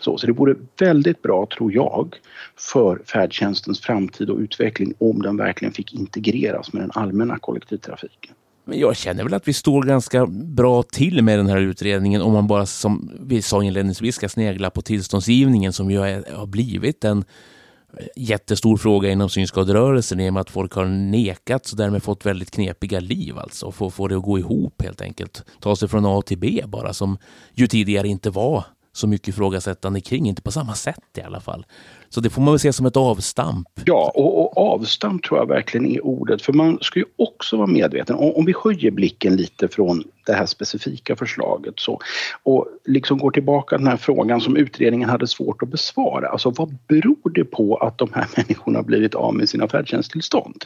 Så, 0.00 0.18
så 0.18 0.26
det 0.26 0.32
vore 0.32 0.54
väldigt 0.80 1.22
bra, 1.22 1.46
tror 1.56 1.72
jag, 1.72 2.16
för 2.56 3.00
färdtjänstens 3.06 3.80
framtid 3.80 4.30
och 4.30 4.38
utveckling 4.38 4.94
om 4.98 5.22
den 5.22 5.36
verkligen 5.36 5.72
fick 5.72 5.94
integreras 5.94 6.72
med 6.72 6.82
den 6.82 6.90
allmänna 6.94 7.38
kollektivtrafiken. 7.38 8.34
Men 8.64 8.78
jag 8.78 8.96
känner 8.96 9.24
väl 9.24 9.34
att 9.34 9.48
vi 9.48 9.52
står 9.52 9.82
ganska 9.82 10.26
bra 10.26 10.82
till 10.82 11.22
med 11.22 11.38
den 11.38 11.46
här 11.46 11.58
utredningen 11.58 12.22
om 12.22 12.32
man 12.32 12.46
bara 12.46 12.66
som 12.66 13.12
vi 13.20 13.42
sa 13.42 13.62
inledningsvis 13.62 14.14
ska 14.14 14.28
snegla 14.28 14.70
på 14.70 14.82
tillståndsgivningen 14.82 15.72
som 15.72 15.90
ju 15.90 15.98
har 15.98 16.46
blivit 16.46 17.04
en 17.04 17.24
jättestor 18.16 18.76
fråga 18.76 19.10
inom 19.10 19.28
synskaderörelsen 19.28 20.20
i 20.20 20.28
och 20.28 20.34
med 20.34 20.40
att 20.40 20.50
folk 20.50 20.72
har 20.72 20.84
nekats 20.84 21.72
och 21.72 21.78
därmed 21.78 22.02
fått 22.02 22.26
väldigt 22.26 22.50
knepiga 22.50 23.00
liv 23.00 23.38
alltså. 23.38 23.72
Få, 23.72 23.90
få 23.90 24.08
det 24.08 24.16
att 24.16 24.22
gå 24.22 24.38
ihop 24.38 24.82
helt 24.82 25.00
enkelt. 25.00 25.44
Ta 25.60 25.76
sig 25.76 25.88
från 25.88 26.06
A 26.06 26.22
till 26.22 26.38
B 26.38 26.62
bara 26.66 26.92
som 26.92 27.18
ju 27.52 27.66
tidigare 27.66 28.08
inte 28.08 28.30
var 28.30 28.64
så 28.92 29.06
mycket 29.06 29.28
ifrågasättande 29.28 30.00
kring, 30.00 30.28
inte 30.28 30.42
på 30.42 30.52
samma 30.52 30.74
sätt 30.74 31.18
i 31.18 31.20
alla 31.20 31.40
fall. 31.40 31.66
Så 32.14 32.20
det 32.20 32.30
får 32.30 32.42
man 32.42 32.52
väl 32.52 32.58
se 32.58 32.72
som 32.72 32.86
ett 32.86 32.96
avstamp. 32.96 33.68
Ja, 33.84 34.12
och, 34.14 34.40
och 34.40 34.72
avstamp 34.74 35.22
tror 35.22 35.40
jag 35.40 35.46
verkligen 35.46 35.86
är 35.86 36.04
ordet. 36.04 36.42
För 36.42 36.52
man 36.52 36.78
ska 36.80 36.98
ju 36.98 37.04
också 37.16 37.56
vara 37.56 37.66
medveten, 37.66 38.16
om, 38.16 38.32
om 38.32 38.44
vi 38.44 38.54
höjer 38.64 38.90
blicken 38.90 39.36
lite 39.36 39.68
från 39.68 40.04
det 40.26 40.32
här 40.32 40.46
specifika 40.46 41.16
förslaget 41.16 41.74
så, 41.76 42.00
och 42.42 42.66
liksom 42.84 43.18
går 43.18 43.30
tillbaka 43.30 43.76
till 43.76 43.84
den 43.84 43.90
här 43.90 43.96
frågan 43.96 44.40
som 44.40 44.56
utredningen 44.56 45.08
hade 45.08 45.26
svårt 45.26 45.62
att 45.62 45.68
besvara. 45.68 46.28
Alltså 46.28 46.50
vad 46.50 46.76
beror 46.88 47.30
det 47.34 47.44
på 47.44 47.76
att 47.76 47.98
de 47.98 48.08
här 48.14 48.26
människorna 48.36 48.82
blivit 48.82 49.14
av 49.14 49.34
med 49.34 49.48
sina 49.48 49.68
färdtjänsttillstånd? 49.68 50.64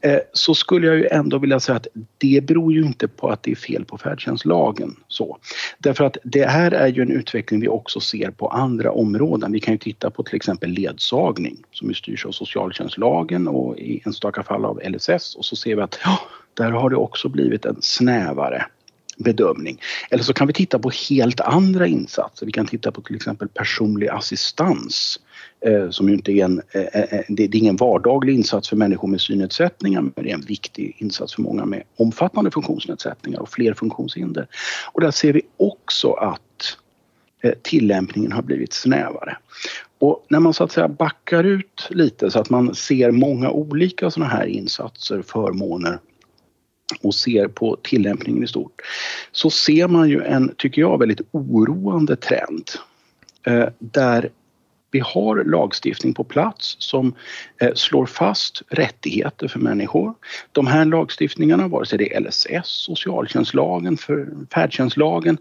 Eh, 0.00 0.18
så 0.32 0.54
skulle 0.54 0.86
jag 0.86 0.96
ju 0.96 1.06
ändå 1.06 1.38
vilja 1.38 1.60
säga 1.60 1.76
att 1.76 1.86
det 2.18 2.46
beror 2.46 2.72
ju 2.72 2.82
inte 2.82 3.08
på 3.08 3.28
att 3.28 3.42
det 3.42 3.50
är 3.50 3.56
fel 3.56 3.84
på 3.84 3.98
färdtjänstlagen. 3.98 4.96
Så. 5.08 5.38
Därför 5.78 6.04
att 6.04 6.16
det 6.24 6.46
här 6.46 6.72
är 6.72 6.88
ju 6.88 7.02
en 7.02 7.10
utveckling 7.10 7.60
vi 7.60 7.68
också 7.68 8.00
ser 8.00 8.30
på 8.30 8.48
andra 8.48 8.92
områden. 8.92 9.52
Vi 9.52 9.60
kan 9.60 9.74
ju 9.74 9.78
titta 9.78 10.10
på 10.10 10.22
till 10.22 10.36
exempel 10.36 10.70
ledsagning 10.70 11.56
som 11.72 11.88
ju 11.88 11.94
styrs 11.94 12.26
av 12.26 12.32
socialtjänstlagen 12.32 13.48
och 13.48 13.78
i 13.78 14.02
enstaka 14.06 14.42
fall 14.42 14.64
av 14.64 14.80
LSS 14.84 15.34
och 15.34 15.44
så 15.44 15.56
ser 15.56 15.76
vi 15.76 15.82
att 15.82 15.98
ja, 16.04 16.20
där 16.54 16.70
har 16.70 16.90
det 16.90 16.96
också 16.96 17.28
blivit 17.28 17.64
en 17.64 17.76
snävare 17.80 18.66
bedömning. 19.16 19.80
Eller 20.10 20.22
så 20.22 20.32
kan 20.32 20.46
vi 20.46 20.52
titta 20.52 20.78
på 20.78 20.90
helt 21.10 21.40
andra 21.40 21.86
insatser. 21.86 22.46
Vi 22.46 22.52
kan 22.52 22.66
titta 22.66 22.92
på 22.92 23.00
till 23.00 23.16
exempel 23.16 23.48
personlig 23.48 24.08
assistans 24.08 25.20
Eh, 25.60 25.90
som 25.90 26.08
ju 26.08 26.14
inte 26.14 26.32
är 26.32 26.44
en, 26.44 26.62
eh, 26.72 26.82
eh, 26.82 27.14
eh 27.14 27.24
det 27.28 27.44
är 27.44 27.56
ingen 27.56 27.76
vardaglig 27.76 28.34
insats 28.34 28.68
för 28.68 28.76
människor 28.76 29.08
med 29.08 29.20
synnedsättningar 29.20 30.00
men 30.00 30.12
det 30.14 30.30
är 30.30 30.34
en 30.34 30.40
viktig 30.40 30.96
insats 30.98 31.34
för 31.34 31.42
många 31.42 31.64
med 31.64 31.82
omfattande 31.96 32.50
funktionsnedsättningar 32.50 33.40
och 33.40 33.48
fler 33.48 33.74
funktionshinder. 33.74 34.46
Och 34.92 35.00
där 35.00 35.10
ser 35.10 35.32
vi 35.32 35.42
också 35.56 36.12
att 36.12 36.42
tillämpningen 37.62 38.32
har 38.32 38.42
blivit 38.42 38.72
snävare. 38.72 39.36
Och 39.98 40.26
när 40.28 40.40
man 40.40 40.54
så 40.54 40.64
att 40.64 40.72
säga 40.72 40.88
backar 40.88 41.44
ut 41.44 41.88
lite 41.90 42.30
så 42.30 42.38
att 42.38 42.50
man 42.50 42.74
ser 42.74 43.10
många 43.10 43.50
olika 43.50 44.10
sådana 44.10 44.30
här 44.32 44.46
insatser, 44.46 45.22
förmåner 45.22 45.98
och 47.02 47.14
ser 47.14 47.48
på 47.48 47.76
tillämpningen 47.82 48.44
i 48.44 48.46
stort 48.46 48.82
så 49.32 49.50
ser 49.50 49.88
man 49.88 50.08
ju 50.08 50.22
en, 50.22 50.54
tycker 50.56 50.80
jag, 50.80 50.98
väldigt 50.98 51.20
oroande 51.30 52.16
trend 52.16 52.70
där 53.78 54.30
vi 54.96 55.00
har 55.00 55.44
lagstiftning 55.44 56.14
på 56.14 56.24
plats 56.24 56.76
som 56.78 57.14
eh, 57.60 57.74
slår 57.74 58.06
fast 58.06 58.62
rättigheter 58.68 59.48
för 59.48 59.58
människor. 59.58 60.14
De 60.52 60.66
här 60.66 60.84
lagstiftningarna, 60.84 61.68
vare 61.68 61.86
sig 61.86 61.98
det 61.98 62.14
är 62.14 62.20
LSS, 62.20 62.64
socialtjänstlagen, 62.64 63.96
för 63.96 64.28
färdtjänstlagen, 64.54 65.38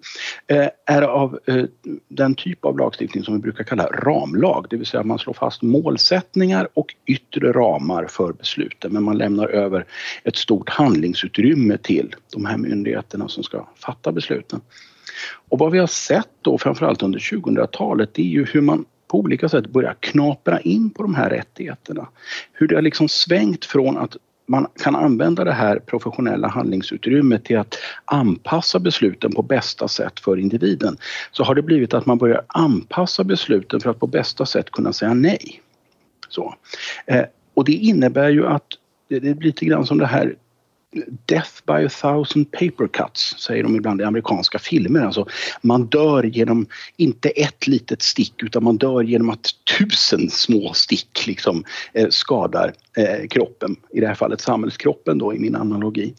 eh, 0.48 0.68
är 0.86 1.02
av 1.02 1.40
eh, 1.46 1.64
den 2.08 2.36
typ 2.36 2.66
av 2.66 2.78
lagstiftning 2.78 3.24
som 3.24 3.34
vi 3.34 3.40
brukar 3.40 3.64
kalla 3.64 3.86
ramlag, 3.86 4.66
det 4.70 4.78
vill 4.78 4.86
säga 4.86 5.04
man 5.04 5.20
slår 5.20 5.34
fast 5.34 5.62
målsättningar 5.62 6.68
och 6.74 6.96
yttre 7.06 7.52
ramar 7.52 8.08
för 8.10 8.34
besluten 8.34 8.94
men 8.94 9.04
man 9.04 9.18
lämnar 9.18 9.48
över 9.48 9.86
ett 10.24 10.36
stort 10.36 10.70
handlingsutrymme 10.70 11.78
till 11.78 12.16
de 12.34 12.46
här 12.46 12.58
myndigheterna 12.58 13.28
som 13.28 13.44
ska 13.44 13.68
fatta 13.76 14.12
besluten. 14.12 14.62
Och 15.50 15.60
vad 15.60 15.72
vi 15.72 15.80
har 15.80 15.88
sett 15.88 16.30
då 16.42 16.58
framförallt 16.58 17.04
under 17.04 17.20
2000-talet 17.20 18.14
det 18.14 18.22
är 18.22 18.26
ju 18.26 18.46
hur 18.46 18.62
man 18.62 18.86
på 19.16 19.20
olika 19.20 19.50
sätt 19.50 19.68
börjar 19.68 19.96
knapra 20.00 20.60
in 20.60 20.90
på 20.90 21.04
de 21.04 21.16
här 21.16 21.30
rättigheterna. 21.30 22.08
Hur 22.54 22.68
det 22.68 22.76
har 22.76 22.82
liksom 22.82 23.10
svängt 23.10 23.66
från 23.66 23.98
att 23.98 24.18
man 24.48 24.68
kan 24.84 24.96
använda 24.96 25.44
det 25.44 25.54
här 25.54 25.80
professionella 25.80 26.48
handlingsutrymmet 26.48 27.44
till 27.44 27.58
att 27.58 27.76
anpassa 28.06 28.80
besluten 28.80 29.32
på 29.32 29.42
bästa 29.42 29.88
sätt 29.88 30.20
för 30.20 30.38
individen. 30.38 30.98
Så 31.32 31.44
har 31.44 31.56
det 31.56 31.62
blivit 31.62 31.94
att 31.94 32.06
man 32.06 32.18
börjar 32.18 32.42
anpassa 32.48 33.24
besluten 33.24 33.80
för 33.80 33.90
att 33.90 34.00
på 34.00 34.08
bästa 34.08 34.46
sätt 34.46 34.72
kunna 34.72 34.94
säga 34.94 35.14
nej. 35.14 35.62
Så. 36.30 36.56
Eh, 37.06 37.26
och 37.54 37.66
det 37.66 37.74
innebär 37.74 38.30
ju 38.30 38.48
att 38.48 38.68
det 39.10 39.20
blir 39.20 39.36
lite 39.36 39.66
grann 39.66 39.86
som 39.86 39.98
det 39.98 40.06
här 40.06 40.36
Death 41.26 41.66
by 41.66 41.86
a 41.86 41.90
thousand 41.90 42.52
paper 42.52 42.88
cuts, 42.88 43.36
säger 43.40 43.64
de 43.64 43.76
ibland 43.76 44.02
i 44.02 44.04
amerikanska 44.04 44.60
filmer. 44.60 45.02
Alltså, 45.02 45.26
man 45.62 45.86
dör 45.86 46.24
genom, 46.24 46.66
inte 46.98 47.30
ett 47.30 47.68
litet 47.68 48.02
stick, 48.02 48.44
utan 48.44 48.64
man 48.64 48.78
dör 48.78 49.02
genom 49.02 49.30
att 49.30 49.50
tusen 49.78 50.30
små 50.30 50.74
stick 50.74 51.28
liksom, 51.28 51.64
eh, 51.94 52.08
skadar 52.10 52.74
eh, 52.98 53.28
kroppen. 53.28 53.76
I 53.94 54.00
det 54.00 54.08
här 54.08 54.16
fallet 54.16 54.42
samhällskroppen 54.42 55.18
då, 55.18 55.34
i 55.34 55.40
min 55.40 55.56
analogi. 55.56 56.14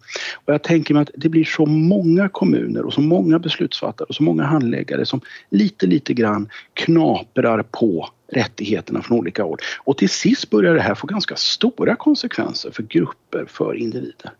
Och 0.44 0.54
jag 0.54 0.62
tänker 0.62 0.94
mig 0.94 1.02
att 1.02 1.10
det 1.14 1.28
blir 1.28 1.44
så 1.44 1.66
många 1.66 2.28
kommuner 2.28 2.86
och 2.86 2.92
så 2.92 3.00
många 3.00 3.38
beslutsfattare 3.38 4.06
och 4.08 4.14
så 4.14 4.22
många 4.22 4.44
handläggare 4.44 5.06
som 5.06 5.20
lite, 5.50 5.86
lite 5.86 6.14
grann 6.14 6.48
knaprar 6.74 7.62
på 7.62 8.08
rättigheterna 8.28 9.02
från 9.02 9.18
olika 9.18 9.42
håll. 9.42 9.58
Och 9.84 9.98
till 9.98 10.08
sist 10.08 10.50
börjar 10.50 10.74
det 10.74 10.80
här 10.80 10.94
få 10.94 11.06
ganska 11.06 11.36
stora 11.36 11.96
konsekvenser 11.96 12.70
för 12.70 12.82
grupper, 12.82 13.44
för 13.48 13.74
individer. 13.74 14.32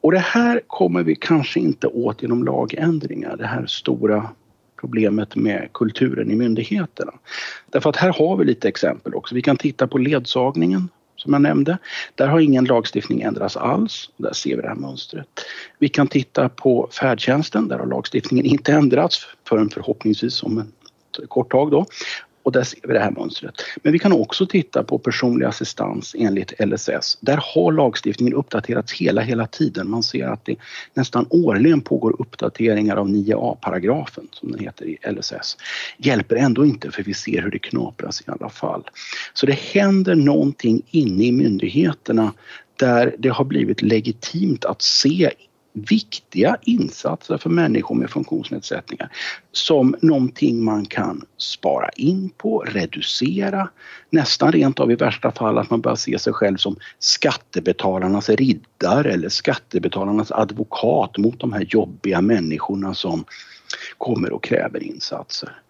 Och 0.00 0.12
det 0.12 0.18
här 0.18 0.60
kommer 0.66 1.02
vi 1.02 1.16
kanske 1.16 1.60
inte 1.60 1.86
åt 1.86 2.22
genom 2.22 2.44
lagändringar, 2.44 3.36
det 3.36 3.46
här 3.46 3.66
stora 3.66 4.30
problemet 4.80 5.36
med 5.36 5.68
kulturen 5.74 6.30
i 6.30 6.34
myndigheterna. 6.34 7.12
Därför 7.70 7.90
att 7.90 7.96
här 7.96 8.12
har 8.12 8.36
vi 8.36 8.44
lite 8.44 8.68
exempel 8.68 9.14
också. 9.14 9.34
Vi 9.34 9.42
kan 9.42 9.56
titta 9.56 9.86
på 9.86 9.98
ledsagningen 9.98 10.88
som 11.16 11.32
jag 11.32 11.42
nämnde. 11.42 11.78
Där 12.14 12.26
har 12.26 12.40
ingen 12.40 12.64
lagstiftning 12.64 13.22
ändrats 13.22 13.56
alls. 13.56 14.10
Där 14.16 14.32
ser 14.32 14.56
vi 14.56 14.62
det 14.62 14.68
här 14.68 14.74
mönstret. 14.74 15.28
Vi 15.78 15.88
kan 15.88 16.08
titta 16.08 16.48
på 16.48 16.88
färdtjänsten. 17.00 17.68
Där 17.68 17.78
har 17.78 17.86
lagstiftningen 17.86 18.46
inte 18.46 18.72
ändrats 18.72 19.26
förrän 19.48 19.70
förhoppningsvis 19.70 20.42
om 20.42 20.58
ett 20.58 21.28
kort 21.28 21.50
tag 21.50 21.70
då. 21.70 21.86
Och 22.42 22.52
där 22.52 22.64
ser 22.64 22.80
vi 22.82 22.92
det 22.92 23.00
här 23.00 23.10
mönstret. 23.10 23.54
Men 23.82 23.92
vi 23.92 23.98
kan 23.98 24.12
också 24.12 24.46
titta 24.46 24.82
på 24.82 24.98
personlig 24.98 25.46
assistans 25.46 26.16
enligt 26.18 26.52
LSS. 26.60 27.18
Där 27.20 27.40
har 27.54 27.72
lagstiftningen 27.72 28.34
uppdaterats 28.34 28.92
hela, 28.92 29.20
hela 29.20 29.46
tiden. 29.46 29.90
Man 29.90 30.02
ser 30.02 30.26
att 30.26 30.44
det 30.44 30.56
nästan 30.94 31.26
årligen 31.30 31.80
pågår 31.80 32.20
uppdateringar 32.20 32.96
av 32.96 33.08
9a-paragrafen 33.08 34.28
som 34.32 34.52
den 34.52 34.60
heter 34.60 34.84
i 34.84 34.98
LSS. 35.10 35.56
Hjälper 35.98 36.36
ändå 36.36 36.66
inte 36.66 36.90
för 36.90 37.02
vi 37.02 37.14
ser 37.14 37.42
hur 37.42 37.50
det 37.50 37.58
knapras 37.58 38.20
i 38.20 38.30
alla 38.30 38.48
fall. 38.48 38.84
Så 39.34 39.46
det 39.46 39.58
händer 39.58 40.14
någonting 40.14 40.82
inne 40.90 41.24
i 41.24 41.32
myndigheterna 41.32 42.32
där 42.76 43.14
det 43.18 43.28
har 43.28 43.44
blivit 43.44 43.82
legitimt 43.82 44.64
att 44.64 44.82
se 44.82 45.30
viktiga 45.72 46.56
insatser 46.62 47.38
för 47.38 47.50
människor 47.50 47.94
med 47.94 48.10
funktionsnedsättningar 48.10 49.10
som 49.52 49.96
någonting 50.00 50.64
man 50.64 50.86
kan 50.86 51.26
spara 51.36 51.88
in 51.88 52.30
på, 52.36 52.58
reducera, 52.58 53.68
nästan 54.10 54.52
rent 54.52 54.80
av 54.80 54.90
i 54.90 54.94
värsta 54.94 55.32
fall 55.32 55.58
att 55.58 55.70
man 55.70 55.80
börjar 55.80 55.96
se 55.96 56.18
sig 56.18 56.32
själv 56.32 56.56
som 56.56 56.76
skattebetalarnas 56.98 58.28
riddare 58.28 59.12
eller 59.12 59.28
skattebetalarnas 59.28 60.32
advokat 60.32 61.18
mot 61.18 61.40
de 61.40 61.52
här 61.52 61.66
jobbiga 61.68 62.20
människorna 62.20 62.94
som 62.94 63.24
kommer 63.98 64.32
och 64.32 64.44
kräver 64.44 64.82
insatser. 64.82 65.62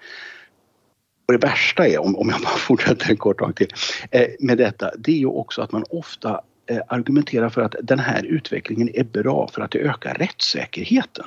Och 1.26 1.32
det 1.32 1.46
värsta 1.46 1.88
är, 1.88 1.98
om, 1.98 2.28
jag 2.28 2.40
bara 2.40 2.56
fortsätter 2.56 3.10
en 3.10 3.16
kort 3.16 3.38
tag 3.38 3.56
till, 3.56 3.68
eh, 4.10 4.28
med 4.40 4.58
detta, 4.58 4.90
det 4.98 5.12
är 5.12 5.18
ju 5.18 5.26
också 5.26 5.62
att 5.62 5.72
man 5.72 5.84
ofta 5.90 6.40
Eh, 6.66 6.80
argumenterar 6.88 7.48
för 7.48 7.60
att 7.62 7.74
den 7.82 7.98
här 7.98 8.22
utvecklingen 8.22 8.88
är 8.94 9.04
bra 9.04 9.48
för 9.48 9.62
att 9.62 9.70
det 9.70 9.78
ökar 9.78 10.14
rättssäkerheten. 10.14 11.26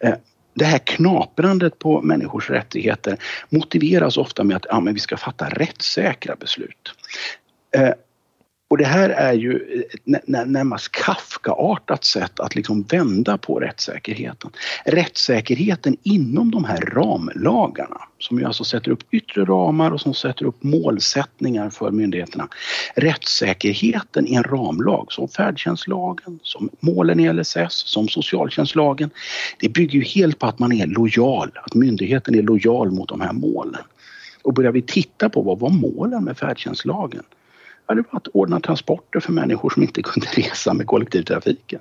Eh, 0.00 0.14
det 0.54 0.64
här 0.64 0.78
knaprandet 0.78 1.78
på 1.78 2.02
människors 2.02 2.50
rättigheter 2.50 3.16
motiveras 3.48 4.16
ofta 4.16 4.44
med 4.44 4.56
att 4.56 4.66
ja, 4.68 4.80
men 4.80 4.94
vi 4.94 5.00
ska 5.00 5.16
fatta 5.16 5.48
rättssäkra 5.48 6.36
beslut. 6.36 6.94
Eh, 7.76 7.90
och 8.70 8.78
det 8.78 8.84
här 8.84 9.10
är 9.10 9.32
ju 9.32 9.82
ett 9.92 10.26
närmast 10.26 10.92
Kafkaartat 10.92 12.04
sätt 12.04 12.40
att 12.40 12.54
liksom 12.54 12.82
vända 12.82 13.38
på 13.38 13.60
rättssäkerheten. 13.60 14.50
Rättssäkerheten 14.84 15.96
inom 16.02 16.50
de 16.50 16.64
här 16.64 16.80
ramlagarna 16.80 18.00
som 18.18 18.38
ju 18.38 18.44
alltså 18.44 18.64
sätter 18.64 18.90
upp 18.90 19.14
yttre 19.14 19.44
ramar 19.44 19.90
och 19.90 20.00
som 20.00 20.14
sätter 20.14 20.44
upp 20.44 20.62
målsättningar 20.62 21.70
för 21.70 21.90
myndigheterna. 21.90 22.48
Rättssäkerheten 22.94 24.26
i 24.26 24.34
en 24.34 24.44
ramlag 24.44 25.12
som 25.12 25.28
färdtjänstlagen, 25.28 26.38
som 26.42 26.70
målen 26.80 27.20
i 27.20 27.32
LSS, 27.32 27.56
som 27.70 28.08
socialtjänstlagen. 28.08 29.10
Det 29.60 29.68
bygger 29.68 29.98
ju 29.98 30.04
helt 30.04 30.38
på 30.38 30.46
att 30.46 30.58
man 30.58 30.72
är 30.72 30.86
lojal, 30.86 31.50
att 31.64 31.74
myndigheten 31.74 32.34
är 32.34 32.42
lojal 32.42 32.90
mot 32.90 33.08
de 33.08 33.20
här 33.20 33.32
målen. 33.32 33.82
Och 34.42 34.54
börjar 34.54 34.72
vi 34.72 34.82
titta 34.82 35.28
på 35.28 35.42
vad 35.42 35.58
var 35.58 35.70
målen 35.70 36.24
med 36.24 36.38
färdtjänstlagen? 36.38 37.22
Det 37.94 38.04
var 38.10 38.16
att 38.16 38.28
ordna 38.28 38.60
transporter 38.60 39.20
för 39.20 39.32
människor 39.32 39.70
som 39.70 39.82
inte 39.82 40.02
kunde 40.02 40.26
resa 40.34 40.74
med 40.74 40.86
kollektivtrafiken. 40.86 41.80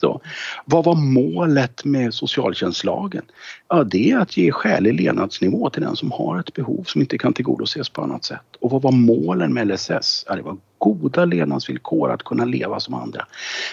Så, 0.00 0.20
vad 0.64 0.84
var 0.84 0.94
målet 0.94 1.84
med 1.84 2.14
socialtjänstlagen? 2.14 3.22
Ja, 3.68 3.84
det 3.84 4.10
är 4.10 4.18
att 4.18 4.36
ge 4.36 4.52
skälig 4.52 4.94
levnadsnivå 5.00 5.70
till 5.70 5.82
den 5.82 5.96
som 5.96 6.12
har 6.12 6.40
ett 6.40 6.54
behov 6.54 6.84
som 6.84 7.00
inte 7.00 7.18
kan 7.18 7.32
tillgodoses 7.32 7.88
på 7.88 8.02
annat 8.02 8.24
sätt. 8.24 8.40
Och 8.60 8.70
vad 8.70 8.82
var 8.82 8.92
målen 8.92 9.54
med 9.54 9.68
LSS? 9.68 10.24
Ja, 10.28 10.36
det 10.36 10.42
var 10.42 10.56
goda 10.78 11.24
levnadsvillkor, 11.24 12.12
att 12.12 12.22
kunna 12.22 12.44
leva 12.44 12.80
som 12.80 12.94
andra. 12.94 13.26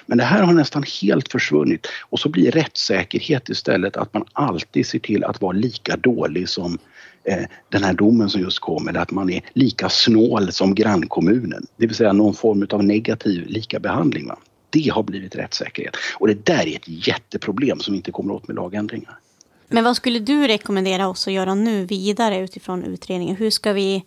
Men 0.06 0.18
det 0.18 0.24
här 0.24 0.44
har 0.44 0.54
nästan 0.54 0.84
helt 1.02 1.32
försvunnit 1.32 1.88
och 2.10 2.20
så 2.20 2.30
blir 2.30 2.52
rättssäkerhet 2.52 3.50
istället 3.50 3.98
att 3.98 4.14
man 4.14 4.26
alltid 4.34 4.86
ser 4.88 5.00
till 5.00 5.24
att 5.24 5.42
vara 5.42 5.52
lika 5.52 5.98
dålig 5.98 6.50
som 6.50 6.78
eh, 7.24 7.44
den 7.70 7.84
här 7.84 7.94
domen 7.94 8.30
som 8.30 8.42
just 8.42 8.60
kom, 8.60 8.88
eller 8.88 9.00
att 9.00 9.12
man 9.12 9.30
är 9.30 9.42
lika 9.54 9.90
snål 9.90 10.52
som 10.52 10.76
grannkommunen. 10.76 11.66
Det 11.78 11.88
vill 11.88 11.96
säga 11.96 12.14
någon 12.14 12.34
form 12.34 12.68
av 12.72 12.84
negativ 12.84 13.46
likabehandling. 13.48 14.28
Va? 14.28 14.38
Det 14.74 14.90
har 14.90 15.04
blivit 15.04 15.36
rättssäkerhet. 15.36 15.96
Och 16.18 16.28
det 16.28 16.46
där 16.46 16.68
är 16.68 16.76
ett 16.76 17.08
jätteproblem 17.08 17.80
som 17.80 17.96
inte 17.96 18.12
kommer 18.12 18.34
åt 18.34 18.48
med 18.48 18.56
lagändringar. 18.56 19.18
Men 19.68 19.84
vad 19.84 19.96
skulle 19.96 20.20
du 20.20 20.48
rekommendera 20.48 21.08
oss 21.08 21.28
att 21.28 21.34
göra 21.34 21.56
nu 21.56 21.86
vidare 21.86 22.40
utifrån 22.40 22.84
utredningen? 22.84 23.36
Hur 23.36 23.50
ska 23.50 23.74
vi 23.74 24.04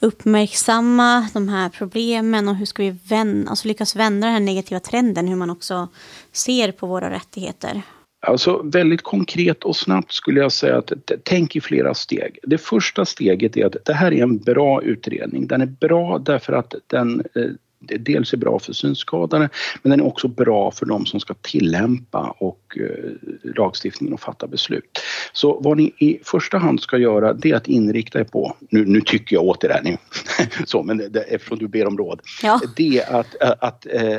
uppmärksamma 0.00 1.28
de 1.34 1.48
här 1.48 1.68
problemen 1.68 2.48
och 2.48 2.56
hur 2.56 2.66
ska 2.66 2.82
vi 2.82 2.96
vända, 3.08 3.50
alltså 3.50 3.68
lyckas 3.68 3.96
vända 3.96 4.26
den 4.26 4.34
här 4.34 4.40
negativa 4.40 4.80
trenden, 4.80 5.28
hur 5.28 5.36
man 5.36 5.50
också 5.50 5.88
ser 6.32 6.72
på 6.72 6.86
våra 6.86 7.10
rättigheter? 7.10 7.82
Alltså 8.26 8.62
väldigt 8.64 9.02
konkret 9.02 9.64
och 9.64 9.76
snabbt 9.76 10.12
skulle 10.12 10.40
jag 10.40 10.52
säga 10.52 10.78
att 10.78 10.92
tänk 11.24 11.56
i 11.56 11.60
flera 11.60 11.94
steg. 11.94 12.38
Det 12.42 12.58
första 12.58 13.04
steget 13.04 13.56
är 13.56 13.66
att 13.66 13.76
det 13.84 13.92
här 13.92 14.12
är 14.12 14.22
en 14.22 14.38
bra 14.38 14.82
utredning. 14.82 15.46
Den 15.46 15.60
är 15.60 15.66
bra 15.66 16.18
därför 16.18 16.52
att 16.52 16.74
den 16.86 17.22
eh, 17.34 17.42
dels 17.80 18.32
är 18.32 18.36
bra 18.36 18.58
för 18.58 18.72
synskadade 18.72 19.48
men 19.82 19.90
den 19.90 20.00
är 20.00 20.04
också 20.04 20.28
bra 20.28 20.70
för 20.70 20.86
de 20.86 21.06
som 21.06 21.20
ska 21.20 21.34
tillämpa 21.34 22.36
och 22.38 22.67
eh, 22.76 23.12
lagstiftningen 23.42 24.14
och 24.14 24.20
fatta 24.20 24.46
beslut. 24.46 24.98
Så 25.32 25.60
vad 25.60 25.76
ni 25.76 25.94
i 25.98 26.20
första 26.24 26.58
hand 26.58 26.80
ska 26.80 26.98
göra 26.98 27.32
det 27.32 27.50
är 27.50 27.56
att 27.56 27.68
inrikta 27.68 28.20
er 28.20 28.24
på, 28.24 28.56
nu, 28.70 28.84
nu 28.84 29.00
tycker 29.00 29.36
jag 29.36 29.44
åt 29.44 29.60
det 29.60 29.68
där 29.68 29.80
nu, 29.84 29.96
så, 30.64 30.82
men 30.82 30.96
det, 30.96 31.20
eftersom 31.20 31.58
du 31.58 31.68
ber 31.68 31.86
om 31.86 31.98
råd, 31.98 32.20
ja. 32.42 32.60
det 32.76 32.98
är 32.98 33.20
att, 33.20 33.34
att, 33.40 33.62
att 33.62 33.86
eh, 33.86 34.18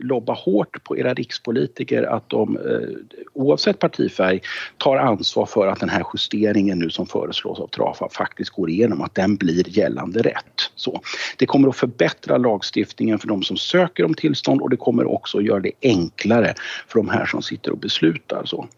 lobba 0.00 0.32
hårt 0.32 0.84
på 0.84 0.98
era 0.98 1.14
rikspolitiker 1.14 2.02
att 2.02 2.30
de 2.30 2.56
eh, 2.56 2.88
oavsett 3.32 3.78
partifärg 3.78 4.40
tar 4.78 4.96
ansvar 4.96 5.46
för 5.46 5.66
att 5.66 5.80
den 5.80 5.88
här 5.88 6.04
justeringen 6.14 6.78
nu 6.78 6.90
som 6.90 7.06
föreslås 7.06 7.60
av 7.60 7.66
Trafa 7.66 8.08
faktiskt 8.08 8.50
går 8.50 8.70
igenom, 8.70 9.02
att 9.02 9.14
den 9.14 9.36
blir 9.36 9.78
gällande 9.78 10.22
rätt. 10.22 10.70
Så, 10.74 11.00
det 11.36 11.46
kommer 11.46 11.68
att 11.68 11.76
förbättra 11.76 12.38
lagstiftningen 12.38 13.18
för 13.18 13.28
de 13.28 13.42
som 13.42 13.56
söker 13.56 14.04
om 14.04 14.14
tillstånd 14.14 14.60
och 14.60 14.70
det 14.70 14.76
kommer 14.76 15.12
också 15.12 15.38
att 15.38 15.44
göra 15.44 15.60
det 15.60 15.72
enklare 15.82 16.54
för 16.88 16.98
de 16.98 17.08
här 17.08 17.26
som 17.26 17.42
sitter 17.46 17.70
och 17.70 17.78
beslutar. 17.78 18.44
Så. 18.44 18.68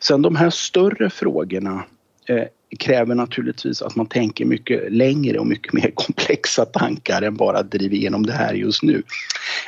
Sen 0.00 0.22
de 0.22 0.36
här 0.36 0.50
större 0.50 1.10
frågorna 1.10 1.84
eh, 2.28 2.44
kräver 2.78 3.14
naturligtvis 3.14 3.82
att 3.82 3.96
man 3.96 4.06
tänker 4.06 4.44
mycket 4.44 4.92
längre 4.92 5.38
och 5.38 5.46
mycket 5.46 5.72
mer 5.72 5.90
komplexa 5.94 6.64
tankar 6.64 7.22
än 7.22 7.36
bara 7.36 7.58
att 7.58 7.70
driva 7.70 7.94
igenom 7.94 8.26
det 8.26 8.32
här 8.32 8.54
just 8.54 8.82
nu. 8.82 9.02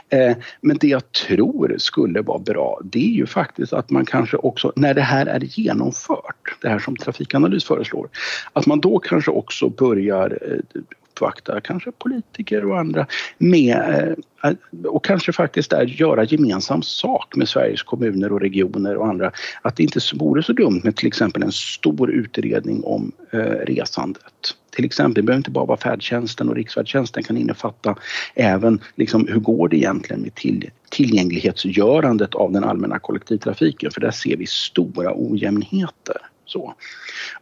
Eh, 0.09 0.37
men 0.61 0.77
det 0.77 0.89
jag 0.89 1.13
tror 1.13 1.75
skulle 1.79 2.21
vara 2.21 2.39
bra 2.39 2.81
det 2.85 2.99
är 2.99 3.15
ju 3.15 3.27
faktiskt 3.27 3.73
att 3.73 3.91
man 3.91 4.07
kanske 4.07 4.37
också 4.37 4.73
när 4.77 4.95
det 4.95 5.03
här 5.03 5.27
är 5.27 5.41
genomfört, 5.41 6.57
det 6.61 6.69
här 6.69 6.79
som 6.79 6.97
Trafikanalys 6.97 7.65
föreslår, 7.65 8.09
att 8.53 8.67
man 8.67 8.81
då 8.81 8.99
kanske 8.99 9.31
också 9.31 9.69
börjar 9.69 10.39
eh, 10.43 10.83
uppvakta 11.15 11.61
kanske 11.61 11.93
politiker 11.93 12.65
och 12.65 12.79
andra 12.79 13.07
med 13.39 14.17
eh, 14.43 14.53
och 14.85 15.05
kanske 15.05 15.33
faktiskt 15.33 15.71
där 15.71 15.85
göra 15.85 16.25
gemensam 16.25 16.83
sak 16.83 17.37
med 17.37 17.49
Sveriges 17.49 17.83
kommuner 17.83 18.33
och 18.33 18.41
regioner 18.41 18.97
och 18.97 19.07
andra. 19.07 19.33
Att 19.63 19.77
det 19.77 19.83
inte 19.83 20.01
vore 20.15 20.43
så 20.43 20.53
dumt 20.53 20.81
med 20.85 20.97
till 20.97 21.07
exempel 21.07 21.43
en 21.43 21.53
stor 21.53 22.11
utredning 22.11 22.85
om 22.85 23.13
eh, 23.31 23.39
resandet. 23.41 24.55
Till 24.71 24.85
exempel, 24.85 25.15
det 25.15 25.27
behöver 25.27 25.39
inte 25.39 25.51
bara 25.51 25.65
vara 25.65 25.79
färdtjänsten 25.79 26.49
och 26.49 26.55
riksfärdtjänsten 26.55 27.23
kan 27.23 27.37
innefatta 27.37 27.97
även 28.35 28.81
liksom, 28.95 29.29
hur 29.29 29.41
går 29.41 29.69
det 29.69 29.77
egentligen 29.77 30.23
med 30.23 30.35
till, 30.35 30.71
tillgänglighetsgörandet 30.91 32.35
av 32.35 32.53
den 32.53 32.65
allmänna 32.65 32.99
kollektivtrafiken 32.99 33.91
för 33.91 34.01
där 34.01 34.11
ser 34.11 34.37
vi 34.37 34.47
stora 34.47 35.13
ojämnheter. 35.15 36.17
Så. 36.47 36.75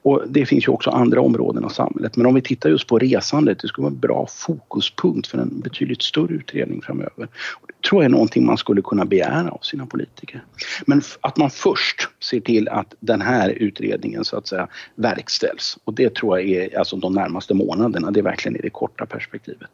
Och 0.03 0.22
det 0.28 0.46
finns 0.46 0.68
ju 0.68 0.72
också 0.72 0.90
andra 0.90 1.20
områden 1.20 1.64
av 1.64 1.68
samhället. 1.68 2.16
Men 2.16 2.26
om 2.26 2.34
vi 2.34 2.42
tittar 2.42 2.70
just 2.70 2.86
på 2.86 2.98
resandet, 2.98 3.59
det 3.59 3.68
skulle 3.68 3.82
vara 3.82 3.92
en 3.92 4.00
bra 4.00 4.26
fokuspunkt 4.30 5.26
för 5.26 5.38
en 5.38 5.61
betydligt 5.61 6.03
större 6.03 6.34
utredning 6.34 6.82
framöver. 6.82 7.28
Och 7.61 7.66
det 7.66 7.88
tror 7.88 8.03
jag 8.03 8.09
är 8.09 8.12
någonting 8.12 8.46
man 8.46 8.59
skulle 8.59 8.82
kunna 8.82 9.05
begära 9.05 9.50
av 9.50 9.59
sina 9.62 9.86
politiker. 9.86 10.44
Men 10.86 11.03
att 11.20 11.36
man 11.36 11.50
först 11.50 12.09
ser 12.20 12.40
till 12.40 12.68
att 12.68 12.94
den 13.00 13.20
här 13.20 13.50
utredningen 13.50 14.24
så 14.24 14.36
att 14.36 14.46
säga 14.46 14.68
verkställs. 14.94 15.78
Och 15.84 15.94
det 15.94 16.14
tror 16.14 16.40
jag 16.40 16.48
är 16.48 16.78
alltså 16.78 16.96
de 16.96 17.12
närmaste 17.12 17.55
månaderna, 17.55 18.11
det 18.11 18.20
är 18.20 18.24
verkligen 18.24 18.57
i 18.57 18.61
det 18.61 18.70
korta 18.70 19.07
perspektivet. 19.07 19.70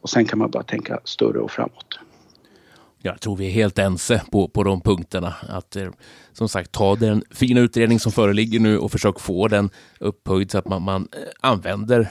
Och 0.00 0.10
sen 0.10 0.24
kan 0.24 0.38
man 0.38 0.50
bara 0.50 0.62
tänka 0.62 1.00
större 1.04 1.38
och 1.38 1.50
framåt. 1.50 1.98
Jag 3.04 3.20
tror 3.20 3.36
vi 3.36 3.46
är 3.46 3.50
helt 3.50 3.78
ense 3.78 4.22
på, 4.30 4.48
på 4.48 4.62
de 4.62 4.80
punkterna. 4.80 5.34
Att 5.48 5.76
eh, 5.76 5.90
som 6.32 6.48
sagt 6.48 6.72
ta 6.72 6.96
den 6.96 7.24
fina 7.30 7.60
utredning 7.60 8.00
som 8.00 8.12
föreligger 8.12 8.60
nu 8.60 8.78
och 8.78 8.92
försök 8.92 9.20
få 9.20 9.48
den 9.48 9.70
upphöjd 10.00 10.50
så 10.50 10.58
att 10.58 10.68
man, 10.68 10.82
man 10.82 11.08
eh, 11.12 11.18
använder 11.40 12.10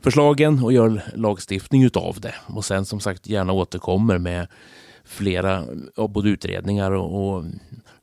förslagen 0.00 0.64
och 0.64 0.72
gör 0.72 1.02
lagstiftning 1.14 1.84
utav 1.84 2.20
det. 2.20 2.34
Och 2.46 2.64
sen 2.64 2.84
som 2.84 3.00
sagt 3.00 3.26
gärna 3.26 3.52
återkommer 3.52 4.18
med 4.18 4.46
flera, 5.04 5.64
både 6.08 6.28
utredningar 6.28 6.90
och, 6.90 7.36
och 7.36 7.44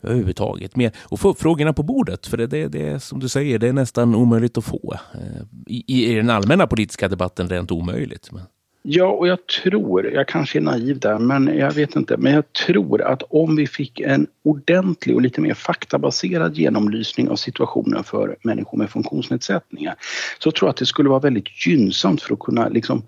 överhuvudtaget 0.01 0.75
med 0.75 0.91
och 0.99 1.19
få 1.19 1.29
upp 1.29 1.39
frågorna 1.39 1.73
på 1.73 1.83
bordet. 1.83 2.27
För 2.27 2.37
det, 2.37 2.47
det, 2.47 2.67
det 2.67 2.99
som 2.99 3.19
du 3.19 3.29
säger, 3.29 3.59
det 3.59 3.67
är 3.67 3.73
nästan 3.73 4.15
omöjligt 4.15 4.57
att 4.57 4.65
få. 4.65 4.97
Eh, 5.13 5.41
I, 5.67 6.11
i 6.11 6.15
den 6.15 6.29
allmänna 6.29 6.67
politiska 6.67 7.07
debatten 7.07 7.49
rent 7.49 7.71
omöjligt. 7.71 8.31
Men... 8.31 8.41
Ja, 8.81 9.05
och 9.05 9.27
jag 9.27 9.47
tror, 9.47 10.05
jag 10.05 10.27
kanske 10.27 10.59
är 10.59 10.61
naiv 10.61 10.99
där, 10.99 11.19
men 11.19 11.57
jag 11.57 11.71
vet 11.71 11.95
inte, 11.95 12.17
men 12.17 12.33
jag 12.33 12.53
tror 12.53 13.01
att 13.01 13.23
om 13.29 13.55
vi 13.55 13.67
fick 13.67 13.99
en 13.99 14.27
ordentlig 14.43 15.15
och 15.15 15.21
lite 15.21 15.41
mer 15.41 15.53
faktabaserad 15.53 16.57
genomlysning 16.57 17.29
av 17.29 17.35
situationen 17.35 18.03
för 18.03 18.35
människor 18.41 18.77
med 18.77 18.89
funktionsnedsättningar 18.89 19.95
så 20.39 20.51
tror 20.51 20.67
jag 20.67 20.69
att 20.69 20.77
det 20.77 20.85
skulle 20.85 21.09
vara 21.09 21.19
väldigt 21.19 21.67
gynnsamt 21.67 22.21
för 22.21 22.33
att 22.33 22.39
kunna 22.39 22.67
liksom 22.67 23.03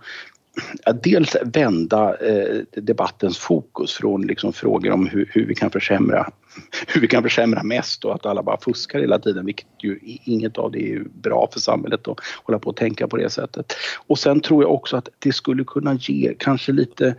dels 1.03 1.35
vända 1.45 2.17
eh, 2.17 2.61
debattens 2.81 3.37
fokus 3.37 3.93
från 3.93 4.21
liksom 4.21 4.53
frågor 4.53 4.91
om 4.91 5.07
hur, 5.07 5.29
hur, 5.33 5.45
vi 5.45 5.55
kan 5.55 5.71
försämra 5.71 6.29
hur 6.87 7.01
vi 7.01 7.07
kan 7.07 7.23
försämra 7.23 7.63
mest 7.63 8.05
och 8.05 8.15
att 8.15 8.25
alla 8.25 8.43
bara 8.43 8.57
fuskar 8.57 8.99
hela 8.99 9.19
tiden, 9.19 9.45
vilket 9.45 9.67
ju 9.83 9.99
inget 10.03 10.57
av 10.57 10.71
det 10.71 10.93
är 10.93 11.03
bra 11.21 11.49
för 11.53 11.59
samhället 11.59 12.07
att 12.07 12.17
hålla 12.43 12.59
på 12.59 12.69
och 12.69 12.75
tänka 12.75 13.07
på 13.07 13.17
det 13.17 13.29
sättet. 13.29 13.73
Och 14.07 14.19
sen 14.19 14.41
tror 14.41 14.63
jag 14.63 14.73
också 14.73 14.97
att 14.97 15.09
det 15.19 15.33
skulle 15.33 15.63
kunna 15.63 15.93
ge 15.93 16.33
kanske 16.39 16.71
lite 16.71 17.15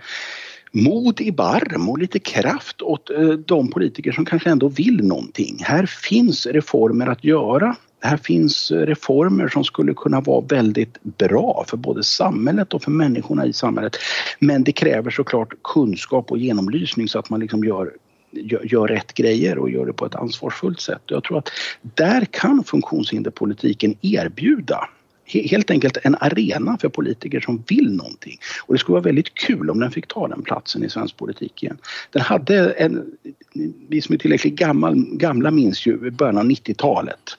mod 0.72 1.20
i 1.20 1.32
barm 1.32 1.88
och 1.88 1.98
lite 1.98 2.18
kraft 2.18 2.82
åt 2.82 3.10
eh, 3.10 3.28
de 3.28 3.70
politiker 3.70 4.12
som 4.12 4.24
kanske 4.24 4.50
ändå 4.50 4.68
vill 4.68 5.04
någonting. 5.04 5.58
Här 5.62 5.86
finns 5.86 6.46
reformer 6.46 7.06
att 7.06 7.24
göra 7.24 7.76
här 8.02 8.16
finns 8.16 8.70
reformer 8.70 9.48
som 9.48 9.64
skulle 9.64 9.94
kunna 9.94 10.20
vara 10.20 10.40
väldigt 10.40 11.02
bra 11.02 11.64
för 11.68 11.76
både 11.76 12.02
samhället 12.02 12.74
och 12.74 12.82
för 12.82 12.90
människorna 12.90 13.46
i 13.46 13.52
samhället. 13.52 13.96
Men 14.38 14.64
det 14.64 14.72
kräver 14.72 15.10
såklart 15.10 15.54
kunskap 15.64 16.30
och 16.30 16.38
genomlysning 16.38 17.08
så 17.08 17.18
att 17.18 17.30
man 17.30 17.40
liksom 17.40 17.64
gör 17.64 17.92
gör, 18.32 18.64
gör 18.64 18.88
rätt 18.88 19.14
grejer 19.14 19.58
och 19.58 19.70
gör 19.70 19.86
det 19.86 19.92
på 19.92 20.06
ett 20.06 20.14
ansvarsfullt 20.14 20.80
sätt. 20.80 21.02
Jag 21.06 21.24
tror 21.24 21.38
att 21.38 21.48
där 21.82 22.24
kan 22.24 22.64
funktionshinderpolitiken 22.64 23.94
erbjuda 24.00 24.88
helt 25.24 25.70
enkelt 25.70 25.98
en 26.02 26.16
arena 26.20 26.78
för 26.80 26.88
politiker 26.88 27.40
som 27.40 27.64
vill 27.68 27.96
någonting. 27.96 28.38
Och 28.66 28.74
det 28.74 28.78
skulle 28.78 28.92
vara 28.92 29.02
väldigt 29.02 29.34
kul 29.34 29.70
om 29.70 29.80
den 29.80 29.90
fick 29.90 30.06
ta 30.06 30.28
den 30.28 30.42
platsen 30.42 30.84
i 30.84 30.88
svensk 30.88 31.16
politik 31.16 31.62
igen. 31.62 31.78
Den 32.10 32.22
hade 32.22 32.70
en, 32.70 33.04
vi 33.88 34.00
som 34.00 34.14
är 34.14 34.18
tillräckligt 34.18 34.54
gammal, 34.54 34.94
gamla 34.94 35.50
minns 35.50 35.86
ju 35.86 36.10
början 36.10 36.38
av 36.38 36.44
90-talet. 36.44 37.36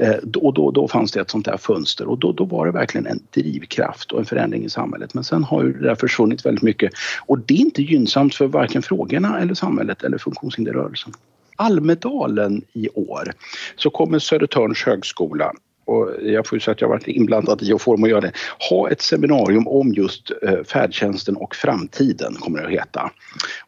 Eh, 0.00 0.14
då, 0.22 0.50
då, 0.50 0.70
då 0.70 0.88
fanns 0.88 1.12
det 1.12 1.20
ett 1.20 1.30
sånt 1.30 1.44
där 1.44 1.56
fönster 1.56 2.08
och 2.08 2.18
då, 2.18 2.32
då 2.32 2.44
var 2.44 2.66
det 2.66 2.72
verkligen 2.72 3.06
en 3.06 3.20
drivkraft 3.30 4.12
och 4.12 4.18
en 4.18 4.26
förändring 4.26 4.64
i 4.64 4.70
samhället. 4.70 5.14
Men 5.14 5.24
sen 5.24 5.44
har 5.44 5.64
ju 5.64 5.72
det 5.72 5.88
där 5.88 5.94
försvunnit 5.94 6.46
väldigt 6.46 6.62
mycket 6.62 6.92
och 7.26 7.38
det 7.38 7.54
är 7.54 7.58
inte 7.58 7.82
gynnsamt 7.82 8.34
för 8.34 8.46
varken 8.46 8.82
frågorna 8.82 9.40
eller 9.40 9.54
samhället 9.54 10.02
eller 10.02 10.18
funktionshinderrörelsen. 10.18 11.12
Almedalen 11.56 12.62
i 12.72 12.88
år 12.88 13.32
så 13.76 13.90
kommer 13.90 14.18
Södertörns 14.18 14.82
högskola 14.82 15.52
och 15.86 16.10
jag 16.22 16.46
får 16.46 16.56
ju 16.56 16.60
säga 16.60 16.72
att 16.72 16.80
jag 16.80 16.88
varit 16.88 17.08
inblandad 17.08 17.62
i 17.62 17.72
och 17.72 17.80
får 17.80 18.04
att 18.04 18.10
göra 18.10 18.20
det, 18.20 18.32
ha 18.70 18.90
ett 18.90 19.02
seminarium 19.02 19.68
om 19.68 19.92
just 19.92 20.32
eh, 20.42 20.62
färdtjänsten 20.64 21.36
och 21.36 21.54
framtiden 21.54 22.34
kommer 22.34 22.58
det 22.58 22.66
att 22.66 22.72
heta. 22.72 23.10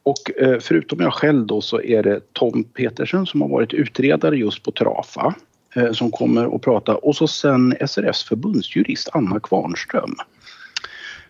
Och 0.03 0.41
eh, 0.41 0.59
förutom 0.61 1.01
jag 1.01 1.15
själv 1.15 1.47
då 1.47 1.61
så 1.61 1.81
är 1.81 2.03
det 2.03 2.21
Tom 2.33 2.65
Petersen 2.65 3.27
som 3.27 3.43
har 3.43 3.49
varit 3.49 3.73
utredare 3.73 4.37
just 4.37 4.63
på 4.63 4.73
Trafa 4.73 5.35
eh, 5.75 5.93
som 5.93 6.11
kommer 6.11 6.57
att 6.57 6.63
prata 6.63 6.97
och 6.97 7.17
så 7.17 7.29
sen 7.29 7.75
SRFs 7.87 8.25
förbundsjurist 8.25 9.09
Anna 9.13 9.41
Kvarnström. 9.41 10.15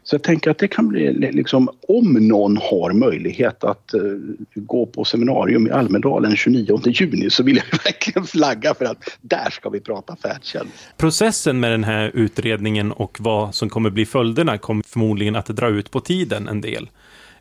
Så 0.09 0.15
jag 0.15 0.23
tänker 0.23 0.51
att 0.51 0.59
det 0.59 0.69
kan 0.69 0.89
bli 0.89 1.13
liksom, 1.13 1.69
om 1.89 2.13
någon 2.13 2.57
har 2.57 2.93
möjlighet 2.93 3.65
att 3.65 3.95
uh, 3.95 4.19
gå 4.55 4.87
på 4.87 5.05
seminarium 5.05 5.67
i 5.67 5.71
Almedalen 5.71 6.37
29 6.37 6.81
juni 6.85 7.31
så 7.31 7.43
vill 7.43 7.57
jag 7.57 7.79
verkligen 7.85 8.25
flagga 8.25 8.75
för 8.75 8.85
att 8.85 9.19
där 9.21 9.51
ska 9.51 9.69
vi 9.69 9.81
prata 9.81 10.17
färdtjänst. 10.17 10.73
Processen 10.97 11.61
med 11.61 11.71
den 11.71 11.85
här 11.85 12.11
utredningen 12.15 12.93
och 12.93 13.17
vad 13.21 13.55
som 13.55 13.69
kommer 13.69 13.91
bli 13.91 14.07
följderna 14.07 14.59
kommer 14.59 14.83
förmodligen 14.87 15.37
att 15.37 15.47
dra 15.47 15.69
ut 15.69 15.91
på 15.91 16.01
tiden 16.01 16.49
en 16.49 16.61
del. 16.61 16.91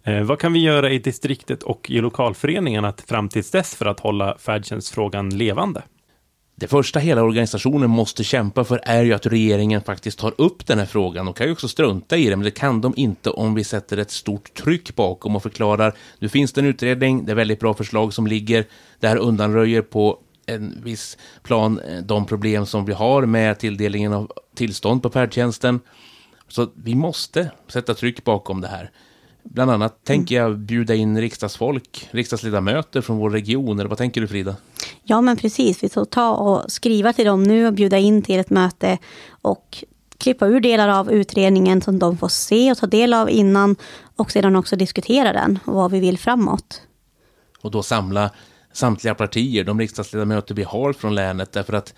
Eh, 0.03 0.21
vad 0.21 0.39
kan 0.39 0.53
vi 0.53 0.59
göra 0.59 0.91
i 0.91 0.99
distriktet 0.99 1.63
och 1.63 1.91
i 1.91 2.01
lokalföreningarna 2.01 2.93
fram 3.07 3.29
tills 3.29 3.51
dess 3.51 3.75
för 3.75 3.85
att 3.85 3.99
hålla 3.99 4.37
färdtjänstfrågan 4.37 5.29
levande? 5.29 5.81
Det 6.59 6.67
första 6.67 6.99
hela 6.99 7.23
organisationen 7.23 7.89
måste 7.89 8.23
kämpa 8.23 8.63
för 8.63 8.79
är 8.83 9.03
ju 9.03 9.13
att 9.13 9.25
regeringen 9.25 9.81
faktiskt 9.81 10.19
tar 10.19 10.33
upp 10.37 10.67
den 10.67 10.79
här 10.79 10.85
frågan. 10.85 11.25
De 11.25 11.33
kan 11.33 11.47
ju 11.47 11.51
också 11.51 11.67
strunta 11.67 12.17
i 12.17 12.29
det, 12.29 12.35
men 12.35 12.43
det 12.43 12.51
kan 12.51 12.81
de 12.81 12.93
inte 12.97 13.29
om 13.29 13.55
vi 13.55 13.63
sätter 13.63 13.97
ett 13.97 14.11
stort 14.11 14.53
tryck 14.53 14.95
bakom 14.95 15.35
och 15.35 15.43
förklarar 15.43 15.93
nu 16.19 16.29
finns 16.29 16.53
det 16.53 16.61
en 16.61 16.67
utredning, 16.67 17.25
det 17.25 17.31
är 17.31 17.35
väldigt 17.35 17.59
bra 17.59 17.73
förslag 17.73 18.13
som 18.13 18.27
ligger, 18.27 18.65
det 18.99 19.07
här 19.07 19.17
undanröjer 19.17 19.81
på 19.81 20.19
en 20.45 20.81
viss 20.83 21.17
plan 21.43 21.79
eh, 21.79 21.97
de 21.97 22.25
problem 22.25 22.65
som 22.65 22.85
vi 22.85 22.93
har 22.93 23.25
med 23.25 23.59
tilldelningen 23.59 24.13
av 24.13 24.31
tillstånd 24.55 25.03
på 25.03 25.09
färdtjänsten. 25.09 25.79
Så 26.47 26.67
vi 26.75 26.95
måste 26.95 27.51
sätta 27.67 27.93
tryck 27.93 28.23
bakom 28.23 28.61
det 28.61 28.67
här. 28.67 28.91
Bland 29.49 29.71
annat 29.71 30.03
tänker 30.03 30.35
jag 30.35 30.57
bjuda 30.57 30.95
in 30.95 31.21
riksdagsfolk, 31.21 32.07
riksdagsledamöter 32.11 33.01
från 33.01 33.17
vår 33.17 33.29
region. 33.29 33.79
Eller 33.79 33.89
vad 33.89 33.97
tänker 33.97 34.21
du 34.21 34.27
Frida? 34.27 34.55
Ja 35.03 35.21
men 35.21 35.37
precis, 35.37 35.83
vi 35.83 35.89
får 35.89 36.05
ta 36.05 36.31
och 36.31 36.71
skriva 36.71 37.13
till 37.13 37.25
dem 37.25 37.43
nu 37.43 37.67
och 37.67 37.73
bjuda 37.73 37.97
in 37.97 38.21
till 38.21 38.39
ett 38.39 38.49
möte 38.49 38.97
och 39.29 39.83
klippa 40.17 40.47
ur 40.47 40.59
delar 40.59 40.89
av 40.89 41.11
utredningen 41.11 41.81
som 41.81 41.99
de 41.99 42.17
får 42.17 42.27
se 42.27 42.71
och 42.71 42.77
ta 42.77 42.87
del 42.87 43.13
av 43.13 43.29
innan 43.29 43.75
och 44.15 44.31
sedan 44.31 44.55
också 44.55 44.75
diskutera 44.75 45.33
den 45.33 45.59
och 45.65 45.73
vad 45.73 45.91
vi 45.91 45.99
vill 45.99 46.17
framåt. 46.17 46.81
Och 47.61 47.71
då 47.71 47.83
samla 47.83 48.29
samtliga 48.73 49.15
partier, 49.15 49.63
de 49.63 49.79
riksdagsledamöter 49.79 50.55
vi 50.55 50.63
har 50.63 50.93
från 50.93 51.15
länet, 51.15 51.51
därför 51.51 51.73
att 51.73 51.93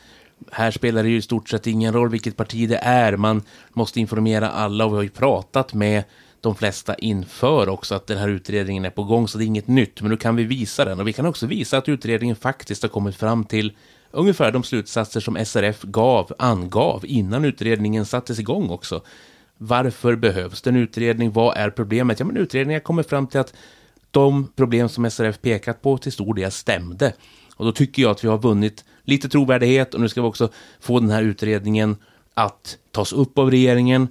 här 0.51 0.71
spelar 0.71 1.03
det 1.03 1.09
ju 1.09 1.17
i 1.17 1.21
stort 1.21 1.49
sett 1.49 1.67
ingen 1.67 1.93
roll 1.93 2.09
vilket 2.09 2.37
parti 2.37 2.69
det 2.69 2.77
är. 2.77 3.17
Man 3.17 3.43
måste 3.73 3.99
informera 3.99 4.49
alla 4.49 4.85
och 4.85 4.91
vi 4.91 4.95
har 4.95 5.03
ju 5.03 5.09
pratat 5.09 5.73
med 5.73 6.03
de 6.41 6.55
flesta 6.55 6.95
inför 6.95 7.69
också 7.69 7.95
att 7.95 8.07
den 8.07 8.17
här 8.17 8.29
utredningen 8.29 8.85
är 8.85 8.89
på 8.89 9.03
gång, 9.03 9.27
så 9.27 9.37
det 9.37 9.43
är 9.43 9.45
inget 9.45 9.67
nytt. 9.67 10.01
Men 10.01 10.11
nu 10.11 10.17
kan 10.17 10.35
vi 10.35 10.43
visa 10.43 10.85
den 10.85 10.99
och 10.99 11.07
vi 11.07 11.13
kan 11.13 11.25
också 11.25 11.45
visa 11.45 11.77
att 11.77 11.89
utredningen 11.89 12.35
faktiskt 12.35 12.81
har 12.81 12.89
kommit 12.89 13.15
fram 13.15 13.43
till 13.43 13.73
ungefär 14.11 14.51
de 14.51 14.63
slutsatser 14.63 15.19
som 15.19 15.45
SRF 15.45 15.81
gav, 15.81 16.33
angav 16.39 17.05
innan 17.05 17.45
utredningen 17.45 18.05
sattes 18.05 18.39
igång 18.39 18.69
också. 18.69 19.01
Varför 19.57 20.15
behövs 20.15 20.61
det 20.61 20.69
en 20.69 20.75
utredning? 20.75 21.31
Vad 21.31 21.57
är 21.57 21.69
problemet? 21.69 22.19
Ja, 22.19 22.25
men 22.25 22.37
utredningen 22.37 22.81
kommer 22.81 23.03
fram 23.03 23.27
till 23.27 23.39
att 23.39 23.53
de 24.11 24.47
problem 24.55 24.89
som 24.89 25.11
SRF 25.11 25.41
pekat 25.41 25.81
på 25.81 25.97
till 25.97 26.11
stor 26.11 26.33
del 26.33 26.51
stämde. 26.51 27.13
Och 27.55 27.65
då 27.65 27.71
tycker 27.71 28.01
jag 28.01 28.11
att 28.11 28.23
vi 28.23 28.27
har 28.27 28.37
vunnit 28.37 28.85
lite 29.03 29.29
trovärdighet 29.29 29.93
och 29.93 30.01
nu 30.01 30.09
ska 30.09 30.21
vi 30.21 30.27
också 30.27 30.49
få 30.79 30.99
den 30.99 31.09
här 31.09 31.23
utredningen 31.23 31.97
att 32.33 32.77
tas 32.91 33.13
upp 33.13 33.37
av 33.37 33.51
regeringen 33.51 34.07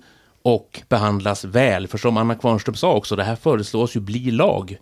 och 0.49 0.83
behandlas 0.89 1.45
väl. 1.45 1.89
För 1.89 1.99
som 1.99 2.17
Anna 2.17 2.35
Kvarnström 2.35 2.75
sa 2.75 2.95
också, 2.95 3.17
det 3.17 3.25
här 3.25 3.37
föreslås 3.37 3.97
ju 3.97 4.01
bli 4.01 4.31
lag 4.31 4.79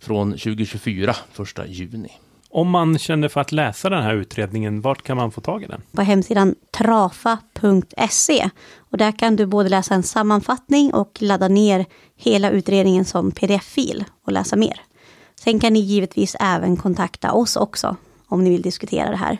från 0.00 0.30
2024, 0.30 1.16
första 1.32 1.66
juni. 1.66 2.12
Om 2.50 2.70
man 2.70 2.98
känner 2.98 3.28
för 3.28 3.40
att 3.40 3.52
läsa 3.52 3.90
den 3.90 4.02
här 4.02 4.14
utredningen, 4.14 4.80
vart 4.80 5.02
kan 5.02 5.16
man 5.16 5.30
få 5.30 5.40
tag 5.40 5.62
i 5.62 5.66
den? 5.66 5.82
På 5.92 6.02
hemsidan 6.02 6.54
trafa.se. 6.70 8.50
Och 8.78 8.98
där 8.98 9.12
kan 9.12 9.36
du 9.36 9.46
både 9.46 9.68
läsa 9.68 9.94
en 9.94 10.02
sammanfattning 10.02 10.94
och 10.94 11.18
ladda 11.20 11.48
ner 11.48 11.86
hela 12.16 12.50
utredningen 12.50 13.04
som 13.04 13.30
pdf-fil 13.30 14.04
och 14.24 14.32
läsa 14.32 14.56
mer. 14.56 14.80
Sen 15.40 15.60
kan 15.60 15.72
ni 15.72 15.80
givetvis 15.80 16.36
även 16.40 16.76
kontakta 16.76 17.32
oss 17.32 17.56
också 17.56 17.96
om 18.26 18.44
ni 18.44 18.50
vill 18.50 18.62
diskutera 18.62 19.10
det 19.10 19.16
här. 19.16 19.38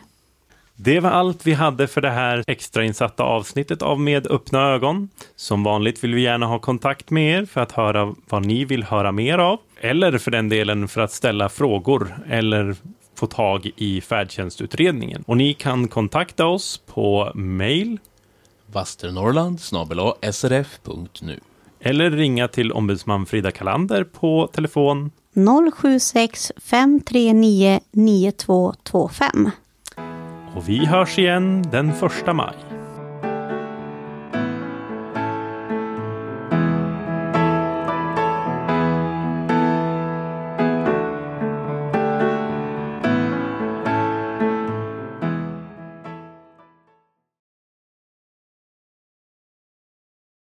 Det 0.83 0.99
var 0.99 1.09
allt 1.09 1.47
vi 1.47 1.53
hade 1.53 1.87
för 1.87 2.01
det 2.01 2.09
här 2.09 2.43
extrainsatta 2.47 3.23
avsnittet 3.23 3.81
av 3.81 3.99
Med 3.99 4.27
öppna 4.27 4.61
ögon. 4.61 5.09
Som 5.35 5.63
vanligt 5.63 6.03
vill 6.03 6.15
vi 6.15 6.21
gärna 6.21 6.45
ha 6.45 6.59
kontakt 6.59 7.09
med 7.09 7.39
er 7.39 7.45
för 7.45 7.61
att 7.61 7.71
höra 7.71 8.15
vad 8.29 8.45
ni 8.45 8.65
vill 8.65 8.83
höra 8.83 9.11
mer 9.11 9.37
av. 9.37 9.59
Eller 9.81 10.17
för 10.17 10.31
den 10.31 10.49
delen 10.49 10.87
för 10.87 11.01
att 11.01 11.11
ställa 11.11 11.49
frågor 11.49 12.15
eller 12.29 12.75
få 13.15 13.27
tag 13.27 13.71
i 13.75 14.01
färdtjänstutredningen. 14.01 15.23
Och 15.27 15.37
ni 15.37 15.53
kan 15.53 15.87
kontakta 15.87 16.45
oss 16.45 16.81
på 16.85 17.31
mail 17.35 17.99
Vasternorrland 18.73 19.59
srf.nu 20.31 21.39
eller 21.79 22.11
ringa 22.11 22.47
till 22.47 22.71
ombudsman 22.71 23.25
Frida 23.25 23.51
Kalander 23.51 24.03
på 24.03 24.49
telefon 24.53 25.11
076 25.73 26.51
539 26.57 27.79
9225 27.91 29.51
och 30.55 30.69
vi 30.69 30.85
hörs 30.85 31.19
igen 31.19 31.63
den 31.71 31.93
första 31.93 32.33
maj. 32.33 32.72